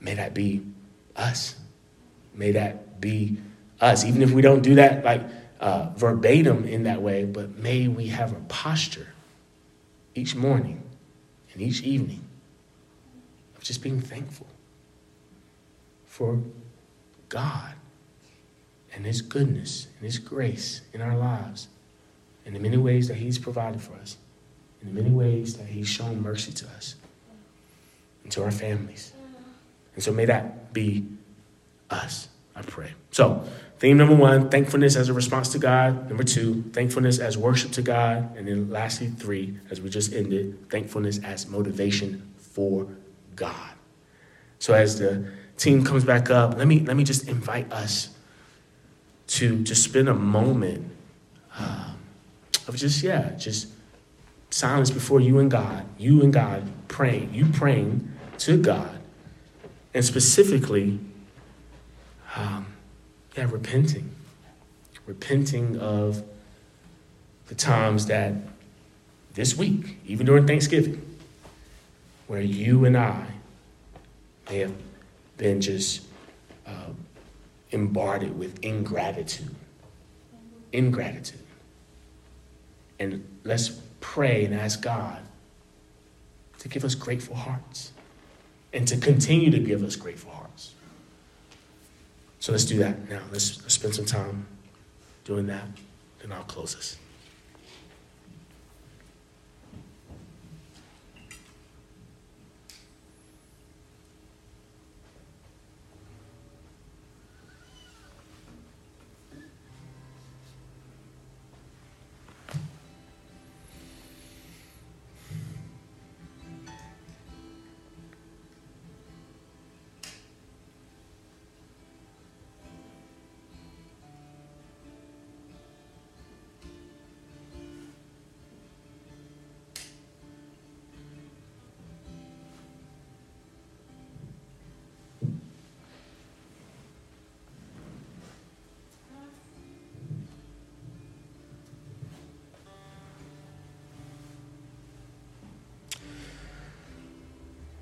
May 0.00 0.14
that 0.14 0.34
be 0.34 0.62
us. 1.16 1.56
May 2.34 2.52
that 2.52 3.00
be 3.00 3.38
us. 3.80 4.04
Even 4.04 4.22
if 4.22 4.30
we 4.30 4.42
don't 4.42 4.62
do 4.62 4.76
that 4.76 5.04
like 5.04 5.22
uh, 5.60 5.90
verbatim 5.96 6.64
in 6.64 6.84
that 6.84 7.02
way, 7.02 7.24
but 7.24 7.56
may 7.56 7.88
we 7.88 8.08
have 8.08 8.32
a 8.32 8.40
posture 8.48 9.08
each 10.14 10.34
morning 10.34 10.82
and 11.52 11.62
each 11.62 11.82
evening 11.82 12.24
of 13.56 13.62
just 13.62 13.82
being 13.82 14.00
thankful 14.00 14.46
for 16.06 16.40
God 17.28 17.74
and 18.94 19.04
His 19.04 19.20
goodness 19.20 19.88
and 19.96 20.04
His 20.04 20.18
grace 20.18 20.82
in 20.92 21.00
our 21.00 21.16
lives 21.16 21.68
and 22.46 22.54
the 22.54 22.60
many 22.60 22.76
ways 22.76 23.08
that 23.08 23.16
He's 23.16 23.38
provided 23.38 23.82
for 23.82 23.94
us, 23.94 24.16
in 24.80 24.88
the 24.88 25.02
many 25.02 25.14
ways 25.14 25.56
that 25.56 25.66
He's 25.66 25.88
shown 25.88 26.22
mercy 26.22 26.52
to 26.52 26.66
us 26.68 26.94
and 28.22 28.32
to 28.32 28.42
our 28.42 28.50
families. 28.50 29.12
And 29.98 30.02
so 30.04 30.12
may 30.12 30.26
that 30.26 30.72
be 30.72 31.04
us, 31.90 32.28
I 32.54 32.62
pray. 32.62 32.92
So, 33.10 33.42
theme 33.80 33.96
number 33.96 34.14
one, 34.14 34.48
thankfulness 34.48 34.94
as 34.94 35.08
a 35.08 35.12
response 35.12 35.48
to 35.48 35.58
God. 35.58 36.06
Number 36.06 36.22
two, 36.22 36.62
thankfulness 36.72 37.18
as 37.18 37.36
worship 37.36 37.72
to 37.72 37.82
God. 37.82 38.36
And 38.36 38.46
then 38.46 38.70
lastly, 38.70 39.08
three, 39.08 39.58
as 39.72 39.80
we 39.80 39.90
just 39.90 40.12
ended, 40.12 40.70
thankfulness 40.70 41.18
as 41.24 41.48
motivation 41.48 42.32
for 42.36 42.86
God. 43.34 43.72
So 44.60 44.72
as 44.72 45.00
the 45.00 45.32
team 45.56 45.82
comes 45.82 46.04
back 46.04 46.30
up, 46.30 46.56
let 46.56 46.68
me 46.68 46.78
let 46.78 46.96
me 46.96 47.02
just 47.02 47.26
invite 47.26 47.72
us 47.72 48.10
to 49.38 49.64
just 49.64 49.82
spend 49.82 50.08
a 50.08 50.14
moment 50.14 50.92
um, 51.58 51.98
of 52.68 52.76
just 52.76 53.02
yeah, 53.02 53.30
just 53.30 53.66
silence 54.50 54.92
before 54.92 55.20
you 55.20 55.40
and 55.40 55.50
God, 55.50 55.84
you 55.98 56.22
and 56.22 56.32
God 56.32 56.70
praying, 56.86 57.34
you 57.34 57.46
praying 57.46 58.12
to 58.38 58.56
God 58.56 58.97
and 59.98 60.04
specifically, 60.04 60.96
um, 62.36 62.66
yeah, 63.36 63.48
repenting. 63.50 64.08
Repenting 65.06 65.76
of 65.76 66.22
the 67.48 67.56
times 67.56 68.06
that 68.06 68.32
this 69.34 69.56
week, 69.56 69.98
even 70.06 70.24
during 70.24 70.46
Thanksgiving, 70.46 71.04
where 72.28 72.40
you 72.40 72.84
and 72.84 72.96
I 72.96 73.26
may 74.48 74.58
have 74.58 74.74
been 75.36 75.60
just 75.60 76.02
uh, 76.64 76.90
with 77.72 78.56
ingratitude. 78.62 79.52
Ingratitude. 80.72 81.40
And 83.00 83.26
let's 83.42 83.80
pray 83.98 84.44
and 84.44 84.54
ask 84.54 84.80
God 84.80 85.18
to 86.60 86.68
give 86.68 86.84
us 86.84 86.94
grateful 86.94 87.34
hearts 87.34 87.90
and 88.72 88.86
to 88.88 88.96
continue 88.96 89.50
to 89.50 89.58
give 89.58 89.82
us 89.82 89.96
grateful 89.96 90.30
hearts. 90.32 90.74
So 92.40 92.52
let's 92.52 92.64
do 92.64 92.78
that 92.78 93.08
now. 93.08 93.22
Let's, 93.32 93.60
let's 93.62 93.74
spend 93.74 93.94
some 93.94 94.04
time 94.04 94.46
doing 95.24 95.46
that, 95.46 95.66
then 96.20 96.32
I'll 96.32 96.44
close 96.44 96.74
this. 96.74 96.96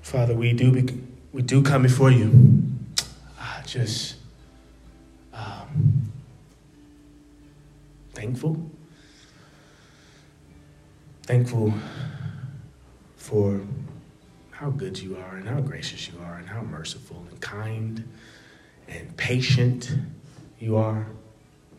Father, 0.07 0.33
we 0.33 0.53
do, 0.53 0.71
we 1.33 1.41
do 1.41 1.61
come 1.61 1.81
before 1.81 2.11
you. 2.11 2.63
Uh, 3.37 3.61
just 3.63 4.15
um, 5.33 6.09
thankful. 8.13 8.71
Thankful 11.23 11.73
for 13.17 13.59
how 14.51 14.69
good 14.69 14.97
you 14.97 15.17
are 15.17 15.35
and 15.35 15.45
how 15.45 15.59
gracious 15.59 16.07
you 16.07 16.17
are 16.23 16.37
and 16.37 16.47
how 16.47 16.61
merciful 16.61 17.25
and 17.29 17.41
kind 17.41 18.07
and 18.87 19.17
patient 19.17 19.91
you 20.57 20.77
are 20.77 21.05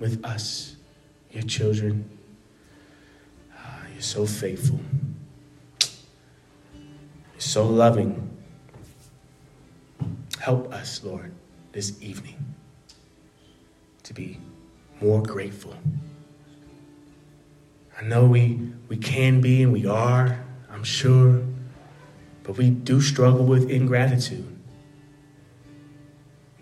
with 0.00 0.22
us, 0.22 0.76
your 1.30 1.44
children. 1.44 2.06
You're 3.94 4.02
so 4.02 4.26
faithful. 4.26 4.80
You're 7.38 7.42
so 7.42 7.66
loving. 7.68 8.36
Help 10.40 10.72
us, 10.72 11.04
Lord, 11.04 11.32
this 11.70 12.02
evening 12.02 12.34
to 14.02 14.12
be 14.12 14.40
more 15.00 15.22
grateful. 15.22 15.76
I 17.96 18.02
know 18.02 18.26
we, 18.26 18.72
we 18.88 18.96
can 18.96 19.40
be 19.40 19.62
and 19.62 19.72
we 19.72 19.86
are, 19.86 20.44
I'm 20.68 20.82
sure, 20.82 21.40
but 22.42 22.58
we 22.58 22.70
do 22.70 23.00
struggle 23.00 23.44
with 23.44 23.70
ingratitude. 23.70 24.58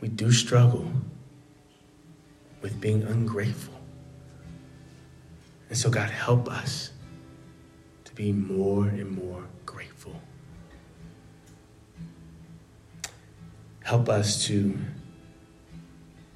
We 0.03 0.09
do 0.09 0.31
struggle 0.31 0.93
with 2.61 2.79
being 2.83 3.03
ungrateful. 3.03 3.81
And 5.71 5.79
so, 5.79 5.89
God, 5.89 6.11
help 6.11 6.51
us 6.51 6.91
to 8.05 8.15
be 8.15 8.31
more 8.31 8.89
and 8.89 9.11
more 9.11 9.47
Help 13.87 14.09
us 14.09 14.45
to 14.45 14.77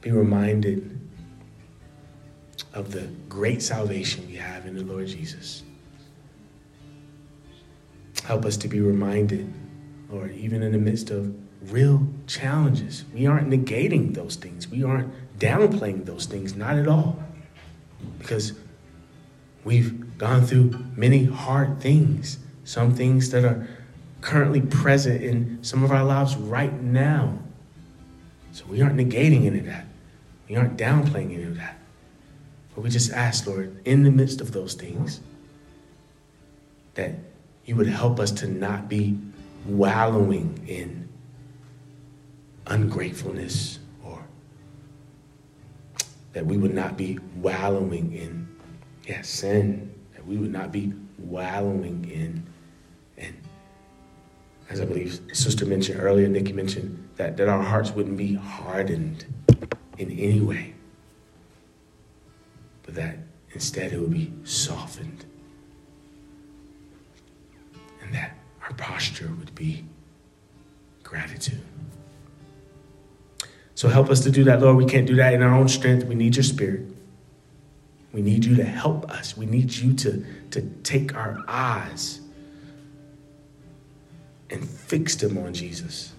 be 0.03 0.13
reminded 0.13 1.01
of 2.73 2.93
the 2.93 3.09
great 3.29 3.61
salvation 3.61 4.25
we 4.29 4.37
have 4.37 4.67
in 4.67 4.77
the 4.77 4.85
Lord 4.85 5.09
Jesus. 5.09 5.65
Help 8.23 8.45
us 8.45 8.57
to 8.59 8.69
be 8.69 8.81
reminded, 8.81 9.53
Lord, 10.09 10.33
even 10.37 10.63
in 10.63 10.71
the 10.71 10.79
midst 10.79 11.11
of 11.11 11.35
real 11.73 12.07
challenges, 12.29 13.05
we 13.13 13.27
aren't 13.27 13.51
negating 13.51 14.15
those 14.15 14.37
things. 14.37 14.69
We 14.69 14.85
aren't 14.85 15.13
downplaying 15.41 16.05
those 16.05 16.27
things, 16.27 16.55
not 16.55 16.77
at 16.77 16.87
all. 16.87 17.21
Because 18.21 18.53
we've 19.65 20.17
gone 20.19 20.47
through 20.47 20.85
many 20.95 21.25
hard 21.25 21.81
things, 21.81 22.39
some 22.63 22.95
things 22.95 23.31
that 23.31 23.45
are 23.45 23.67
currently 24.21 24.61
present 24.61 25.23
in 25.23 25.63
some 25.63 25.83
of 25.83 25.91
our 25.91 26.05
lives 26.05 26.37
right 26.37 26.73
now. 26.81 27.39
So 28.53 28.65
we 28.67 28.83
aren't 28.83 28.97
negating 28.97 29.47
any 29.47 29.61
of 29.61 29.67
that. 29.67 29.87
We 30.49 30.57
aren't 30.57 30.77
downplaying 30.77 31.33
any 31.35 31.45
of 31.45 31.57
that. 31.57 31.79
But 32.75 32.83
we 32.83 32.91
just 32.91 33.13
ask, 33.13 33.47
Lord, 33.47 33.81
in 33.85 34.03
the 34.03 34.11
midst 34.11 34.41
of 34.41 34.53
those 34.53 34.75
things, 34.75 35.21
that 36.95 37.15
you 37.65 37.77
would 37.77 37.87
help 37.87 38.19
us 38.19 38.31
to 38.33 38.49
not 38.49 38.89
be 38.89 39.19
wallowing 39.65 40.65
in 40.67 41.09
ungratefulness 42.67 43.79
or 44.05 44.25
that 46.33 46.47
we 46.47 46.57
would 46.57 46.75
not 46.75 46.97
be 46.97 47.19
wallowing 47.37 48.13
in 48.13 48.49
yeah, 49.07 49.23
sin, 49.23 49.93
that 50.15 50.27
we 50.27 50.37
would 50.37 50.53
not 50.53 50.73
be 50.73 50.93
wallowing 51.19 52.09
in 52.11 52.45
as 54.71 54.81
I 54.81 54.87
believe 54.87 55.21
Sister 55.33 55.67
mentioned 55.67 56.01
earlier, 56.01 56.29
Nikki 56.29 56.53
mentioned 56.53 57.09
that, 57.17 57.37
that 57.37 57.49
our 57.49 57.63
hearts 57.63 57.91
wouldn't 57.91 58.17
be 58.17 58.35
hardened 58.35 59.27
in 59.99 60.11
any 60.13 60.41
way 60.41 60.75
but 62.91 62.97
that 63.01 63.19
instead 63.53 63.93
it 63.93 64.01
would 64.01 64.11
be 64.11 64.33
softened. 64.43 65.25
And 68.03 68.13
that 68.13 68.37
our 68.63 68.73
posture 68.73 69.31
would 69.39 69.55
be 69.55 69.85
gratitude. 71.05 71.61
So 73.77 73.89
help 73.89 74.11
us 74.11 74.21
to 74.21 74.31
do 74.33 74.43
that, 74.43 74.61
Lord. 74.61 74.77
We 74.77 74.87
can't 74.87 75.07
do 75.07 75.15
that 75.17 75.35
in 75.35 75.41
our 75.41 75.55
own 75.55 75.69
strength. 75.69 76.05
We 76.05 76.17
need 76.17 76.35
your 76.35 76.43
spirit. 76.43 76.83
We 78.13 78.23
need 78.23 78.45
you 78.45 78.57
to 78.57 78.65
help 78.65 79.09
us. 79.09 79.37
We 79.37 79.47
need 79.47 79.73
you 79.73 79.95
to, 79.95 80.27
to 80.51 80.63
take 80.83 81.15
our 81.15 81.39
eyes 81.47 82.21
and 84.51 84.69
fix 84.69 85.15
them 85.17 85.39
on 85.39 85.55
Jesus. 85.55 86.13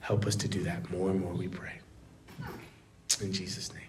Help 0.00 0.26
us 0.26 0.36
to 0.36 0.48
do 0.48 0.62
that 0.64 0.88
more 0.90 1.10
and 1.10 1.20
more, 1.20 1.32
we 1.32 1.48
pray. 1.48 1.80
In 3.22 3.32
Jesus' 3.32 3.72
name. 3.72 3.85